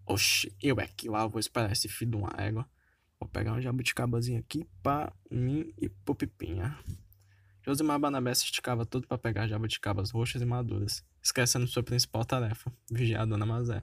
Oxe, 0.07 0.51
eu 0.61 0.81
é 0.81 0.87
que 0.87 1.11
lá 1.11 1.27
vou 1.27 1.39
esperar 1.39 1.71
esse 1.71 1.87
filho 1.87 2.13
de 2.13 2.17
uma 2.17 2.33
égua. 2.39 2.67
Vou 3.21 3.29
pegar 3.29 3.53
um 3.53 3.61
jabuticabazinho 3.61 4.41
aqui 4.41 4.67
pra 4.83 5.13
mim 5.31 5.71
e 5.77 5.91
pro 5.91 6.15
Pipinha. 6.15 6.79
Josimar 7.69 7.99
Banabé 7.99 8.35
se 8.35 8.45
esticava 8.45 8.87
todo 8.87 9.07
para 9.07 9.19
pegar 9.19 9.47
jabuticabas 9.47 10.11
roxas 10.11 10.41
e 10.41 10.47
maduras, 10.47 11.05
esquecendo 11.23 11.67
sua 11.67 11.83
principal 11.83 12.25
tarefa, 12.25 12.73
vigiar 12.91 13.21
a 13.21 13.27
Dona 13.27 13.45
Mazé. 13.45 13.83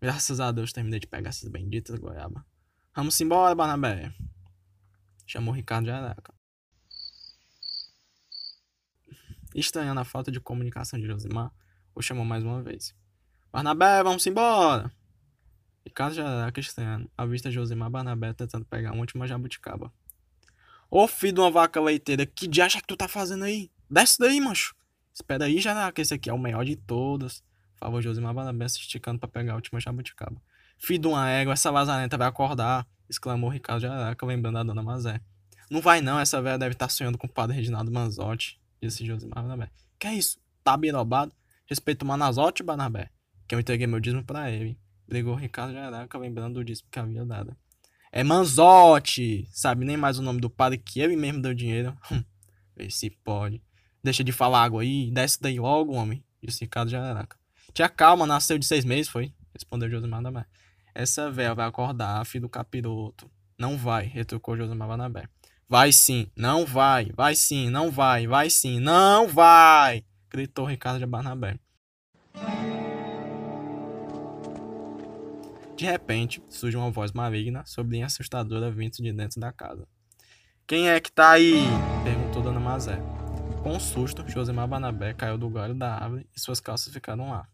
Graças 0.00 0.40
a 0.40 0.50
Deus 0.50 0.72
terminei 0.72 0.98
de 0.98 1.06
pegar 1.06 1.28
essas 1.28 1.48
benditas 1.48 2.00
goiaba. 2.00 2.44
Vamos 2.96 3.20
embora, 3.20 3.54
Barnabé! 3.54 4.12
Chamou 5.24 5.54
Ricardo 5.54 5.84
de 5.84 5.92
Araca. 5.92 6.34
Estranhando 9.54 10.00
a 10.00 10.04
falta 10.04 10.32
de 10.32 10.40
comunicação 10.40 10.98
de 10.98 11.06
Josimar, 11.06 11.52
o 11.94 12.02
chamou 12.02 12.24
mais 12.24 12.42
uma 12.42 12.60
vez. 12.60 12.92
Barnabé, 13.52 14.02
vamos 14.02 14.26
embora! 14.26 14.92
Ricardo 15.84 16.16
Jararaca 16.16 16.50
Cristiano 16.50 17.08
avista 17.16 17.52
Josimar 17.52 17.88
Barnabé 17.88 18.32
tentando 18.32 18.64
pegar 18.64 18.90
uma 18.90 19.02
última 19.02 19.28
jabuticaba. 19.28 19.92
Ô 20.90 21.08
filho 21.08 21.34
de 21.34 21.40
uma 21.40 21.50
vaca 21.50 21.80
leiteira, 21.80 22.24
que 22.24 22.46
diacho 22.46 22.78
é 22.78 22.80
que 22.80 22.86
tu 22.86 22.96
tá 22.96 23.08
fazendo 23.08 23.44
aí? 23.44 23.70
Desce 23.90 24.18
daí, 24.18 24.40
mancho. 24.40 24.74
Espera 25.12 25.46
aí, 25.46 25.60
Jararaca, 25.60 26.00
esse 26.00 26.14
aqui 26.14 26.30
é 26.30 26.32
o 26.32 26.38
melhor 26.38 26.64
de 26.64 26.76
todos. 26.76 27.42
Favor 27.76 28.00
Josimar 28.00 28.32
Barnabé 28.32 28.68
se 28.68 28.78
esticando 28.78 29.18
pra 29.18 29.28
pegar 29.28 29.52
a 29.52 29.56
última 29.56 29.80
jabuticaba. 29.80 30.40
Filho 30.78 31.00
de 31.00 31.08
uma 31.08 31.28
égua, 31.28 31.54
essa 31.54 31.70
lazarenta 31.70 32.16
vai 32.16 32.28
acordar, 32.28 32.86
exclamou 33.08 33.50
Ricardo 33.50 33.80
Jararaca, 33.80 34.24
lembrando 34.24 34.54
da 34.54 34.62
dona 34.62 34.82
Mazé. 34.82 35.20
Não 35.70 35.80
vai 35.80 36.00
não, 36.00 36.20
essa 36.20 36.40
velha 36.40 36.58
deve 36.58 36.74
estar 36.74 36.86
tá 36.86 36.92
sonhando 36.92 37.18
com 37.18 37.26
o 37.26 37.30
padre 37.30 37.56
Reginaldo 37.56 37.90
Manzotti, 37.90 38.60
disse 38.80 39.04
Josimar 39.04 39.42
Barnabé. 39.42 39.70
Que 39.98 40.06
é 40.06 40.14
isso? 40.14 40.38
Tá 40.62 40.76
birobado? 40.76 41.32
Respeito 41.66 42.02
o 42.02 42.06
Manazotti, 42.06 42.62
Barnabé, 42.62 43.10
que 43.48 43.54
eu 43.54 43.60
entreguei 43.60 43.86
meu 43.86 43.98
dízimo 43.98 44.24
pra 44.24 44.50
ele. 44.50 44.78
Brigou 45.08 45.34
Ricardo 45.34 45.72
Jaraca, 45.72 46.18
lembrando 46.18 46.54
do 46.54 46.64
disco 46.64 46.88
que 46.90 46.98
havia 46.98 47.24
dado. 47.24 47.56
É 48.16 48.24
Manzotti! 48.24 49.46
Sabe 49.52 49.84
nem 49.84 49.94
mais 49.94 50.18
o 50.18 50.22
nome 50.22 50.40
do 50.40 50.48
padre 50.48 50.78
que 50.78 51.00
ele 51.00 51.14
mesmo 51.14 51.42
deu 51.42 51.52
dinheiro. 51.52 51.94
Hum, 52.10 52.24
vê 52.74 52.88
se 52.88 53.10
pode. 53.10 53.62
Deixa 54.02 54.24
de 54.24 54.32
falar 54.32 54.62
água 54.62 54.80
aí, 54.80 55.10
desce 55.10 55.38
daí 55.38 55.60
logo, 55.60 55.92
homem. 55.92 56.24
Disse 56.42 56.64
Ricardo 56.64 56.90
Jaraca. 56.90 57.36
Tia 57.74 57.90
calma, 57.90 58.24
nasceu 58.24 58.56
de 58.56 58.64
seis 58.64 58.86
meses, 58.86 59.10
foi? 59.10 59.34
Respondeu 59.52 59.90
Josimar 59.90 60.22
Banabé. 60.22 60.46
Essa 60.94 61.30
véia 61.30 61.54
vai 61.54 61.66
acordar, 61.66 62.24
filho 62.24 62.46
do 62.46 62.48
capiroto. 62.48 63.30
Não 63.58 63.76
vai, 63.76 64.06
retrucou 64.06 64.56
Josimar 64.56 64.88
Banabé. 64.88 65.28
Vai 65.68 65.92
sim, 65.92 66.30
não 66.34 66.64
vai, 66.64 67.12
vai 67.14 67.34
sim, 67.34 67.68
não 67.68 67.90
vai, 67.90 68.26
vai 68.26 68.48
sim, 68.48 68.80
não 68.80 69.28
vai! 69.28 70.02
Gritou 70.30 70.64
Ricardo 70.64 71.00
de 71.00 71.04
Barnabé. 71.04 71.58
De 75.76 75.84
repente, 75.84 76.42
surge 76.48 76.74
uma 76.74 76.90
voz 76.90 77.12
maligna, 77.12 77.62
sobre 77.66 78.02
assustadora 78.02 78.70
vindo 78.70 78.96
de 78.96 79.12
dentro 79.12 79.38
da 79.38 79.52
casa. 79.52 79.86
Quem 80.66 80.88
é 80.88 80.98
que 80.98 81.12
tá 81.12 81.32
aí? 81.32 81.66
perguntou 82.02 82.42
Dona 82.42 82.58
Mazé. 82.58 82.98
Com 83.62 83.74
um 83.74 83.80
susto, 83.80 84.24
Josemar 84.26 84.66
Banabé 84.66 85.12
caiu 85.12 85.36
do 85.36 85.50
galho 85.50 85.74
da 85.74 85.94
árvore 85.94 86.26
e 86.34 86.40
suas 86.40 86.60
calças 86.60 86.90
ficaram 86.90 87.28
lá. 87.28 87.46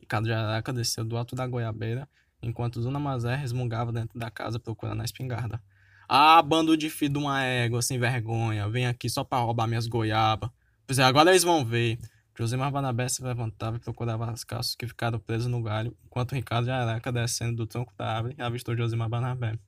Ricardo 0.00 0.24
de 0.24 0.32
Araca 0.32 0.72
desceu 0.72 1.04
do 1.04 1.16
alto 1.16 1.36
da 1.36 1.46
goiabeira, 1.46 2.08
enquanto 2.42 2.80
Dona 2.80 2.98
Mazé 2.98 3.36
resmungava 3.36 3.92
dentro 3.92 4.18
da 4.18 4.28
casa 4.28 4.58
procurando 4.58 5.02
a 5.02 5.04
espingarda. 5.04 5.62
Ah, 6.08 6.42
bando 6.42 6.76
de 6.76 6.90
filho 6.90 7.12
de 7.12 7.18
uma 7.20 7.44
égua, 7.44 7.80
sem 7.80 7.96
vergonha, 7.96 8.68
vem 8.68 8.88
aqui 8.88 9.08
só 9.08 9.22
pra 9.22 9.38
roubar 9.38 9.68
minhas 9.68 9.86
goiabas. 9.86 10.50
Pois 10.84 10.98
é, 10.98 11.04
agora 11.04 11.30
eles 11.30 11.44
vão 11.44 11.64
ver. 11.64 11.96
Josimar 12.40 12.72
Barnabé 12.72 13.06
se 13.06 13.22
levantava 13.22 13.76
e 13.76 13.80
procurava 13.80 14.30
as 14.30 14.44
calças 14.44 14.74
que 14.74 14.86
ficaram 14.86 15.18
presas 15.18 15.46
no 15.46 15.62
galho, 15.62 15.94
enquanto 16.06 16.34
Ricardo 16.34 16.64
Jaraca, 16.64 17.12
descendo 17.12 17.54
do 17.54 17.66
tronco 17.66 17.92
da 17.98 18.16
árvore, 18.16 18.34
avistou 18.38 18.74
Josimar 18.74 19.10
Barnabé. 19.10 19.58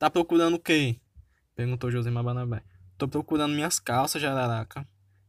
Tá 0.00 0.10
procurando 0.10 0.54
o 0.54 0.58
quê? 0.58 0.98
Perguntou 1.54 1.92
Josimar 1.92 2.24
Barnabé. 2.24 2.64
Tô 2.96 3.06
procurando 3.06 3.54
minhas 3.54 3.78
calças, 3.78 4.20
Jararaca. 4.20 4.84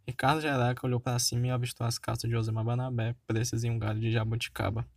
Ricardo 0.07 0.41
Jaraca 0.41 0.83
olhou 0.87 0.99
para 0.99 1.19
cima 1.19 1.45
e 1.45 1.51
avistou 1.51 1.85
as 1.85 1.99
calças 1.99 2.27
de 2.27 2.35
Josimar 2.35 2.63
Barnabé, 2.63 3.15
presas 3.27 3.63
em 3.63 3.69
um 3.69 3.77
galho 3.77 3.99
de 3.99 4.11
jabuticaba. 4.11 4.87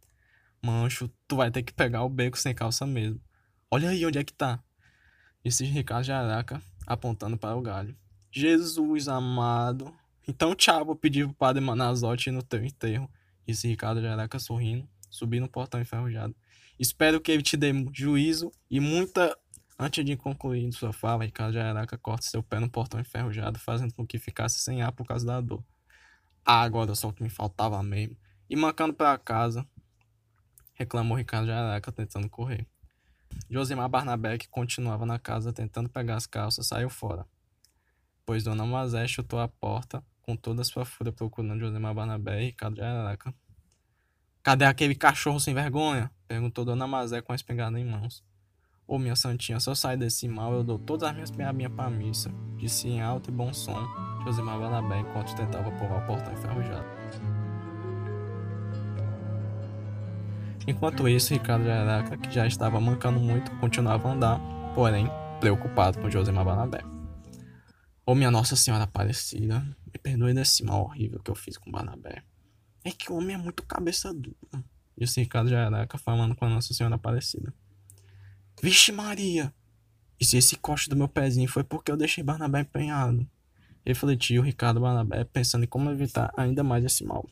Mancho, 0.65 1.11
tu 1.29 1.37
vai 1.37 1.51
ter 1.51 1.63
que 1.63 1.75
pegar 1.75 2.05
o 2.05 2.09
beco 2.09 2.39
sem 2.39 2.55
calça 2.55 2.87
mesmo. 2.87 3.21
Olha 3.71 3.91
aí 3.91 4.07
onde 4.07 4.19
é 4.19 4.25
que 4.25 4.33
tá. 4.33 4.65
Disse 5.45 5.67
Ricardo 5.67 6.05
Jaraca, 6.05 6.63
apontando 6.87 7.37
para 7.37 7.55
o 7.55 7.61
galho. 7.61 7.95
Jesus 8.31 9.09
amado. 9.09 9.95
Então 10.27 10.55
tchau, 10.55 10.85
vou 10.85 10.97
pedir 10.97 11.27
pro 11.27 11.35
padre 11.35 11.61
Manazotti 11.61 12.31
no 12.31 12.43
teu 12.43 12.65
enterro. 12.65 13.11
Disse 13.47 13.67
Ricardo 13.67 14.01
Jaraca 14.01 14.39
sorrindo, 14.39 14.89
subindo 15.11 15.43
no 15.43 15.49
portão 15.49 15.81
enferrujado. 15.81 16.35
Espero 16.79 17.21
que 17.21 17.33
ele 17.33 17.43
te 17.43 17.57
dê 17.57 17.73
juízo 17.93 18.53
e 18.71 18.81
muita 18.81 19.37
Antes 19.79 20.05
de 20.05 20.17
concluir 20.17 20.73
sua 20.73 20.93
fala, 20.93 21.25
Ricardo 21.25 21.55
Jaraca 21.55 21.99
corta 21.99 22.25
seu 22.25 22.41
pé 22.41 22.61
no 22.61 22.71
portão 22.71 23.01
enferrujado, 23.01 23.59
fazendo 23.59 23.93
com 23.93 24.07
que 24.07 24.17
ficasse 24.17 24.61
sem 24.61 24.81
ar 24.81 24.93
por 24.93 25.05
causa 25.05 25.27
da 25.27 25.41
dor. 25.41 25.65
Ah, 26.45 26.63
agora 26.63 26.95
só 26.95 27.09
o 27.09 27.13
que 27.13 27.23
me 27.23 27.29
faltava 27.29 27.83
mesmo. 27.83 28.17
E 28.49 28.55
mancando 28.55 28.95
para 28.95 29.19
casa, 29.19 29.67
reclamou 30.75 31.17
Ricardo 31.17 31.49
Jaraca 31.49 31.91
tentando 31.91 32.29
correr. 32.29 32.65
Josimar 33.51 33.89
Barnabé, 33.89 34.39
que 34.39 34.47
continuava 34.49 35.05
na 35.05 35.19
casa 35.19 35.53
tentando 35.53 35.89
pegar 35.89 36.15
as 36.15 36.27
calças, 36.27 36.69
saiu 36.69 36.89
fora. 36.89 37.27
Pois 38.25 38.45
Dona 38.45 38.65
Mazé 38.65 39.09
chutou 39.09 39.41
a 39.41 39.49
porta 39.49 40.05
com 40.23 40.37
toda 40.37 40.63
a 40.63 40.65
sua 40.65 40.85
fúria 40.85 41.13
procurando 41.13 41.59
Josimar 41.59 41.95
Barnabé 41.95 42.43
e 42.43 42.47
Ricardo 42.47 42.77
Jaraca. 42.77 43.35
Cadê 44.43 44.65
aquele 44.65 44.95
cachorro 44.95 45.39
sem 45.39 45.55
vergonha? 45.55 46.11
perguntou 46.27 46.65
Dona 46.65 46.87
Mazé 46.87 47.21
com 47.21 47.33
a 47.33 47.35
espingarda 47.35 47.79
em 47.79 47.85
mãos. 47.85 48.25
Ô 48.87 48.99
minha 48.99 49.15
santinha, 49.15 49.61
se 49.61 49.71
eu 49.71 49.75
sair 49.77 49.97
desse 49.97 50.27
mal, 50.27 50.53
eu 50.53 50.65
dou 50.65 50.79
todas 50.79 51.09
as 51.09 51.15
minhas 51.15 51.31
piabinhas 51.31 51.73
pra 51.73 51.89
missa. 51.89 52.33
Disse 52.57 52.89
em 52.89 53.01
alto 53.01 53.31
e 53.31 53.33
bom 53.33 53.53
som, 53.53 53.87
Josimar 54.25 54.59
Barnabé 54.59 55.01
enquanto 55.01 55.35
tentava 55.37 55.71
pular 55.73 56.03
o 56.03 56.07
portão 56.07 56.33
enferrujado. 56.33 56.87
Enquanto 60.67 61.09
isso, 61.09 61.33
Ricardo 61.33 61.65
Jaraca, 61.65 62.17
que 62.17 62.31
já 62.31 62.47
estava 62.47 62.81
mancando 62.81 63.19
muito, 63.19 63.51
continuava 63.59 64.09
a 64.09 64.13
andar, 64.13 64.41
porém, 64.75 65.09
preocupado 65.41 65.99
com 65.99 66.11
Josimar 66.11 66.45
Barnabé. 66.45 66.83
Ô 68.05 68.15
minha 68.15 68.31
Nossa 68.31 68.57
Senhora 68.57 68.85
Aparecida, 68.85 69.65
perdoe 70.03 70.35
desse 70.35 70.65
mal 70.65 70.83
horrível 70.83 71.21
que 71.21 71.31
eu 71.31 71.35
fiz 71.35 71.57
com 71.57 71.71
Barnabé. 71.71 72.23
É 72.85 72.91
que 72.91 73.13
o 73.13 73.17
homem 73.17 73.35
é 73.35 73.39
muito 73.39 73.63
cabeça 73.63 74.13
dura, 74.13 74.65
disse 74.99 75.21
Ricardo 75.21 75.49
Jaraca 75.49 75.97
falando 75.97 76.35
com 76.35 76.45
a 76.45 76.49
Nossa 76.49 76.75
Senhora 76.75 76.97
Aparecida. 76.97 77.55
Vixe 78.61 78.93
Maria! 78.93 79.55
E 80.21 80.25
se 80.25 80.37
esse 80.37 80.57
corte 80.57 80.89
do 80.89 80.97
meu 80.97 81.09
pezinho 81.09 81.49
foi 81.49 81.65
porque 81.65 81.91
eu 81.91 81.97
deixei 81.97 82.23
Barnabé 82.23 82.61
empenhado? 82.61 83.29
Refletiu 83.85 84.43
Ricardo 84.43 84.81
Barnabé 84.81 85.25
pensando 85.25 85.65
em 85.65 85.67
como 85.67 85.91
evitar 85.91 86.33
ainda 86.37 86.63
mais 86.63 86.85
esse 86.85 87.05
mal. 87.05 87.29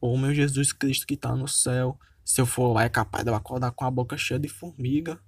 Ô 0.00 0.12
oh, 0.12 0.18
meu 0.18 0.34
Jesus 0.34 0.72
Cristo 0.72 1.06
que 1.06 1.16
tá 1.16 1.34
no 1.34 1.48
céu, 1.48 1.98
se 2.22 2.40
eu 2.40 2.46
for 2.46 2.72
lá 2.72 2.84
é 2.84 2.88
capaz 2.88 3.24
de 3.24 3.30
eu 3.30 3.34
acordar 3.34 3.70
com 3.70 3.84
a 3.84 3.90
boca 3.90 4.18
cheia 4.18 4.38
de 4.38 4.48
formiga. 4.48 5.18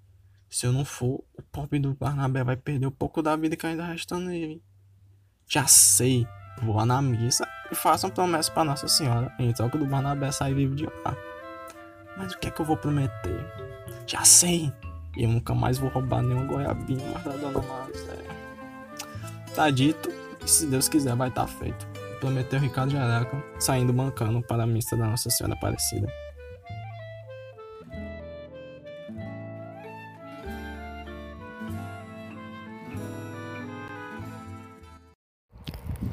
Se 0.50 0.66
eu 0.66 0.72
não 0.72 0.84
for, 0.84 1.24
o 1.34 1.42
pobre 1.42 1.78
do 1.78 1.94
Barnabé 1.94 2.42
vai 2.42 2.56
perder 2.56 2.86
um 2.86 2.90
pouco 2.90 3.22
da 3.22 3.36
vida 3.36 3.56
que 3.56 3.66
ainda 3.66 3.86
resta 3.86 4.18
nele. 4.18 4.62
Já 5.50 5.66
sei, 5.66 6.28
vou 6.62 6.76
lá 6.76 6.84
na 6.84 7.00
missa 7.00 7.48
e 7.72 7.74
faço 7.74 8.06
uma 8.06 8.12
promessa 8.12 8.52
para 8.52 8.64
Nossa 8.64 8.86
Senhora 8.86 9.32
em 9.38 9.50
troca 9.50 9.78
do 9.78 9.86
Barnabé 9.86 10.30
sair 10.30 10.52
vivo 10.52 10.74
de 10.74 10.84
lá. 10.84 11.16
Mas 12.18 12.34
o 12.34 12.38
que 12.38 12.48
é 12.48 12.50
que 12.50 12.60
eu 12.60 12.66
vou 12.66 12.76
prometer? 12.76 13.46
Já 14.06 14.22
sei. 14.24 14.70
Eu 15.16 15.30
nunca 15.30 15.54
mais 15.54 15.78
vou 15.78 15.88
roubar 15.88 16.20
nenhuma 16.20 16.44
goiabinha 16.44 17.02
mais 17.12 17.24
da 17.24 17.30
dona 17.30 17.62
Mazé. 17.62 18.18
Tá 19.54 19.70
dito. 19.70 20.10
E 20.44 20.50
se 20.50 20.66
Deus 20.66 20.86
quiser, 20.86 21.16
vai 21.16 21.30
estar 21.30 21.46
tá 21.46 21.48
feito. 21.48 21.86
Prometeu 22.20 22.60
Ricardo 22.60 22.90
Jaraca, 22.90 23.42
saindo 23.58 23.94
mancando 23.94 24.42
para 24.42 24.64
a 24.64 24.66
missa 24.66 24.98
da 24.98 25.06
Nossa 25.06 25.30
Senhora 25.30 25.54
Aparecida. 25.54 26.12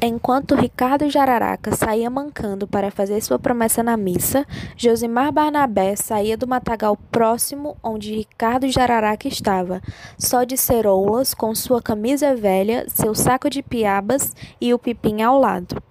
Enquanto 0.01 0.55
Ricardo 0.55 1.09
Jararaca 1.09 1.75
saía 1.75 2.09
mancando 2.09 2.67
para 2.67 2.91
fazer 2.91 3.21
sua 3.21 3.39
promessa 3.39 3.81
na 3.81 3.95
missa, 3.95 4.45
Josimar 4.75 5.31
Barnabé 5.31 5.95
saía 5.95 6.37
do 6.37 6.47
matagal 6.47 6.97
próximo 7.11 7.77
onde 7.81 8.13
Ricardo 8.13 8.67
Jararaca 8.69 9.27
estava, 9.27 9.81
só 10.17 10.43
de 10.43 10.57
ceroulas, 10.57 11.33
com 11.33 11.55
sua 11.55 11.81
camisa 11.81 12.35
velha, 12.35 12.85
seu 12.89 13.15
saco 13.15 13.49
de 13.49 13.63
piabas 13.63 14.35
e 14.59 14.73
o 14.73 14.79
pipim 14.79 15.21
ao 15.21 15.39
lado. 15.39 15.81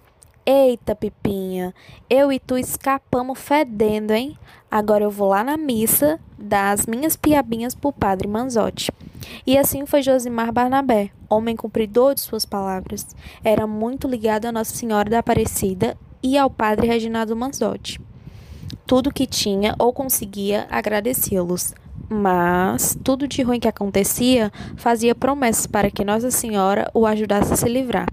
Eita, 0.47 0.93
Pipinha, 0.93 1.73
eu 2.07 2.31
e 2.31 2.39
tu 2.39 2.55
escapamos 2.55 3.39
fedendo, 3.39 4.11
hein? 4.11 4.37
Agora 4.69 5.03
eu 5.03 5.09
vou 5.09 5.29
lá 5.29 5.43
na 5.43 5.57
missa 5.57 6.19
dar 6.37 6.71
as 6.71 6.85
minhas 6.85 7.15
piabinhas 7.15 7.73
pro 7.73 7.91
padre 7.91 8.27
Manzotti. 8.27 8.91
E 9.47 9.57
assim 9.57 9.87
foi 9.87 10.03
Josimar 10.03 10.51
Barnabé, 10.51 11.09
homem 11.35 11.55
cumpridor 11.55 12.15
de 12.15 12.21
suas 12.21 12.45
palavras. 12.45 13.15
Era 13.43 13.67
muito 13.67 14.07
ligado 14.07 14.45
a 14.45 14.51
Nossa 14.51 14.75
Senhora 14.75 15.09
da 15.09 15.19
Aparecida 15.19 15.97
e 16.21 16.37
ao 16.37 16.49
padre 16.49 16.87
Reginaldo 16.87 17.35
Manzotti. 17.35 17.99
Tudo 18.85 19.13
que 19.13 19.25
tinha 19.25 19.75
ou 19.77 19.93
conseguia 19.93 20.67
agradecê-los. 20.69 21.73
Mas 22.07 22.97
tudo 23.03 23.27
de 23.27 23.41
ruim 23.41 23.59
que 23.59 23.67
acontecia 23.67 24.51
fazia 24.75 25.15
promessas 25.15 25.65
para 25.65 25.89
que 25.89 26.05
Nossa 26.05 26.29
Senhora 26.29 26.89
o 26.93 27.05
ajudasse 27.05 27.53
a 27.53 27.55
se 27.55 27.67
livrar. 27.67 28.07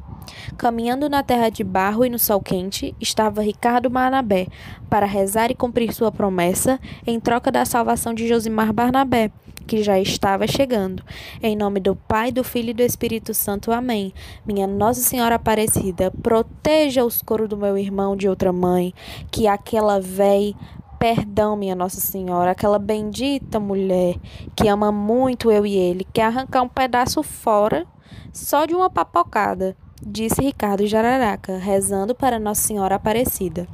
Caminhando 0.56 1.08
na 1.08 1.22
terra 1.22 1.48
de 1.48 1.64
barro 1.64 2.04
e 2.04 2.10
no 2.10 2.18
sol 2.18 2.40
quente, 2.40 2.94
estava 3.00 3.42
Ricardo 3.42 3.90
Barnabé 3.90 4.46
para 4.88 5.06
rezar 5.06 5.50
e 5.50 5.54
cumprir 5.54 5.92
sua 5.92 6.12
promessa 6.12 6.78
em 7.06 7.18
troca 7.18 7.50
da 7.50 7.64
salvação 7.64 8.14
de 8.14 8.28
Josimar 8.28 8.72
Barnabé, 8.72 9.30
que 9.62 9.82
já 9.82 9.98
estava 9.98 10.46
chegando. 10.46 11.02
Em 11.42 11.56
nome 11.56 11.80
do 11.80 11.94
Pai, 11.96 12.30
do 12.30 12.42
Filho 12.44 12.70
e 12.70 12.74
do 12.74 12.82
Espírito 12.82 13.32
Santo. 13.32 13.72
Amém. 13.72 14.12
Minha 14.46 14.66
Nossa 14.66 15.00
Senhora 15.00 15.36
Aparecida, 15.36 16.10
proteja 16.22 17.04
os 17.04 17.22
coros 17.22 17.48
do 17.48 17.56
meu 17.56 17.78
irmão 17.78 18.16
de 18.16 18.28
outra 18.28 18.52
mãe, 18.52 18.92
que 19.30 19.46
aquela 19.46 20.00
véi 20.00 20.54
Perdão, 20.98 21.56
minha 21.56 21.74
Nossa 21.74 22.00
Senhora, 22.00 22.52
aquela 22.52 22.78
bendita 22.78 23.58
mulher 23.58 24.14
que 24.54 24.68
ama 24.68 24.92
muito 24.92 25.50
eu 25.50 25.66
e 25.66 25.74
ele, 25.74 26.06
quer 26.12 26.26
arrancar 26.26 26.62
um 26.62 26.68
pedaço 26.68 27.24
fora 27.24 27.84
só 28.32 28.66
de 28.66 28.74
uma 28.74 28.88
papocada 28.88 29.76
disse 30.04 30.42
Ricardo 30.42 30.86
Jararaca, 30.86 31.56
rezando 31.58 32.14
para 32.14 32.38
Nossa 32.38 32.62
Senhora 32.62 32.96
Aparecida. 32.96 33.68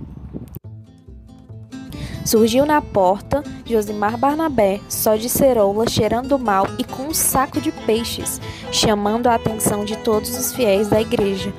Surgiu 2.25 2.67
na 2.67 2.83
porta 2.83 3.43
Josimar 3.65 4.19
Barnabé, 4.19 4.81
só 4.89 5.17
de 5.17 5.29
ceroula, 5.29 5.89
cheirando 5.89 6.39
mal 6.39 6.67
e 6.79 6.85
com 6.85 7.05
um 7.05 7.15
saco 7.15 7.61
de 7.61 7.73
peixes, 7.73 8.41
chamando 8.71 9.29
a 9.29 9.35
atenção 9.35 9.85
de 9.85 9.97
todos 9.97 10.37
os 10.37 10.53
fiéis 10.53 10.89
da 10.89 11.01
igreja. 11.01 11.53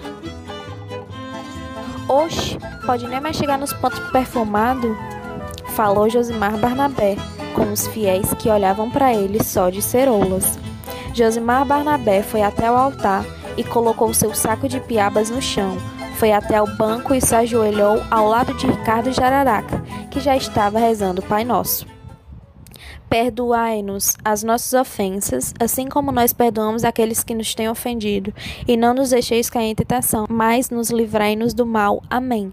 Oxe, 2.08 2.58
pode 2.86 3.08
nem 3.08 3.20
mais 3.20 3.36
chegar 3.36 3.58
nos 3.58 3.74
pontos 3.74 4.00
perfumados? 4.12 4.96
Falou 5.76 6.10
Josimar 6.10 6.58
Barnabé, 6.58 7.16
com 7.54 7.72
os 7.72 7.88
fiéis 7.88 8.34
que 8.34 8.50
olhavam 8.50 8.90
para 8.90 9.14
ele 9.14 9.44
só 9.44 9.70
de 9.70 9.82
ceroulas. 9.82 10.58
Josimar 11.14 11.66
Barnabé 11.66 12.22
foi 12.24 12.42
até 12.42 12.72
o 12.72 12.76
altar 12.76 13.26
e 13.58 13.64
colocou 13.64 14.14
seu 14.14 14.34
saco 14.34 14.68
de 14.68 14.80
piabas 14.80 15.30
no 15.30 15.42
chão. 15.42 15.78
Foi 16.20 16.34
até 16.34 16.62
o 16.62 16.68
banco 16.76 17.16
e 17.16 17.22
se 17.22 17.34
ajoelhou 17.34 18.04
ao 18.12 18.28
lado 18.28 18.54
de 18.56 18.68
Ricardo 18.68 19.10
Jararaca, 19.10 19.82
que 20.12 20.20
já 20.20 20.36
estava 20.36 20.78
rezando 20.78 21.22
o 21.22 21.26
Pai 21.26 21.46
Nosso. 21.46 21.88
Perdoai-nos 23.10 24.18
as 24.24 24.44
nossas 24.44 24.74
ofensas, 24.74 25.54
assim 25.58 25.88
como 25.88 26.12
nós 26.12 26.34
perdoamos 26.34 26.84
aqueles 26.84 27.24
que 27.24 27.34
nos 27.34 27.56
têm 27.56 27.70
ofendido, 27.70 28.34
e 28.68 28.76
não 28.76 28.94
nos 28.94 29.12
deixeis 29.12 29.50
cair 29.50 29.68
em 29.68 29.76
tentação, 29.76 30.26
mas 30.30 30.70
nos 30.70 30.90
livrai-nos 30.90 31.54
do 31.54 31.66
mal. 31.66 32.04
Amém. 32.10 32.52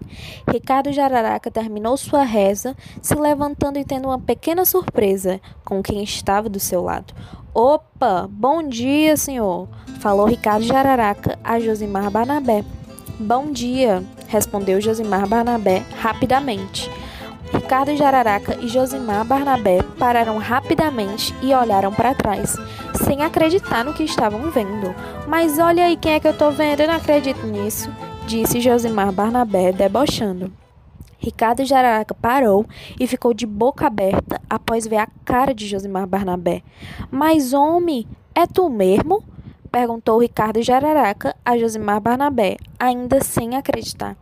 Ricardo 0.49 0.93
Jararaca 0.93 1.51
terminou 1.51 1.97
sua 1.97 2.23
reza, 2.23 2.73
se 3.01 3.15
levantando 3.15 3.77
e 3.77 3.83
tendo 3.83 4.07
uma 4.07 4.17
pequena 4.17 4.63
surpresa 4.63 5.41
com 5.65 5.83
quem 5.83 6.01
estava 6.01 6.47
do 6.47 6.59
seu 6.59 6.81
lado. 6.81 7.13
Opa, 7.53 8.29
bom 8.31 8.63
dia, 8.63 9.17
senhor, 9.17 9.67
falou 9.99 10.25
Ricardo 10.25 10.63
Jararaca 10.63 11.37
a 11.43 11.59
Josimar 11.59 12.09
Barnabé. 12.09 12.63
Bom 13.19 13.51
dia, 13.51 14.03
respondeu 14.27 14.79
Josimar 14.79 15.27
Barnabé 15.27 15.83
rapidamente. 15.99 16.87
Ricardo 17.51 17.97
Jararaca 17.97 18.59
e 18.61 18.67
Josimar 18.67 19.25
Barnabé 19.25 19.81
pararam 19.97 20.37
rapidamente 20.37 21.33
e 21.41 21.51
olharam 21.51 21.91
para 21.91 22.13
trás, 22.13 22.55
sem 23.03 23.23
acreditar 23.23 23.83
no 23.83 23.95
que 23.95 24.03
estavam 24.03 24.51
vendo. 24.51 24.93
Mas 25.27 25.57
olha 25.57 25.85
aí 25.85 25.97
quem 25.97 26.13
é 26.13 26.19
que 26.19 26.27
eu 26.27 26.37
tô 26.37 26.51
vendo, 26.51 26.81
eu 26.81 26.87
não 26.87 26.93
acredito 26.93 27.43
nisso. 27.47 27.89
disse 28.27 28.61
Josimar 28.61 29.11
Barnabé, 29.11 29.71
debochando. 29.71 30.53
Ricardo 31.17 31.65
Jararaca 31.65 32.13
parou 32.13 32.67
e 32.99 33.07
ficou 33.07 33.33
de 33.33 33.47
boca 33.47 33.87
aberta 33.87 34.39
após 34.47 34.85
ver 34.85 34.97
a 34.97 35.07
cara 35.25 35.55
de 35.55 35.65
Josimar 35.65 36.05
Barnabé. 36.05 36.61
Mas, 37.09 37.51
homem, 37.51 38.05
é 38.35 38.45
tu 38.45 38.69
mesmo? 38.69 39.23
Perguntou 39.67 40.19
Ricardo 40.19 40.61
Jararaca 40.61 41.35
a 41.45 41.57
Josimar 41.57 42.01
Barnabé, 42.01 42.57
ainda 42.79 43.21
sem 43.21 43.55
acreditar. 43.55 44.17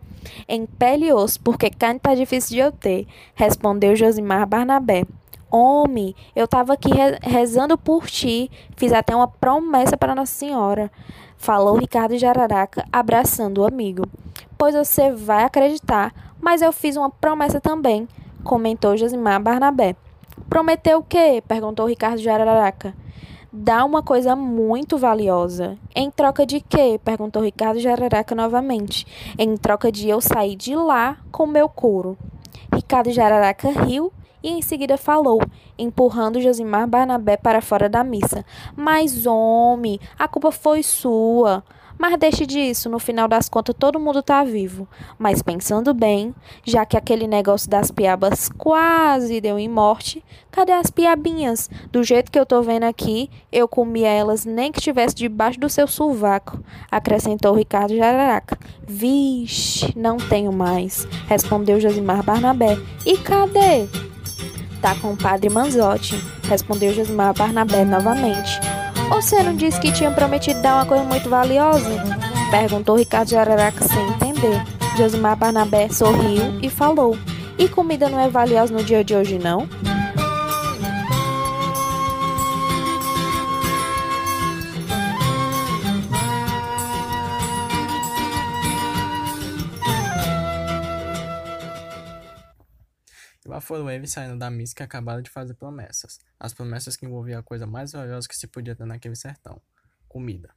Em 0.48 0.66
pele 0.66 1.06
e 1.06 1.14
osso, 1.14 1.40
porque 1.40 1.70
carne 1.70 2.00
tá 2.00 2.14
difícil 2.14 2.56
de 2.56 2.60
eu 2.60 2.72
ter, 2.72 3.08
respondeu 3.36 3.96
Josimar 3.96 4.46
Barnabé. 4.48 5.06
Homem, 5.50 6.16
eu 6.36 6.46
estava 6.46 6.74
aqui 6.74 6.90
rezando 7.22 7.78
por 7.78 8.08
ti, 8.08 8.52
fiz 8.76 8.92
até 8.92 9.16
uma 9.16 9.28
promessa 9.28 9.96
para 9.96 10.16
Nossa 10.16 10.34
Senhora, 10.34 10.92
falou 11.38 11.78
Ricardo 11.78 12.18
Jararaca, 12.18 12.86
abraçando 12.92 13.60
o 13.62 13.66
amigo. 13.66 14.04
Pois 14.58 14.76
você 14.76 15.12
vai 15.12 15.44
acreditar, 15.44 16.14
mas 16.42 16.62
eu 16.62 16.74
fiz 16.74 16.98
uma 16.98 17.10
promessa 17.10 17.62
também, 17.62 18.08
comentou 18.44 18.98
Josimar 18.98 19.42
Barnabé. 19.42 19.96
Prometeu 20.50 21.00
o 21.00 21.04
quê? 21.04 21.42
perguntou 21.48 21.88
Ricardo 21.88 22.18
Jararaca. 22.18 22.94
Dá 23.58 23.86
uma 23.86 24.04
coisa 24.04 24.36
muito 24.36 24.98
valiosa. 24.98 25.78
Em 25.96 26.12
troca 26.12 26.46
de 26.46 26.60
quê? 26.60 27.00
perguntou 27.02 27.42
Ricardo 27.42 27.80
Jararaca 27.80 28.36
novamente. 28.36 29.08
Em 29.38 29.56
troca 29.56 29.90
de 29.90 30.10
eu 30.10 30.20
sair 30.20 30.58
de 30.58 30.76
lá 30.76 31.20
com 31.32 31.48
meu 31.48 31.70
couro. 31.70 32.18
Ricardo 32.74 33.12
Jararaca 33.12 33.70
riu 33.70 34.12
e 34.44 34.50
em 34.50 34.62
seguida 34.62 34.98
falou, 34.98 35.42
empurrando 35.80 36.42
Josimar 36.42 36.86
Barnabé 36.86 37.38
para 37.38 37.62
fora 37.62 37.88
da 37.88 38.04
missa. 38.04 38.44
Mas, 38.76 39.26
homem, 39.26 40.02
a 40.20 40.28
culpa 40.28 40.52
foi 40.52 40.84
sua. 40.84 41.64
Mas 41.98 42.18
deixe 42.18 42.46
disso, 42.46 42.90
no 42.90 43.00
final 43.00 43.28
das 43.28 43.48
contas 43.48 43.76
todo 43.78 44.00
mundo 44.00 44.22
tá 44.22 44.44
vivo. 44.44 44.88
Mas 45.18 45.42
pensando 45.42 45.94
bem, 45.94 46.34
já 46.64 46.86
que 46.86 46.98
aquele 46.98 47.28
negócio 47.28 47.70
das 47.70 47.92
piabas 47.92 48.50
quase 48.58 49.40
deu 49.40 49.58
em 49.58 49.70
morte, 49.70 50.24
cadê 50.52 50.74
as 50.74 50.90
piabinhas? 50.90 51.70
Do 51.92 52.04
jeito 52.04 52.32
que 52.32 52.40
eu 52.40 52.46
tô 52.46 52.62
vendo 52.62 52.84
aqui, 52.84 53.30
eu 53.52 53.68
comia 53.68 54.10
elas 54.10 54.46
nem 54.46 54.72
que 54.72 54.80
estivesse 54.80 55.16
debaixo 55.16 55.60
do 55.60 55.70
seu 55.70 55.88
sovaco, 55.88 56.60
acrescentou 56.92 57.56
Ricardo 57.56 57.96
Jararaca. 57.96 58.58
Vixe, 58.88 59.94
não 59.98 60.18
tenho 60.18 60.52
mais, 60.52 61.08
respondeu 61.28 61.80
Josimar 61.80 62.24
Barnabé. 62.24 62.78
E 63.06 63.18
cadê? 63.18 63.88
Tá 64.82 64.96
com 64.96 65.14
o 65.14 65.18
padre 65.18 65.50
Manzotti, 65.50 66.16
respondeu 66.48 66.94
Josimar 66.94 67.34
Barnabé 67.34 67.84
novamente. 67.84 68.60
Você 69.10 69.42
não 69.44 69.56
disse 69.56 69.80
que 69.80 69.92
tinha 69.92 70.12
prometido 70.12 70.62
dar 70.62 70.76
uma 70.76 70.86
coisa 70.86 71.04
muito 71.04 71.30
valiosa? 71.30 71.90
Perguntou 72.52 72.98
Ricardo 72.98 73.30
Jararaca 73.30 73.86
sem 73.88 74.08
entender. 74.10 74.62
Josimar 74.98 75.36
Barnabé 75.36 75.90
sorriu 75.90 76.60
e 76.62 76.70
falou: 76.70 77.18
E 77.58 77.68
comida 77.68 78.10
não 78.10 78.20
é 78.20 78.30
valiosa 78.30 78.74
no 78.74 78.84
dia 78.84 79.04
de 79.04 79.16
hoje, 79.16 79.38
não? 79.38 79.68
Lá 93.56 93.62
foram 93.62 93.90
eles 93.90 94.12
saindo 94.12 94.38
da 94.38 94.50
missa 94.50 94.76
que 94.76 94.84
acabaram 94.84 95.22
de 95.22 95.30
fazer 95.30 95.54
promessas. 95.54 96.20
As 96.40 96.54
promessas 96.54 96.98
que 96.98 97.06
envolviam 97.06 97.40
a 97.40 97.44
coisa 97.44 97.66
mais 97.66 97.94
valiosa 97.94 98.28
que 98.28 98.36
se 98.36 98.48
podia 98.48 98.76
ter 98.76 98.86
naquele 98.86 99.16
sertão: 99.16 99.62
comida. 100.08 100.54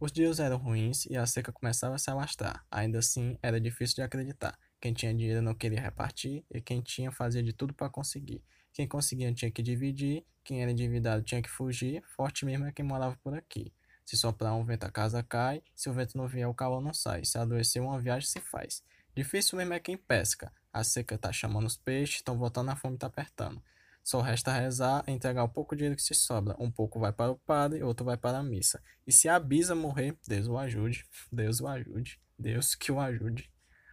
Os 0.00 0.10
dias 0.10 0.40
eram 0.40 0.56
ruins 0.56 1.06
e 1.06 1.16
a 1.16 1.26
seca 1.26 1.52
começava 1.52 1.94
a 1.94 1.98
se 1.98 2.10
alastrar. 2.10 2.64
Ainda 2.70 2.98
assim, 2.98 3.38
era 3.42 3.60
difícil 3.60 3.96
de 3.96 4.02
acreditar. 4.02 4.58
Quem 4.80 4.92
tinha 4.92 5.14
dinheiro 5.14 5.40
não 5.40 5.54
queria 5.54 5.80
repartir 5.80 6.44
e 6.50 6.60
quem 6.60 6.80
tinha 6.82 7.12
fazia 7.12 7.42
de 7.42 7.52
tudo 7.52 7.72
para 7.72 7.88
conseguir. 7.88 8.42
Quem 8.72 8.88
conseguia 8.88 9.32
tinha 9.32 9.50
que 9.50 9.62
dividir, 9.62 10.26
quem 10.42 10.62
era 10.62 10.70
endividado 10.70 11.22
tinha 11.22 11.40
que 11.40 11.48
fugir. 11.48 12.02
Forte 12.16 12.44
mesmo 12.44 12.66
é 12.66 12.72
quem 12.72 12.84
morava 12.84 13.16
por 13.22 13.34
aqui. 13.34 13.72
Se 14.04 14.16
soprar 14.16 14.54
um 14.54 14.64
vento, 14.64 14.84
a 14.84 14.90
casa 14.90 15.22
cai. 15.22 15.62
Se 15.74 15.88
o 15.88 15.92
vento 15.92 16.18
não 16.18 16.26
vier, 16.26 16.48
o 16.48 16.54
calor 16.54 16.82
não 16.82 16.92
sai. 16.92 17.24
Se 17.24 17.38
adoecer, 17.38 17.80
uma 17.80 17.98
viagem 18.00 18.28
se 18.28 18.40
faz. 18.40 18.82
Difícil 19.14 19.56
mesmo 19.56 19.72
é 19.72 19.80
quem 19.80 19.96
pesca. 19.96 20.52
A 20.74 20.82
seca 20.82 21.16
tá 21.16 21.32
chamando 21.32 21.66
os 21.66 21.76
peixes, 21.76 22.16
estão 22.16 22.36
voltando, 22.36 22.68
a 22.68 22.74
fome 22.74 22.98
tá 22.98 23.06
apertando. 23.06 23.62
Só 24.02 24.20
resta 24.20 24.52
rezar 24.52 25.04
e 25.06 25.12
entregar 25.12 25.44
o 25.44 25.48
pouco 25.48 25.76
dinheiro 25.76 25.94
que 25.94 26.02
se 26.02 26.14
sobra. 26.14 26.56
Um 26.58 26.68
pouco 26.68 26.98
vai 26.98 27.12
para 27.12 27.30
o 27.30 27.36
padre, 27.36 27.84
outro 27.84 28.04
vai 28.04 28.16
para 28.16 28.38
a 28.38 28.42
missa. 28.42 28.82
E 29.06 29.12
se 29.12 29.28
a 29.28 29.38
Bisa 29.38 29.76
morrer, 29.76 30.18
Deus 30.26 30.48
o 30.48 30.58
ajude. 30.58 31.06
Deus 31.30 31.60
o 31.60 31.68
ajude. 31.68 32.20
Deus 32.36 32.74
que 32.74 32.90
o 32.90 32.98
ajude. 32.98 33.48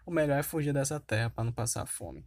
O 0.07 0.11
melhor 0.11 0.39
é 0.39 0.43
fugir 0.43 0.73
dessa 0.73 0.99
terra 0.99 1.29
para 1.29 1.43
não 1.43 1.51
passar 1.51 1.86
fome. 1.86 2.25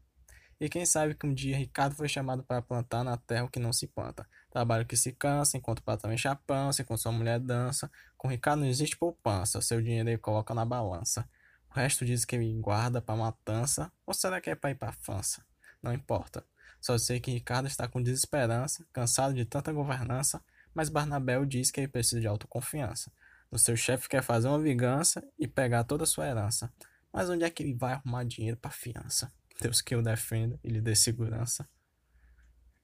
E 0.61 0.69
quem 0.69 0.87
sabe 0.87 1.17
que 1.17 1.27
um 1.27 1.35
dia 1.35 1.57
Ricardo 1.57 1.97
foi 1.97 2.09
chamado 2.09 2.45
para 2.45 2.63
plantar 2.63 3.03
na 3.03 3.17
terra 3.17 3.47
o 3.47 3.51
que 3.51 3.59
não 3.59 3.73
se 3.73 3.89
planta. 3.89 4.25
Trabalho 4.51 4.87
que 4.87 4.97
se 4.97 5.11
cansa, 5.11 5.57
enquanto 5.57 5.81
o 5.81 5.83
patrão 5.83 6.13
enche 6.13 6.29
a 6.29 6.37
pança, 6.37 6.83
enquanto 6.83 7.01
sua 7.01 7.11
mulher 7.11 7.41
dança. 7.41 7.91
Com 8.17 8.29
Ricardo 8.29 8.61
não 8.61 8.69
existe 8.69 8.97
poupança, 8.97 9.61
seu 9.61 9.83
dinheiro 9.83 10.09
ele 10.09 10.17
coloca 10.17 10.55
na 10.55 10.65
balança. 10.65 11.29
O 11.75 11.79
resto 11.79 12.05
diz 12.05 12.25
que 12.25 12.37
ele 12.37 12.55
guarda 12.61 13.03
para 13.03 13.17
matança, 13.17 13.91
ou 14.07 14.15
será 14.15 14.41
que 14.41 14.49
é 14.49 14.55
para 14.55 14.71
ir 14.71 14.77
para 14.77 14.93
França? 14.93 15.45
Não 15.83 15.93
importa. 15.93 16.47
Só 16.81 16.97
sei 16.97 17.19
que 17.19 17.33
Ricardo 17.33 17.67
está 17.67 17.89
com 17.89 18.01
desesperança, 18.01 18.87
cansado 18.93 19.35
de 19.35 19.45
tanta 19.45 19.73
governança, 19.73 20.41
mas 20.73 20.89
Barnabé 20.89 21.45
diz 21.45 21.73
que 21.73 21.81
ele 21.81 21.89
precisa 21.89 22.21
de 22.21 22.29
autoconfiança. 22.29 23.11
O 23.51 23.59
seu 23.59 23.77
chefe 23.77 24.09
quer 24.09 24.23
fazer 24.23 24.47
uma 24.47 24.61
vingança 24.61 25.27
e 25.37 25.49
pegar 25.49 25.83
toda 25.83 26.05
a 26.05 26.07
sua 26.07 26.29
herança. 26.29 26.73
Mas 27.13 27.29
onde 27.29 27.43
é 27.43 27.51
que 27.51 27.63
ele 27.63 27.75
vai 27.75 27.95
arrumar 27.95 28.23
dinheiro 28.23 28.57
para 28.57 28.71
fiança? 28.71 29.33
Deus 29.61 29.81
que 29.81 29.97
o 29.97 30.03
defenda 30.03 30.59
e 30.63 30.69
lhe 30.69 30.81
dê 30.81 30.95
segurança. 30.95 31.69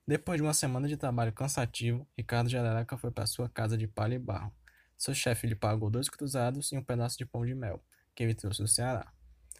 Depois 0.04 0.38
de 0.38 0.42
uma 0.42 0.54
semana 0.54 0.88
de 0.88 0.96
trabalho 0.96 1.32
cansativo, 1.32 2.08
Ricardo 2.18 2.50
Jararaca 2.50 2.96
foi 2.96 3.12
para 3.12 3.26
sua 3.26 3.48
casa 3.48 3.78
de 3.78 3.86
palha 3.86 4.16
e 4.16 4.18
barro. 4.18 4.52
Seu 4.98 5.14
chefe 5.14 5.46
lhe 5.46 5.54
pagou 5.54 5.90
dois 5.90 6.08
cruzados 6.08 6.72
e 6.72 6.76
um 6.76 6.82
pedaço 6.82 7.16
de 7.16 7.24
pão 7.24 7.46
de 7.46 7.54
mel, 7.54 7.80
que 8.20 8.24
ele 8.24 8.34
trouxe 8.34 8.60
do 8.60 8.68
Ceará. 8.68 9.10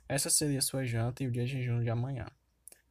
Essa 0.06 0.28
seria 0.28 0.60
sua 0.60 0.84
janta 0.84 1.22
e 1.22 1.26
o 1.26 1.30
dia 1.30 1.46
de 1.46 1.52
jejum 1.52 1.82
de 1.82 1.88
amanhã. 1.88 2.26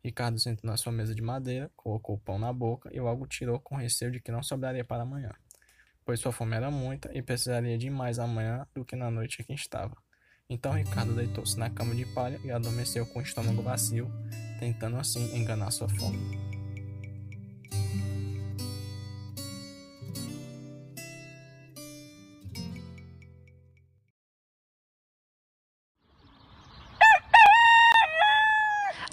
Ricardo 0.03 0.39
sentou 0.39 0.67
na 0.67 0.75
sua 0.75 0.91
mesa 0.91 1.13
de 1.13 1.21
madeira, 1.21 1.69
colocou 1.75 2.15
o 2.15 2.19
pão 2.19 2.39
na 2.39 2.51
boca 2.51 2.89
e 2.91 2.99
logo 2.99 3.27
tirou 3.27 3.59
com 3.59 3.75
receio 3.75 4.09
de 4.09 4.19
que 4.19 4.31
não 4.31 4.41
sobraria 4.41 4.83
para 4.83 5.03
amanhã, 5.03 5.31
pois 6.03 6.19
sua 6.19 6.31
fome 6.31 6.55
era 6.55 6.71
muita 6.71 7.15
e 7.15 7.21
precisaria 7.21 7.77
de 7.77 7.87
mais 7.87 8.17
amanhã 8.17 8.65
do 8.73 8.83
que 8.83 8.95
na 8.95 9.11
noite 9.11 9.43
em 9.43 9.45
que 9.45 9.53
estava. 9.53 9.95
Então 10.49 10.71
Ricardo 10.71 11.13
deitou-se 11.13 11.59
na 11.59 11.69
cama 11.69 11.93
de 11.93 12.05
palha 12.15 12.39
e 12.43 12.49
adormeceu 12.49 13.05
com 13.05 13.19
o 13.19 13.21
estômago 13.21 13.61
vazio, 13.61 14.11
tentando 14.59 14.97
assim 14.97 15.37
enganar 15.37 15.69
sua 15.69 15.87
fome. 15.87 16.48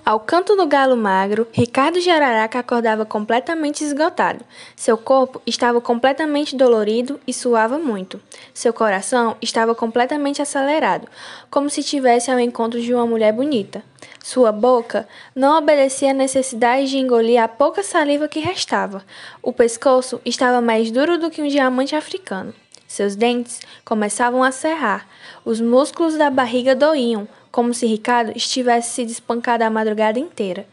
Ao 0.06 0.20
canto 0.20 0.54
do 0.54 0.68
galo 0.68 0.96
magro, 0.96 1.48
Ricardo 1.50 2.00
Jararaca 2.00 2.60
acordava 2.60 3.04
completamente 3.04 3.82
esgotado. 3.82 4.44
Seu 4.76 4.96
corpo 4.96 5.42
estava 5.44 5.80
completamente 5.80 6.54
dolorido 6.54 7.18
e 7.26 7.34
suava 7.34 7.76
muito. 7.76 8.20
Seu 8.54 8.72
coração 8.72 9.36
estava 9.42 9.74
completamente 9.74 10.40
acelerado, 10.40 11.08
como 11.50 11.68
se 11.68 11.82
tivesse 11.82 12.30
ao 12.30 12.38
encontro 12.38 12.80
de 12.80 12.94
uma 12.94 13.04
mulher 13.04 13.32
bonita. 13.32 13.82
Sua 14.22 14.52
boca 14.52 15.08
não 15.34 15.58
obedecia 15.58 16.12
à 16.12 16.14
necessidade 16.14 16.88
de 16.88 16.98
engolir 16.98 17.42
a 17.42 17.48
pouca 17.48 17.82
saliva 17.82 18.28
que 18.28 18.38
restava. 18.38 19.02
O 19.42 19.52
pescoço 19.52 20.20
estava 20.24 20.60
mais 20.60 20.88
duro 20.92 21.18
do 21.18 21.32
que 21.32 21.42
um 21.42 21.48
diamante 21.48 21.96
africano. 21.96 22.54
Seus 22.86 23.16
dentes 23.16 23.60
começavam 23.84 24.44
a 24.44 24.52
cerrar. 24.52 25.08
Os 25.44 25.60
músculos 25.60 26.16
da 26.16 26.30
barriga 26.30 26.76
doíam, 26.76 27.26
como 27.50 27.72
se 27.74 27.86
Ricardo 27.86 28.32
estivesse 28.36 28.94
sido 28.94 29.10
espancado 29.10 29.64
a 29.64 29.70
madrugada 29.70 30.18
inteira. 30.18 30.66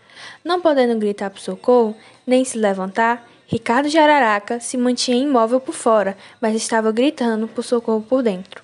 Não 0.43 0.61
podendo 0.61 0.99
gritar 0.99 1.30
por 1.30 1.39
socorro, 1.39 1.95
nem 2.26 2.43
se 2.43 2.57
levantar, 2.57 3.28
Ricardo 3.47 3.89
Jararaca 3.89 4.59
se 4.59 4.78
mantinha 4.78 5.17
imóvel 5.17 5.59
por 5.59 5.76
fora, 5.76 6.17
mas 6.41 6.55
estava 6.55 6.91
gritando 6.91 7.47
por 7.47 7.63
socorro 7.63 8.01
por 8.01 8.24
dentro. 8.24 8.63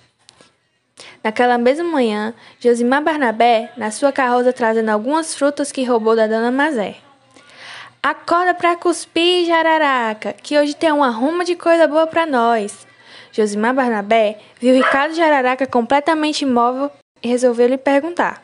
Naquela 1.23 1.57
mesma 1.57 1.83
manhã, 1.83 2.33
Josimar 2.59 3.03
Barnabé, 3.03 3.71
na 3.77 3.91
sua 3.91 4.11
carroça 4.11 4.53
trazendo 4.53 4.89
algumas 4.89 5.35
frutas 5.35 5.71
que 5.71 5.83
roubou 5.83 6.15
da 6.15 6.27
dona 6.27 6.51
Mazé. 6.51 6.95
Acorda 8.01 8.53
pra 8.53 8.77
cuspir, 8.77 9.45
Jararaca, 9.45 10.33
que 10.33 10.57
hoje 10.57 10.73
tem 10.73 10.91
uma 10.91 11.09
ruma 11.09 11.43
de 11.43 11.55
coisa 11.55 11.85
boa 11.85 12.07
para 12.07 12.25
nós. 12.25 12.87
Josimar 13.31 13.73
Barnabé 13.73 14.39
viu 14.59 14.73
Ricardo 14.73 15.13
Jararaca 15.13 15.67
completamente 15.67 16.41
imóvel 16.41 16.89
resolveu 17.27 17.67
lhe 17.67 17.77
perguntar. 17.77 18.43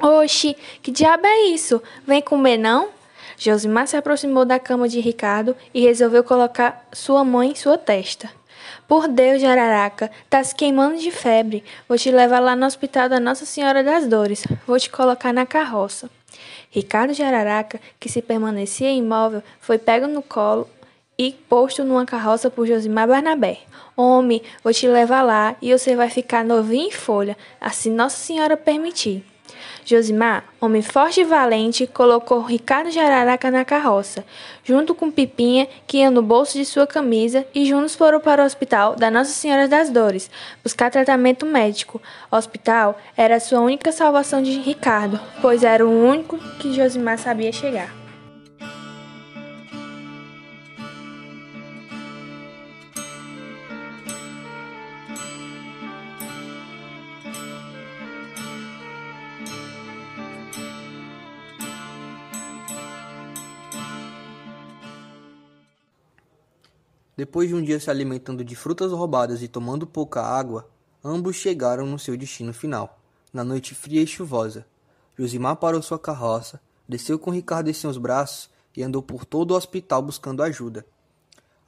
Oxi, 0.00 0.56
que 0.82 0.90
diabo 0.90 1.26
é 1.26 1.46
isso? 1.46 1.82
Vem 2.06 2.20
comer 2.20 2.56
não? 2.56 2.88
Josimar 3.36 3.86
se 3.86 3.96
aproximou 3.96 4.44
da 4.44 4.58
cama 4.58 4.88
de 4.88 5.00
Ricardo 5.00 5.56
e 5.72 5.80
resolveu 5.80 6.22
colocar 6.22 6.86
sua 6.92 7.24
mão 7.24 7.42
em 7.42 7.54
sua 7.54 7.76
testa. 7.76 8.30
Por 8.86 9.08
Deus, 9.08 9.40
Jararaca, 9.40 10.10
tá 10.28 10.42
se 10.42 10.54
queimando 10.54 10.98
de 10.98 11.10
febre. 11.10 11.64
Vou 11.88 11.96
te 11.96 12.10
levar 12.10 12.40
lá 12.40 12.54
no 12.54 12.66
hospital 12.66 13.08
da 13.08 13.18
Nossa 13.18 13.46
Senhora 13.46 13.82
das 13.82 14.06
Dores. 14.06 14.44
Vou 14.66 14.78
te 14.78 14.90
colocar 14.90 15.32
na 15.32 15.46
carroça. 15.46 16.10
Ricardo 16.70 17.14
Jararaca, 17.14 17.80
que 17.98 18.08
se 18.08 18.20
permanecia 18.20 18.90
imóvel, 18.90 19.42
foi 19.60 19.78
pego 19.78 20.06
no 20.06 20.22
colo 20.22 20.68
e 21.18 21.32
posto 21.48 21.84
numa 21.84 22.04
carroça 22.04 22.50
por 22.50 22.66
Josimar 22.66 23.08
Barnabé. 23.08 23.58
Homem, 23.96 24.42
vou 24.62 24.72
te 24.72 24.88
levar 24.88 25.22
lá 25.22 25.56
e 25.62 25.72
você 25.72 25.94
vai 25.94 26.10
ficar 26.10 26.44
novinho 26.44 26.88
em 26.88 26.90
folha, 26.90 27.36
assim 27.60 27.90
Nossa 27.90 28.16
Senhora 28.16 28.56
permitir. 28.56 29.24
Josimar, 29.84 30.44
homem 30.60 30.80
forte 30.80 31.20
e 31.20 31.24
valente, 31.24 31.86
colocou 31.86 32.40
Ricardo 32.40 32.90
Jararaca 32.90 33.50
na 33.50 33.64
carroça, 33.66 34.24
junto 34.64 34.94
com 34.94 35.10
Pipinha, 35.10 35.68
que 35.86 35.98
ia 35.98 36.10
no 36.10 36.22
bolso 36.22 36.56
de 36.56 36.64
sua 36.64 36.86
camisa, 36.86 37.46
e 37.54 37.66
juntos 37.66 37.94
foram 37.94 38.18
para 38.18 38.42
o 38.42 38.46
hospital 38.46 38.96
da 38.96 39.10
Nossa 39.10 39.30
Senhora 39.30 39.68
das 39.68 39.90
Dores, 39.90 40.30
buscar 40.62 40.90
tratamento 40.90 41.44
médico. 41.44 42.00
O 42.32 42.36
hospital 42.36 42.98
era 43.14 43.36
a 43.36 43.40
sua 43.40 43.60
única 43.60 43.92
salvação 43.92 44.42
de 44.42 44.58
Ricardo, 44.58 45.20
pois 45.42 45.62
era 45.62 45.86
o 45.86 45.90
único 45.90 46.38
que 46.58 46.72
Josimar 46.72 47.18
sabia 47.18 47.52
chegar. 47.52 48.03
Depois 67.16 67.48
de 67.48 67.54
um 67.54 67.62
dia 67.62 67.78
se 67.78 67.88
alimentando 67.88 68.44
de 68.44 68.56
frutas 68.56 68.90
roubadas 68.90 69.40
e 69.40 69.46
tomando 69.46 69.86
pouca 69.86 70.20
água, 70.20 70.68
ambos 71.02 71.36
chegaram 71.36 71.86
no 71.86 71.96
seu 71.96 72.16
destino 72.16 72.52
final, 72.52 72.98
na 73.32 73.44
noite 73.44 73.72
fria 73.72 74.02
e 74.02 74.06
chuvosa. 74.06 74.66
Josimar 75.16 75.54
parou 75.56 75.80
sua 75.80 75.96
carroça, 75.96 76.60
desceu 76.88 77.16
com 77.16 77.30
Ricardo 77.30 77.70
em 77.70 77.72
seus 77.72 77.98
braços 77.98 78.50
e 78.76 78.82
andou 78.82 79.00
por 79.00 79.24
todo 79.24 79.52
o 79.52 79.56
hospital 79.56 80.02
buscando 80.02 80.42
ajuda. 80.42 80.84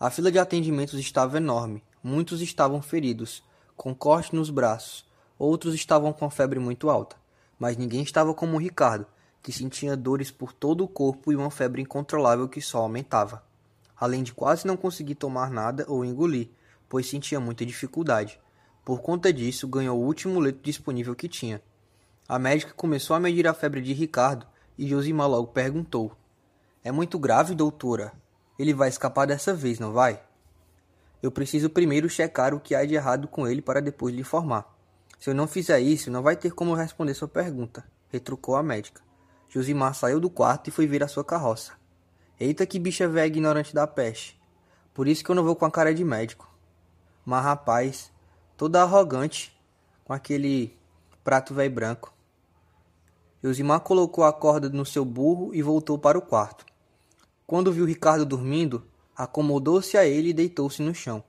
A 0.00 0.10
fila 0.10 0.32
de 0.32 0.38
atendimentos 0.40 0.98
estava 0.98 1.36
enorme, 1.36 1.80
muitos 2.02 2.40
estavam 2.40 2.82
feridos, 2.82 3.40
com 3.76 3.94
corte 3.94 4.34
nos 4.34 4.50
braços, 4.50 5.06
outros 5.38 5.76
estavam 5.76 6.12
com 6.12 6.28
febre 6.28 6.58
muito 6.58 6.90
alta, 6.90 7.14
mas 7.56 7.76
ninguém 7.76 8.02
estava 8.02 8.34
como 8.34 8.58
Ricardo, 8.58 9.06
que 9.44 9.52
sentia 9.52 9.96
dores 9.96 10.32
por 10.32 10.52
todo 10.52 10.82
o 10.82 10.88
corpo 10.88 11.30
e 11.30 11.36
uma 11.36 11.52
febre 11.52 11.82
incontrolável 11.82 12.48
que 12.48 12.60
só 12.60 12.78
aumentava 12.78 13.46
além 13.98 14.22
de 14.22 14.32
quase 14.32 14.66
não 14.66 14.76
conseguir 14.76 15.14
tomar 15.14 15.50
nada 15.50 15.84
ou 15.88 16.04
engolir, 16.04 16.50
pois 16.88 17.08
sentia 17.08 17.40
muita 17.40 17.64
dificuldade. 17.64 18.38
Por 18.84 19.00
conta 19.00 19.32
disso, 19.32 19.66
ganhou 19.66 19.98
o 19.98 20.04
último 20.04 20.38
leito 20.38 20.60
disponível 20.62 21.14
que 21.14 21.28
tinha. 21.28 21.60
A 22.28 22.38
médica 22.38 22.72
começou 22.74 23.16
a 23.16 23.20
medir 23.20 23.46
a 23.46 23.54
febre 23.54 23.80
de 23.80 23.92
Ricardo 23.92 24.46
e 24.76 24.86
Josimar 24.86 25.28
logo 25.28 25.48
perguntou: 25.48 26.12
É 26.84 26.92
muito 26.92 27.18
grave, 27.18 27.54
doutora? 27.54 28.12
Ele 28.58 28.74
vai 28.74 28.88
escapar 28.88 29.26
dessa 29.26 29.54
vez, 29.54 29.78
não 29.78 29.92
vai? 29.92 30.22
Eu 31.22 31.30
preciso 31.32 31.70
primeiro 31.70 32.08
checar 32.08 32.54
o 32.54 32.60
que 32.60 32.74
há 32.74 32.84
de 32.84 32.94
errado 32.94 33.26
com 33.26 33.46
ele 33.48 33.62
para 33.62 33.80
depois 33.80 34.14
lhe 34.14 34.20
informar. 34.20 34.72
Se 35.18 35.30
eu 35.30 35.34
não 35.34 35.46
fizer 35.46 35.80
isso, 35.80 36.10
não 36.10 36.22
vai 36.22 36.36
ter 36.36 36.52
como 36.52 36.74
responder 36.74 37.14
sua 37.14 37.28
pergunta, 37.28 37.84
retrucou 38.08 38.54
a 38.54 38.62
médica. 38.62 39.02
Josimar 39.48 39.94
saiu 39.94 40.20
do 40.20 40.28
quarto 40.28 40.68
e 40.68 40.70
foi 40.70 40.86
ver 40.86 41.02
a 41.02 41.08
sua 41.08 41.24
carroça. 41.24 41.72
Eita 42.38 42.66
que 42.66 42.78
bicha 42.78 43.08
velha 43.08 43.26
ignorante 43.26 43.74
da 43.74 43.86
peste. 43.86 44.38
Por 44.92 45.08
isso 45.08 45.24
que 45.24 45.30
eu 45.30 45.34
não 45.34 45.44
vou 45.44 45.56
com 45.56 45.64
a 45.64 45.70
cara 45.70 45.94
de 45.94 46.04
médico. 46.04 46.50
Mas 47.24 47.42
rapaz, 47.42 48.12
toda 48.56 48.82
arrogante, 48.82 49.56
com 50.04 50.12
aquele 50.12 50.76
prato 51.24 51.54
velho 51.54 51.74
branco. 51.74 52.12
Josimar 53.42 53.80
colocou 53.80 54.24
a 54.24 54.32
corda 54.32 54.68
no 54.68 54.84
seu 54.84 55.04
burro 55.04 55.54
e 55.54 55.62
voltou 55.62 55.98
para 55.98 56.18
o 56.18 56.22
quarto. 56.22 56.66
Quando 57.46 57.72
viu 57.72 57.84
Ricardo 57.84 58.24
dormindo, 58.24 58.84
acomodou-se 59.16 59.96
a 59.96 60.04
ele 60.04 60.30
e 60.30 60.34
deitou-se 60.34 60.82
no 60.82 60.94
chão. 60.94 61.22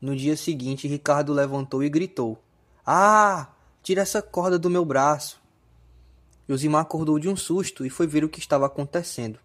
No 0.00 0.14
dia 0.14 0.36
seguinte, 0.36 0.86
Ricardo 0.86 1.32
levantou 1.32 1.82
e 1.82 1.88
gritou: 1.88 2.38
Ah! 2.86 3.48
Tira 3.82 4.02
essa 4.02 4.22
corda 4.22 4.58
do 4.58 4.70
meu 4.70 4.84
braço! 4.84 5.42
Josimar 6.48 6.82
acordou 6.82 7.18
de 7.18 7.28
um 7.28 7.36
susto 7.36 7.84
e 7.84 7.90
foi 7.90 8.06
ver 8.06 8.24
o 8.24 8.28
que 8.28 8.38
estava 8.38 8.66
acontecendo. 8.66 9.38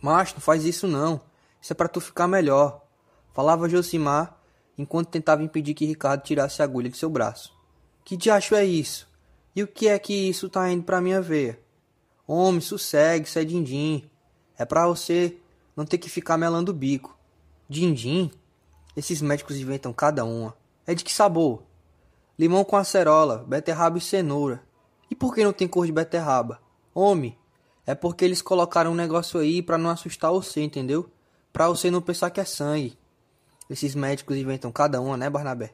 Mas 0.00 0.32
não 0.32 0.40
faz 0.40 0.64
isso 0.64 0.86
não. 0.86 1.20
Isso 1.60 1.72
é 1.72 1.76
para 1.76 1.88
tu 1.88 2.00
ficar 2.00 2.28
melhor. 2.28 2.84
Falava 3.32 3.68
Josimar 3.68 4.36
enquanto 4.76 5.08
tentava 5.08 5.42
impedir 5.42 5.74
que 5.74 5.84
Ricardo 5.86 6.22
tirasse 6.22 6.62
a 6.62 6.64
agulha 6.64 6.88
de 6.88 6.96
seu 6.96 7.10
braço. 7.10 7.52
Que 8.04 8.16
diacho 8.16 8.54
é 8.54 8.64
isso? 8.64 9.08
E 9.54 9.62
o 9.62 9.66
que 9.66 9.88
é 9.88 9.98
que 9.98 10.14
isso 10.28 10.48
tá 10.48 10.70
indo 10.70 10.84
pra 10.84 11.00
minha 11.00 11.20
veia? 11.20 11.60
Homem, 12.26 12.60
sossegue, 12.60 13.26
isso 13.26 13.38
é 13.38 13.44
din-din. 13.44 14.08
É 14.56 14.64
pra 14.64 14.86
você 14.86 15.36
não 15.76 15.84
ter 15.84 15.98
que 15.98 16.08
ficar 16.08 16.36
melando 16.36 16.72
o 16.72 16.74
bico. 16.74 17.16
Din-din? 17.68 18.30
Esses 18.96 19.22
médicos 19.22 19.56
inventam 19.56 19.92
cada 19.92 20.24
uma. 20.24 20.56
É 20.84 20.94
de 20.94 21.04
que 21.04 21.12
sabor? 21.12 21.62
Limão 22.36 22.64
com 22.64 22.76
acerola, 22.76 23.44
beterraba 23.46 23.98
e 23.98 24.00
cenoura. 24.00 24.62
E 25.08 25.14
por 25.14 25.32
que 25.32 25.44
não 25.44 25.52
tem 25.52 25.68
cor 25.68 25.86
de 25.86 25.92
beterraba? 25.92 26.60
Homem, 26.92 27.37
é 27.88 27.94
porque 27.94 28.22
eles 28.22 28.42
colocaram 28.42 28.90
um 28.92 28.94
negócio 28.94 29.40
aí 29.40 29.62
para 29.62 29.78
não 29.78 29.88
assustar 29.88 30.30
você, 30.30 30.60
entendeu? 30.60 31.10
Pra 31.50 31.68
você 31.68 31.90
não 31.90 32.02
pensar 32.02 32.28
que 32.28 32.38
é 32.38 32.44
sangue. 32.44 32.98
Esses 33.70 33.94
médicos 33.94 34.36
inventam 34.36 34.70
cada 34.70 35.00
uma, 35.00 35.16
né, 35.16 35.30
Barnabé? 35.30 35.72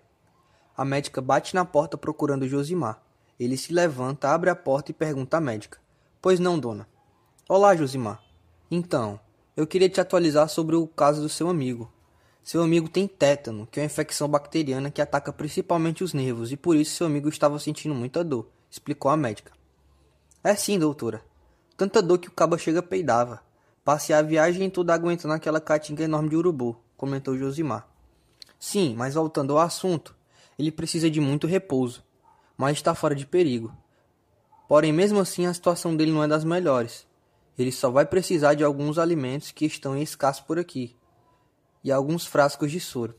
A 0.76 0.84
médica 0.84 1.20
bate 1.20 1.56
na 1.56 1.64
porta 1.64 1.98
procurando 1.98 2.46
Josimar. 2.46 3.02
Ele 3.36 3.56
se 3.56 3.72
levanta, 3.72 4.28
abre 4.28 4.48
a 4.48 4.54
porta 4.54 4.92
e 4.92 4.94
pergunta 4.94 5.38
à 5.38 5.40
médica: 5.40 5.80
Pois 6.22 6.38
não, 6.38 6.56
dona? 6.56 6.86
Olá, 7.48 7.74
Josimar. 7.74 8.22
Então, 8.70 9.18
eu 9.56 9.66
queria 9.66 9.88
te 9.88 10.00
atualizar 10.00 10.48
sobre 10.48 10.76
o 10.76 10.86
caso 10.86 11.20
do 11.20 11.28
seu 11.28 11.48
amigo. 11.48 11.92
Seu 12.44 12.62
amigo 12.62 12.88
tem 12.88 13.08
tétano, 13.08 13.66
que 13.66 13.80
é 13.80 13.82
uma 13.82 13.86
infecção 13.86 14.28
bacteriana 14.28 14.88
que 14.88 15.02
ataca 15.02 15.32
principalmente 15.32 16.04
os 16.04 16.14
nervos, 16.14 16.52
e 16.52 16.56
por 16.56 16.76
isso 16.76 16.94
seu 16.94 17.08
amigo 17.08 17.28
estava 17.28 17.58
sentindo 17.58 17.92
muita 17.92 18.22
dor, 18.22 18.48
explicou 18.70 19.10
a 19.10 19.16
médica. 19.16 19.50
É 20.44 20.54
sim, 20.54 20.78
doutora. 20.78 21.34
Tanta 21.77 22.01
dor 22.01 22.18
que 22.18 22.29
o 22.29 22.33
cabo 22.33 22.57
chega 22.57 22.83
peidava. 22.83 23.43
Passei 23.85 24.14
a 24.14 24.22
viagem 24.22 24.70
tudo 24.70 24.91
aguentando 24.91 25.35
aquela 25.35 25.61
catinga 25.61 26.05
enorme 26.05 26.31
de 26.31 26.37
urubu, 26.37 26.81
comentou 26.97 27.37
Josimar. 27.37 27.87
Sim, 28.59 28.95
mas 28.97 29.14
voltando 29.14 29.53
ao 29.53 29.59
assunto, 29.59 30.14
ele 30.59 30.70
precisa 30.70 31.11
de 31.11 31.20
muito 31.20 31.47
repouso, 31.47 32.03
mas 32.57 32.79
está 32.79 32.95
fora 32.95 33.14
de 33.14 33.27
perigo. 33.27 33.77
Porém, 34.68 34.93
mesmo 34.93 35.20
assim, 35.20 35.47
a 35.47 35.53
situação 35.53 35.95
dele 35.95 36.12
não 36.12 36.25
é 36.25 36.29
das 36.29 36.45
melhores. 36.45 37.07
Ele 37.59 37.70
só 37.70 37.91
vai 37.91 38.07
precisar 38.07 38.55
de 38.55 38.64
alguns 38.64 38.99
alimentos 38.99 39.51
que 39.51 39.66
estão 39.66 39.97
em 39.97 40.03
escasso 40.03 40.45
por 40.45 40.59
aqui 40.59 40.97
e 41.83 41.93
alguns 41.93 42.25
frascos 42.25 42.70
de 42.70 42.81
soro. 42.81 43.14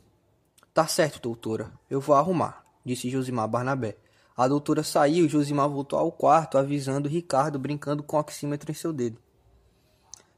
Tá 0.73 0.87
certo, 0.87 1.21
doutora, 1.21 1.71
eu 1.89 2.01
vou 2.01 2.15
arrumar, 2.15 2.65
disse 2.83 3.09
Josimar 3.09 3.47
Barnabé. 3.47 3.97
A 4.37 4.49
doutora 4.49 4.83
saiu 4.83 5.25
e 5.25 5.29
Josimar 5.29 5.69
voltou 5.69 5.97
ao 5.97 6.11
quarto, 6.11 6.57
avisando 6.57 7.07
Ricardo 7.07 7.57
brincando 7.57 8.03
com 8.03 8.17
o 8.17 8.19
oxímetro 8.19 8.69
em 8.69 8.73
seu 8.73 8.91
dedo. 8.91 9.17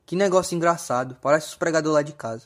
Que 0.05 0.15
negócio 0.15 0.55
engraçado, 0.55 1.17
parece 1.19 1.47
os 1.47 1.55
pregadores 1.55 1.95
lá 1.95 2.01
de 2.03 2.13
casa. 2.13 2.43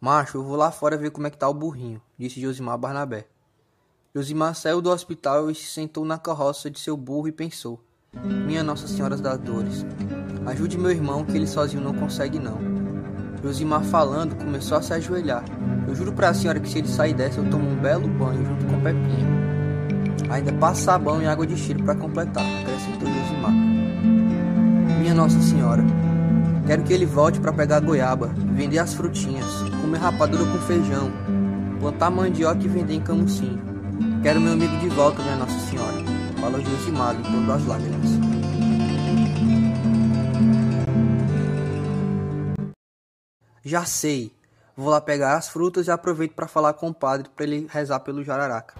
Macho, 0.00 0.38
eu 0.38 0.42
vou 0.42 0.56
lá 0.56 0.72
fora 0.72 0.96
ver 0.96 1.12
como 1.12 1.28
é 1.28 1.30
que 1.30 1.38
tá 1.38 1.48
o 1.48 1.54
burrinho, 1.54 2.02
disse 2.18 2.40
Josimar 2.40 2.76
Barnabé. 2.76 3.28
Josimar 4.12 4.56
saiu 4.56 4.82
do 4.82 4.90
hospital 4.90 5.48
e 5.48 5.54
se 5.54 5.66
sentou 5.66 6.04
na 6.04 6.18
carroça 6.18 6.68
de 6.68 6.80
seu 6.80 6.96
burro 6.96 7.28
e 7.28 7.32
pensou: 7.32 7.80
Minha 8.12 8.64
Nossa 8.64 8.88
Senhora 8.88 9.16
das 9.16 9.38
Dores, 9.38 9.86
ajude 10.44 10.76
meu 10.76 10.90
irmão 10.90 11.24
que 11.24 11.36
ele 11.36 11.46
sozinho 11.46 11.82
não 11.82 11.94
consegue 11.94 12.40
não. 12.40 12.58
Josimar 13.42 13.84
falando 13.84 14.34
começou 14.36 14.76
a 14.76 14.82
se 14.82 14.92
ajoelhar. 14.92 15.44
Eu 15.86 15.94
juro 15.94 16.12
pra 16.12 16.34
senhora 16.34 16.58
que 16.58 16.68
se 16.68 16.78
ele 16.78 16.88
sair 16.88 17.14
dessa 17.14 17.38
eu 17.38 17.48
tomo 17.48 17.68
um 17.68 17.80
belo 17.80 18.08
banho 18.08 18.44
junto 18.44 18.66
com 18.66 18.82
Pepinha. 18.82 19.43
Ainda 20.30 20.52
passa 20.54 20.82
sabão 20.82 21.22
e 21.22 21.26
água 21.26 21.46
de 21.46 21.56
cheiro 21.56 21.82
para 21.84 21.94
completar, 21.94 22.44
acrescentou 22.60 23.08
Josimar. 23.08 23.52
Minha 25.00 25.14
Nossa 25.14 25.40
Senhora, 25.40 25.84
quero 26.66 26.82
que 26.82 26.92
ele 26.92 27.06
volte 27.06 27.40
para 27.40 27.52
pegar 27.52 27.80
goiaba, 27.80 28.28
vender 28.52 28.78
as 28.78 28.94
frutinhas, 28.94 29.46
comer 29.80 29.98
rapadura 29.98 30.44
com 30.44 30.58
feijão, 30.60 31.10
plantar 31.78 32.10
mandioca 32.10 32.64
e 32.64 32.68
vender 32.68 32.94
em 32.94 33.00
camusim. 33.00 33.58
Quero 34.22 34.40
meu 34.40 34.54
amigo 34.54 34.76
de 34.78 34.88
volta, 34.88 35.22
minha 35.22 35.36
Nossa 35.36 35.58
Senhora, 35.70 36.02
falou 36.40 36.60
Josimar, 36.60 37.14
limpando 37.14 37.52
as 37.52 37.66
lágrimas. 37.66 38.10
Já 43.64 43.84
sei. 43.86 44.30
Vou 44.76 44.90
lá 44.90 45.00
pegar 45.00 45.36
as 45.36 45.48
frutas 45.48 45.86
e 45.86 45.90
aproveito 45.90 46.32
para 46.34 46.48
falar 46.48 46.72
com 46.72 46.88
o 46.88 46.94
padre 46.94 47.28
para 47.34 47.44
ele 47.44 47.68
rezar 47.70 48.00
pelo 48.00 48.24
jararaca. 48.24 48.74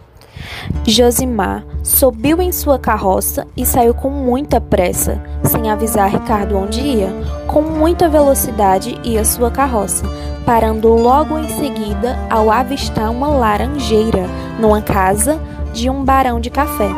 Josimar 0.84 1.64
subiu 1.84 2.42
em 2.42 2.51
sua 2.51 2.78
carroça 2.80 3.47
e 3.57 3.64
saiu 3.64 3.95
com 3.95 4.11
muita 4.11 4.61
pressa, 4.61 5.22
sem 5.45 5.70
avisar 5.70 6.11
Ricardo 6.11 6.57
onde 6.57 6.80
ia. 6.80 7.09
Com 7.47 7.62
muita 7.62 8.09
velocidade 8.09 8.99
ia 9.05 9.24
sua 9.24 9.53
carroça, 9.53 10.05
parando 10.45 10.88
logo 10.88 11.38
em 11.38 11.49
seguida 11.49 12.18
ao 12.28 12.51
avistar 12.51 13.11
uma 13.11 13.28
laranjeira 13.28 14.26
numa 14.59 14.82
casa 14.82 15.40
de 15.72 15.88
um 15.88 16.05
barão 16.05 16.40
de 16.40 16.51
café. 16.51 16.90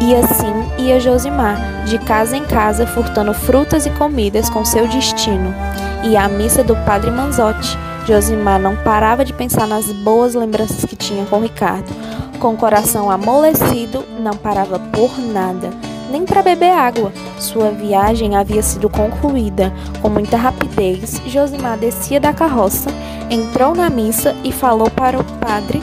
E 0.00 0.14
assim 0.14 0.84
ia 0.84 0.98
Josimar, 0.98 1.84
de 1.84 1.98
casa 2.00 2.36
em 2.36 2.44
casa, 2.44 2.86
furtando 2.86 3.32
frutas 3.32 3.86
e 3.86 3.90
comidas 3.90 4.50
com 4.50 4.64
seu 4.64 4.86
destino. 4.88 5.54
E 6.02 6.16
à 6.16 6.28
missa 6.28 6.62
do 6.62 6.76
padre 6.84 7.10
Manzotti, 7.10 7.78
Josimar 8.06 8.60
não 8.60 8.76
parava 8.76 9.24
de 9.24 9.32
pensar 9.32 9.66
nas 9.66 9.90
boas 9.90 10.34
lembranças 10.34 10.84
que 10.84 10.94
tinha 10.94 11.26
com 11.26 11.40
Ricardo. 11.40 11.92
Com 12.38 12.54
o 12.54 12.56
coração 12.56 13.10
amolecido, 13.10 14.04
não 14.20 14.32
parava 14.32 14.78
por 14.78 15.18
nada, 15.18 15.70
nem 16.10 16.24
para 16.24 16.42
beber 16.42 16.70
água. 16.70 17.12
Sua 17.36 17.70
viagem 17.70 18.36
havia 18.36 18.62
sido 18.62 18.88
concluída. 18.88 19.72
Com 20.00 20.08
muita 20.08 20.36
rapidez, 20.36 21.20
Josimar 21.26 21.78
descia 21.78 22.20
da 22.20 22.32
carroça, 22.32 22.90
entrou 23.28 23.74
na 23.74 23.90
missa 23.90 24.36
e 24.44 24.52
falou 24.52 24.88
para 24.88 25.18
o 25.18 25.24
padre 25.40 25.82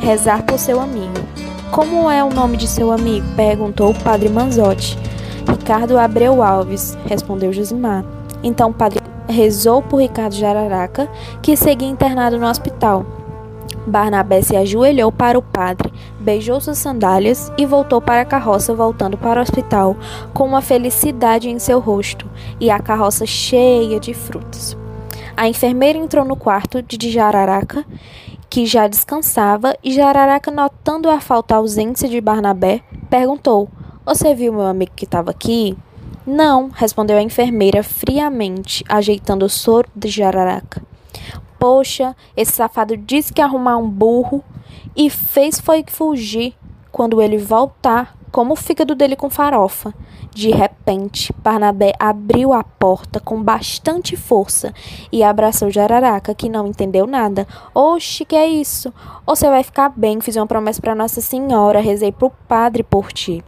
rezar 0.00 0.44
por 0.44 0.58
seu 0.60 0.80
amigo. 0.80 1.24
Como 1.72 2.08
é 2.08 2.22
o 2.22 2.30
nome 2.30 2.56
de 2.56 2.68
seu 2.68 2.92
amigo? 2.92 3.26
perguntou 3.34 3.90
o 3.90 3.98
padre 4.04 4.28
Manzotti. 4.28 4.96
Ricardo 5.48 5.98
Abreu 5.98 6.40
Alves, 6.40 6.96
respondeu 7.06 7.52
Josimar. 7.52 8.04
Então 8.44 8.72
padre 8.72 9.00
rezou 9.28 9.82
por 9.82 10.00
Ricardo 10.00 10.34
Jararaca, 10.34 11.08
que 11.42 11.56
seguia 11.56 11.88
internado 11.88 12.38
no 12.38 12.46
hospital. 12.46 13.04
Barnabé 13.86 14.40
se 14.40 14.56
ajoelhou 14.56 15.12
para 15.12 15.38
o 15.38 15.42
padre, 15.42 15.92
beijou 16.18 16.60
suas 16.60 16.78
sandálias 16.78 17.52
e 17.58 17.66
voltou 17.66 18.00
para 18.00 18.22
a 18.22 18.24
carroça, 18.24 18.74
voltando 18.74 19.18
para 19.18 19.40
o 19.40 19.42
hospital, 19.42 19.96
com 20.32 20.44
uma 20.46 20.62
felicidade 20.62 21.50
em 21.50 21.58
seu 21.58 21.80
rosto 21.80 22.28
e 22.58 22.70
a 22.70 22.78
carroça 22.78 23.26
cheia 23.26 24.00
de 24.00 24.14
frutas. 24.14 24.76
A 25.36 25.48
enfermeira 25.48 25.98
entrou 25.98 26.24
no 26.24 26.36
quarto 26.36 26.80
de 26.80 27.10
Jararaca, 27.10 27.84
que 28.48 28.64
já 28.64 28.86
descansava, 28.86 29.76
e 29.82 29.92
Jararaca, 29.92 30.50
notando 30.50 31.10
a 31.10 31.20
falta 31.20 31.56
ausência 31.56 32.08
de 32.08 32.20
Barnabé, 32.20 32.82
perguntou: 33.10 33.68
Você 34.06 34.34
viu 34.34 34.52
meu 34.52 34.66
amigo 34.66 34.92
que 34.94 35.04
estava 35.04 35.32
aqui? 35.32 35.76
Não, 36.26 36.70
respondeu 36.70 37.18
a 37.18 37.22
enfermeira 37.22 37.82
friamente, 37.82 38.82
ajeitando 38.88 39.44
o 39.44 39.50
soro 39.50 39.88
de 39.94 40.08
Jararaca. 40.08 40.82
Poxa, 41.58 42.16
esse 42.36 42.52
safado 42.52 42.96
disse 42.96 43.32
que 43.32 43.40
ia 43.40 43.44
arrumar 43.44 43.76
um 43.76 43.88
burro 43.88 44.42
e 44.96 45.10
fez 45.10 45.60
foi 45.60 45.84
fugir. 45.86 46.54
Quando 46.90 47.20
ele 47.20 47.36
voltar, 47.36 48.16
como 48.34 48.54
o 48.54 48.56
fígado 48.56 48.94
dele 48.94 49.16
com 49.16 49.28
farofa. 49.28 49.94
De 50.32 50.50
repente, 50.50 51.32
Barnabé 51.42 51.92
abriu 51.98 52.52
a 52.52 52.64
porta 52.64 53.20
com 53.20 53.40
bastante 53.40 54.16
força 54.16 54.74
e 55.12 55.22
abraçou 55.22 55.70
Jararaca, 55.70 56.34
que 56.34 56.48
não 56.48 56.66
entendeu 56.66 57.06
nada. 57.06 57.46
Oxe, 57.72 58.24
que 58.24 58.34
é 58.34 58.48
isso? 58.48 58.92
Você 59.24 59.48
vai 59.48 59.62
ficar 59.62 59.90
bem, 59.90 60.20
fiz 60.20 60.34
uma 60.34 60.46
promessa 60.46 60.80
para 60.80 60.94
Nossa 60.94 61.20
Senhora, 61.20 61.80
rezei 61.80 62.10
pro 62.10 62.32
padre 62.48 62.82
por 62.82 63.12
ti. 63.12 63.44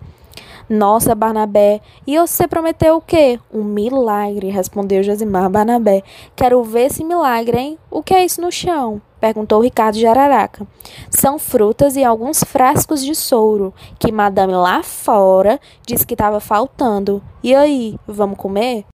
Nossa, 0.68 1.14
Barnabé, 1.14 1.80
e 2.04 2.18
você 2.18 2.48
prometeu 2.48 2.96
o 2.96 3.00
quê? 3.00 3.38
Um 3.52 3.62
milagre, 3.62 4.48
respondeu 4.48 5.00
Josimar 5.00 5.48
Barnabé. 5.48 6.02
Quero 6.34 6.64
ver 6.64 6.86
esse 6.86 7.04
milagre, 7.04 7.56
hein? 7.56 7.78
O 7.88 8.02
que 8.02 8.12
é 8.12 8.24
isso 8.24 8.40
no 8.40 8.50
chão? 8.50 9.00
perguntou 9.20 9.60
Ricardo 9.60 9.96
de 9.96 10.06
Araraca. 10.06 10.66
São 11.08 11.38
frutas 11.38 11.94
e 11.94 12.02
alguns 12.02 12.42
frascos 12.42 13.04
de 13.04 13.14
souro 13.14 13.72
que 13.98 14.10
madame 14.10 14.54
lá 14.54 14.82
fora 14.82 15.60
disse 15.86 16.04
que 16.04 16.14
estava 16.14 16.40
faltando. 16.40 17.22
E 17.44 17.54
aí, 17.54 17.96
vamos 18.04 18.36
comer? 18.36 18.84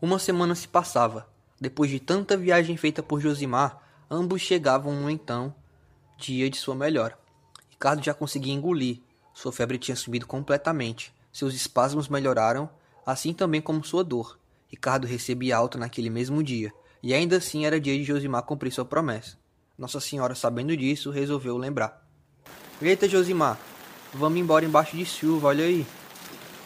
Uma 0.00 0.18
semana 0.18 0.54
se 0.54 0.66
passava. 0.66 1.26
Depois 1.60 1.90
de 1.90 2.00
tanta 2.00 2.38
viagem 2.38 2.76
feita 2.78 3.02
por 3.02 3.20
Josimar, 3.20 3.82
ambos 4.10 4.40
chegavam 4.40 4.94
no 4.94 5.10
então 5.10 5.54
dia 6.16 6.48
de 6.48 6.56
sua 6.56 6.74
melhora. 6.74 7.18
Ricardo 7.70 8.02
já 8.02 8.14
conseguia 8.14 8.52
engolir. 8.52 9.00
Sua 9.34 9.52
febre 9.52 9.78
tinha 9.78 9.96
subido 9.96 10.26
completamente. 10.26 11.14
Seus 11.32 11.54
espasmos 11.54 12.08
melhoraram, 12.08 12.70
assim 13.04 13.34
também 13.34 13.60
como 13.60 13.84
sua 13.84 14.02
dor. 14.02 14.38
Ricardo 14.68 15.06
recebia 15.06 15.56
alta 15.56 15.78
naquele 15.78 16.10
mesmo 16.10 16.42
dia, 16.42 16.72
e 17.02 17.14
ainda 17.14 17.36
assim 17.36 17.64
era 17.66 17.80
dia 17.80 17.96
de 17.96 18.02
Josimar 18.02 18.42
cumprir 18.42 18.72
sua 18.72 18.84
promessa. 18.84 19.36
Nossa 19.78 20.00
Senhora, 20.00 20.34
sabendo 20.34 20.76
disso, 20.76 21.10
resolveu 21.10 21.56
lembrar. 21.56 22.02
Eita, 22.80 23.08
Josimar, 23.08 23.58
vamos 24.12 24.40
embora 24.40 24.64
embaixo 24.64 24.96
de 24.96 25.04
chuva, 25.04 25.48
olha 25.48 25.64
aí. 25.64 25.86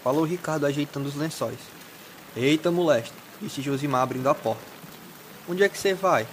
Falou 0.03 0.25
Ricardo 0.25 0.65
ajeitando 0.65 1.09
os 1.09 1.17
lençóis. 1.17 1.59
Eita, 2.37 2.71
molesta, 2.71 3.15
disse 3.41 3.61
Josimar 3.61 4.03
abrindo 4.03 4.29
a 4.29 4.35
porta. 4.35 4.63
Onde 5.49 5.63
é 5.63 5.69
que 5.69 5.77
você 5.77 5.93
vai? 5.93 6.27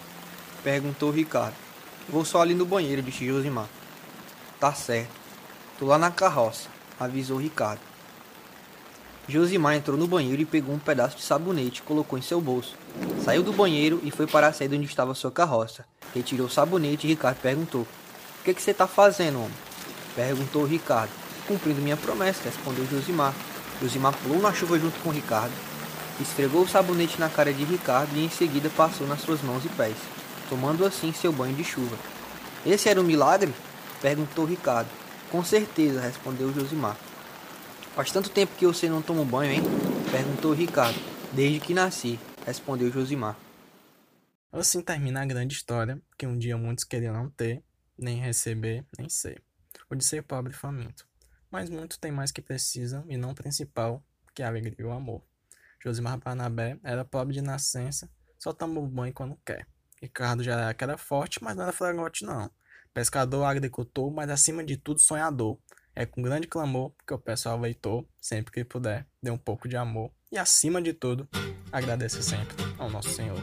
Perguntou 0.63 1.09
Ricardo. 1.09 1.66
Vou 2.09 2.23
só 2.23 2.41
ali 2.41 2.53
no 2.53 2.65
banheiro, 2.65 3.01
disse 3.01 3.27
Josimar. 3.27 3.67
Tá 4.61 4.73
certo. 4.73 5.09
Tô 5.77 5.85
lá 5.85 5.97
na 5.97 6.09
carroça, 6.09 6.69
avisou 6.97 7.37
Ricardo. 7.37 7.81
Josimar 9.27 9.75
entrou 9.75 9.97
no 9.97 10.07
banheiro 10.07 10.41
e 10.41 10.45
pegou 10.45 10.73
um 10.73 10.79
pedaço 10.79 11.17
de 11.17 11.23
sabonete 11.23 11.81
e 11.81 11.83
colocou 11.83 12.17
em 12.17 12.21
seu 12.21 12.39
bolso. 12.39 12.75
Saiu 13.25 13.43
do 13.43 13.51
banheiro 13.51 13.99
e 14.03 14.09
foi 14.09 14.25
para 14.25 14.47
a 14.47 14.53
sede 14.53 14.77
onde 14.77 14.85
estava 14.85 15.13
sua 15.13 15.29
carroça. 15.29 15.83
Retirou 16.15 16.47
o 16.47 16.49
sabonete 16.49 17.05
e 17.05 17.09
Ricardo 17.09 17.39
perguntou: 17.41 17.81
O 17.81 18.43
que, 18.45 18.51
é 18.51 18.53
que 18.53 18.61
você 18.61 18.71
está 18.71 18.87
fazendo, 18.87 19.39
homem? 19.39 19.51
Perguntou 20.15 20.63
Ricardo. 20.63 21.11
Cumprindo 21.45 21.81
minha 21.81 21.97
promessa, 21.97 22.43
respondeu 22.45 22.87
Josimar. 22.87 23.33
Josimar 23.81 24.13
pulou 24.23 24.41
na 24.41 24.53
chuva 24.53 24.79
junto 24.79 24.97
com 25.01 25.09
Ricardo, 25.09 25.53
esfregou 26.21 26.61
o 26.61 26.67
sabonete 26.67 27.19
na 27.19 27.27
cara 27.27 27.53
de 27.53 27.65
Ricardo 27.65 28.15
e 28.15 28.23
em 28.23 28.29
seguida 28.29 28.71
passou 28.77 29.05
nas 29.05 29.19
suas 29.19 29.41
mãos 29.41 29.65
e 29.65 29.69
pés 29.69 29.97
tomando 30.49 30.85
assim 30.85 31.13
seu 31.13 31.31
banho 31.31 31.55
de 31.55 31.63
chuva. 31.63 31.97
Esse 32.65 32.89
era 32.89 32.99
um 32.99 33.03
milagre? 33.03 33.53
perguntou 34.01 34.45
Ricardo. 34.45 34.89
Com 35.31 35.43
certeza, 35.43 36.01
respondeu 36.01 36.53
Josimar. 36.53 36.97
Faz 37.95 38.11
tanto 38.11 38.29
tempo 38.29 38.55
que 38.55 38.65
você 38.65 38.87
não 38.87 39.01
toma 39.01 39.25
banho, 39.25 39.51
hein? 39.51 39.61
perguntou 40.11 40.53
Ricardo. 40.53 40.99
Desde 41.33 41.59
que 41.59 41.73
nasci, 41.73 42.19
respondeu 42.45 42.91
Josimar. 42.91 43.37
Assim 44.51 44.81
termina 44.81 45.21
a 45.21 45.25
grande 45.25 45.53
história 45.53 46.01
que 46.17 46.25
um 46.25 46.37
dia 46.37 46.57
muitos 46.57 46.83
queriam 46.83 47.13
não 47.13 47.29
ter, 47.29 47.63
nem 47.97 48.19
receber, 48.19 48.85
nem 48.97 49.09
ser. 49.09 49.43
O 49.89 49.95
de 49.95 50.03
ser 50.03 50.23
pobre 50.23 50.53
e 50.53 50.55
faminto. 50.55 51.07
Mas 51.51 51.69
muitos 51.69 51.97
têm 51.97 52.11
mais 52.11 52.31
que 52.31 52.41
precisam 52.41 53.05
e 53.07 53.17
não 53.17 53.33
principal, 53.33 54.03
que 54.33 54.43
a 54.43 54.47
alegria 54.47 54.75
e 54.79 54.83
o 54.83 54.91
amor. 54.91 55.23
Josimar 55.83 56.17
Barnabé 56.17 56.79
era 56.83 57.05
pobre 57.05 57.33
de 57.33 57.41
nascença, 57.41 58.09
só 58.39 58.53
toma 58.53 58.81
banho 58.81 59.13
quando 59.13 59.37
quer. 59.45 59.67
Ricardo 60.01 60.43
já 60.43 60.73
era 60.79 60.97
forte, 60.97 61.43
mas 61.43 61.55
não 61.55 61.63
era 61.63 61.71
flagrote 61.71 62.25
não. 62.25 62.49
Pescador, 62.93 63.43
agricultor, 63.43 64.11
mas 64.11 64.29
acima 64.29 64.63
de 64.63 64.77
tudo 64.77 64.99
sonhador. 64.99 65.57
É 65.95 66.05
com 66.05 66.21
grande 66.21 66.47
clamor 66.47 66.91
que 67.05 67.13
eu 67.13 67.19
peço 67.19 67.49
ao 67.49 67.59
leitor, 67.59 68.05
sempre 68.21 68.51
que 68.51 68.63
puder, 68.63 69.07
dê 69.21 69.31
um 69.31 69.37
pouco 69.37 69.67
de 69.67 69.75
amor. 69.75 70.11
E 70.31 70.37
acima 70.37 70.81
de 70.81 70.93
tudo, 70.93 71.27
agradeça 71.71 72.21
sempre 72.21 72.55
ao 72.77 72.89
nosso 72.89 73.09
Senhor. 73.09 73.39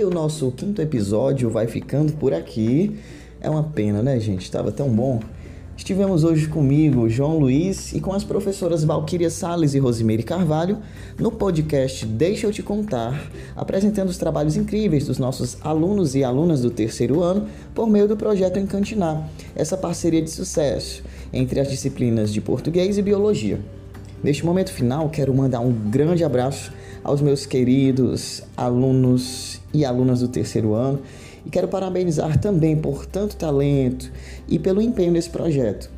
E 0.00 0.02
o 0.02 0.08
nosso 0.08 0.50
quinto 0.52 0.80
episódio 0.80 1.50
vai 1.50 1.66
ficando 1.66 2.14
por 2.14 2.32
aqui. 2.32 2.96
É 3.38 3.50
uma 3.50 3.64
pena, 3.64 4.02
né, 4.02 4.18
gente? 4.18 4.40
Estava 4.40 4.72
tão 4.72 4.88
bom. 4.88 5.20
Estivemos 5.76 6.24
hoje 6.24 6.48
comigo, 6.48 7.06
João 7.06 7.38
Luiz, 7.38 7.92
e 7.92 8.00
com 8.00 8.14
as 8.14 8.24
professoras 8.24 8.82
Valquíria 8.82 9.28
Sales 9.28 9.74
e 9.74 9.78
Rosimeire 9.78 10.22
Carvalho, 10.22 10.78
no 11.18 11.30
podcast 11.30 12.06
Deixa 12.06 12.46
Eu 12.46 12.50
Te 12.50 12.62
Contar, 12.62 13.30
apresentando 13.54 14.08
os 14.08 14.16
trabalhos 14.16 14.56
incríveis 14.56 15.04
dos 15.04 15.18
nossos 15.18 15.58
alunos 15.60 16.14
e 16.14 16.24
alunas 16.24 16.62
do 16.62 16.70
terceiro 16.70 17.22
ano 17.22 17.46
por 17.74 17.86
meio 17.86 18.08
do 18.08 18.16
projeto 18.16 18.58
Encantinar, 18.58 19.28
essa 19.54 19.76
parceria 19.76 20.22
de 20.22 20.30
sucesso 20.30 21.02
entre 21.30 21.60
as 21.60 21.68
disciplinas 21.68 22.32
de 22.32 22.40
português 22.40 22.96
e 22.96 23.02
biologia. 23.02 23.60
Neste 24.24 24.46
momento 24.46 24.72
final, 24.72 25.10
quero 25.10 25.34
mandar 25.34 25.60
um 25.60 25.72
grande 25.72 26.24
abraço 26.24 26.72
aos 27.02 27.20
meus 27.20 27.46
queridos 27.46 28.42
alunos 28.56 29.60
e 29.72 29.84
alunas 29.84 30.20
do 30.20 30.28
terceiro 30.28 30.74
ano 30.74 31.00
e 31.44 31.50
quero 31.50 31.68
parabenizar 31.68 32.38
também 32.38 32.76
por 32.76 33.06
tanto 33.06 33.36
talento 33.36 34.10
e 34.48 34.58
pelo 34.58 34.80
empenho 34.80 35.12
nesse 35.12 35.30
projeto. 35.30 35.90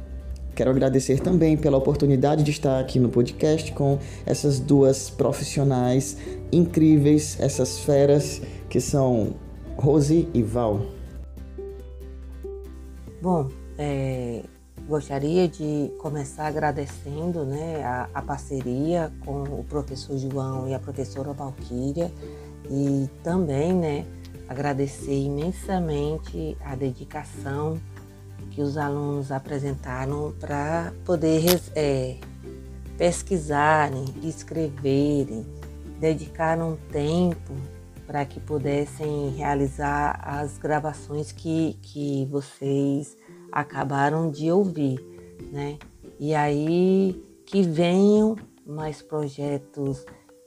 Quero 0.55 0.70
agradecer 0.70 1.20
também 1.20 1.57
pela 1.57 1.78
oportunidade 1.78 2.42
de 2.42 2.50
estar 2.50 2.78
aqui 2.78 2.98
no 2.98 3.09
podcast 3.09 3.72
com 3.72 3.98
essas 4.26 4.61
duas 4.61 5.09
profissionais 5.09 6.18
incríveis, 6.53 7.38
essas 7.40 7.78
feras 7.78 8.42
que 8.68 8.80
são 8.80 9.34
Rose 9.76 10.28
e 10.34 10.42
Val. 10.42 10.82
Bom, 13.22 13.48
é, 13.78 14.42
gostaria 14.87 15.49
de 15.49 15.91
começar 15.99 16.47
agradecendo 16.47 17.45
né, 17.45 17.83
a, 17.85 18.09
a, 18.14 18.22
parceria 18.22 19.12
com 19.24 19.43
o 19.43 19.64
professor 19.68 20.18
João 20.18 20.68
e 20.68 20.74
a 20.74 20.78
professora 20.78 21.33
Valquíria. 21.33 22.11
E 22.70 23.09
também 23.22 23.72
né, 23.72 24.07
agradecer 24.49 25.18
imensamente 25.18 26.57
a 26.64 26.74
dedicação 26.74 27.80
que 28.51 28.61
os 28.61 28.76
alunos 28.76 29.33
apresentaram 29.33 30.33
para 30.39 30.93
poder 31.05 31.61
é, 31.74 32.16
pesquisarem, 32.99 34.05
escreverem, 34.22 35.47
dedicaram 35.99 36.78
tempo 36.91 37.55
para 38.07 38.24
que 38.24 38.39
pudessem 38.39 39.30
realizar 39.30 40.20
as 40.22 40.59
gravações 40.59 41.33
que, 41.33 41.78
que 41.80 42.26
vocês 42.30 43.16
acabaram 43.53 44.30
de 44.30 44.50
ouvir, 44.50 44.98
né? 45.53 45.78
E 46.18 46.34
aí 46.34 47.22
que 47.46 47.62
venham 47.62 48.36
mais 48.66 49.03
projetos 49.03 50.05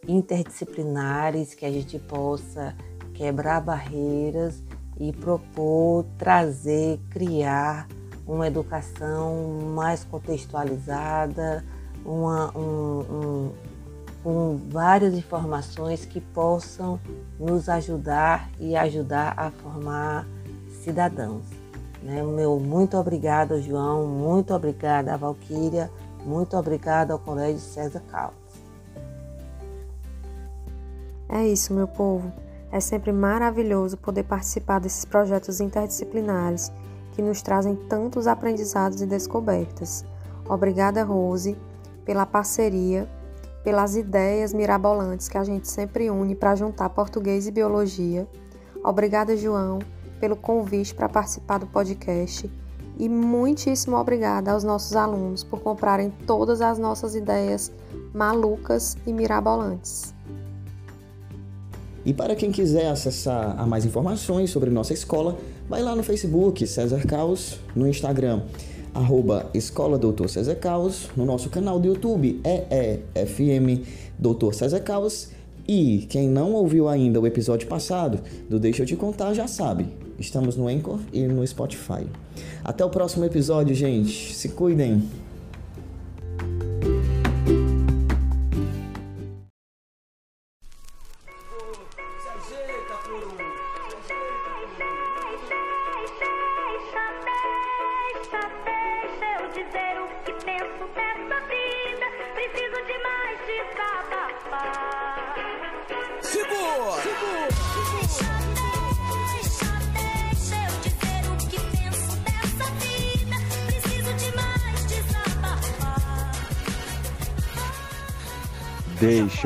interdisciplinares 0.07 1.53
que 1.53 1.65
a 1.65 1.71
gente 1.71 1.99
possa 1.99 2.75
quebrar 3.13 3.61
barreiras 3.61 4.61
e 4.99 5.11
propor 5.11 6.05
trazer, 6.17 6.99
criar 7.09 7.87
uma 8.25 8.47
educação 8.47 9.59
mais 9.75 10.03
contextualizada, 10.03 11.63
uma, 12.03 12.57
um, 12.57 12.99
um, 12.99 13.51
com 14.23 14.57
várias 14.69 15.13
informações 15.13 16.05
que 16.05 16.19
possam 16.19 16.99
nos 17.39 17.69
ajudar 17.69 18.49
e 18.59 18.75
ajudar 18.75 19.33
a 19.37 19.51
formar 19.51 20.27
cidadãos. 20.83 21.45
Né? 22.05 22.21
Meu 22.21 22.59
muito 22.59 22.95
obrigado, 22.97 23.59
João, 23.59 24.05
muito 24.05 24.53
obrigada, 24.53 25.17
Valquíria, 25.17 25.89
muito 26.23 26.55
obrigada 26.55 27.13
ao 27.13 27.19
Colégio 27.19 27.59
César 27.59 28.03
Carlos. 28.11 28.37
É 31.27 31.47
isso, 31.47 31.73
meu 31.73 31.87
povo. 31.87 32.31
É 32.71 32.79
sempre 32.79 33.11
maravilhoso 33.11 33.97
poder 33.97 34.23
participar 34.23 34.79
desses 34.79 35.03
projetos 35.03 35.59
interdisciplinares 35.59 36.71
que 37.13 37.23
nos 37.23 37.41
trazem 37.41 37.75
tantos 37.75 38.27
aprendizados 38.27 39.01
e 39.01 39.07
descobertas. 39.07 40.05
Obrigada, 40.47 41.03
Rose, 41.03 41.57
pela 42.05 42.27
parceria, 42.27 43.09
pelas 43.63 43.95
ideias 43.95 44.53
mirabolantes 44.53 45.27
que 45.27 45.39
a 45.39 45.43
gente 45.43 45.67
sempre 45.67 46.11
une 46.11 46.35
para 46.35 46.55
juntar 46.55 46.89
português 46.89 47.47
e 47.47 47.51
biologia. 47.51 48.27
Obrigada, 48.83 49.35
João, 49.35 49.79
pelo 50.19 50.35
convite 50.35 50.93
para 50.93 51.09
participar 51.09 51.59
do 51.59 51.67
podcast. 51.67 52.49
E 52.97 53.09
muitíssimo 53.09 53.97
obrigada 53.97 54.51
aos 54.51 54.63
nossos 54.63 54.95
alunos 54.95 55.43
por 55.43 55.59
comprarem 55.59 56.11
todas 56.25 56.61
as 56.61 56.79
nossas 56.79 57.15
ideias 57.15 57.71
malucas 58.13 58.97
e 59.05 59.11
mirabolantes. 59.11 60.13
E 62.05 62.13
para 62.13 62.35
quem 62.35 62.51
quiser 62.51 62.89
acessar 62.89 63.59
a 63.59 63.65
mais 63.65 63.83
informações 63.83 64.51
sobre 64.51 64.69
nossa 64.69 64.93
escola, 64.93 65.37
vai 65.67 65.81
lá 65.81 65.95
no 65.95 66.03
Facebook 66.03 66.65
César 66.67 67.05
Caos, 67.05 67.59
no 67.75 67.87
Instagram 67.87 68.43
arroba 68.95 69.49
Escola 69.53 69.97
Doutor 69.97 70.29
César 70.29 70.55
Caos, 70.55 71.09
no 71.17 71.25
nosso 71.25 71.49
canal 71.49 71.77
do 71.77 71.87
YouTube 71.87 72.41
EEFM 72.45 73.83
Doutor 74.17 74.55
César 74.55 74.79
Caos. 74.79 75.29
E 75.67 76.05
quem 76.09 76.29
não 76.29 76.53
ouviu 76.53 76.87
ainda 76.87 77.19
o 77.19 77.27
episódio 77.27 77.67
passado 77.67 78.19
do 78.49 78.59
Deixa 78.59 78.83
Eu 78.83 78.85
Te 78.85 78.95
Contar 78.95 79.33
já 79.33 79.47
sabe, 79.47 79.87
estamos 80.19 80.55
no 80.55 80.67
Anchor 80.67 80.99
e 81.11 81.21
no 81.27 81.43
Spotify. 81.43 82.07
Até 82.63 82.83
o 82.83 82.89
próximo 82.89 83.25
episódio, 83.25 83.75
gente. 83.75 84.33
Se 84.33 84.49
cuidem. 84.49 85.03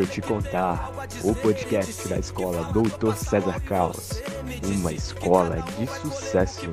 Te 0.10 0.22
contar, 0.22 0.92
o 1.24 1.36
podcast 1.36 2.08
da 2.08 2.18
escola 2.18 2.64
Doutor 2.74 3.16
César 3.16 3.62
Carlos, 3.62 4.22
uma 4.64 4.92
escola 4.92 5.62
de 5.78 5.86
sucesso. 5.86 6.68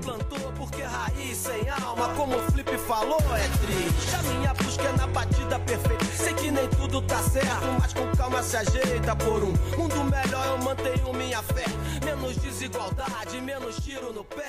Porque 0.57 0.82
raiz 0.82 1.37
sem 1.37 1.68
alma, 1.68 2.09
como 2.14 2.34
o 2.37 2.43
Flip 2.51 2.78
falou, 2.78 3.18
é 3.34 3.49
triste. 3.59 4.14
A 4.14 4.22
minha 4.22 4.55
busca 4.55 4.84
é 4.84 4.93
na 4.93 5.07
batida 5.09 5.59
perfeita. 5.59 6.05
Sei 6.07 6.32
que 6.32 6.51
nem 6.51 6.66
tudo 6.68 7.03
tá 7.03 7.18
certo, 7.18 7.66
mas 7.78 7.93
com 7.93 8.11
calma 8.16 8.43
se 8.43 8.57
ajeita. 8.57 9.14
Por 9.16 9.45
um 9.45 9.53
mundo 9.76 10.05
melhor 10.05 10.47
eu 10.47 10.59
mantenho 10.59 11.12
minha 11.12 11.43
fé. 11.43 11.64
Menos 12.05 12.37
desigualdade, 12.39 13.39
menos 13.43 13.76
tiro 13.76 14.14
no 14.14 14.24
pé. 14.24 14.47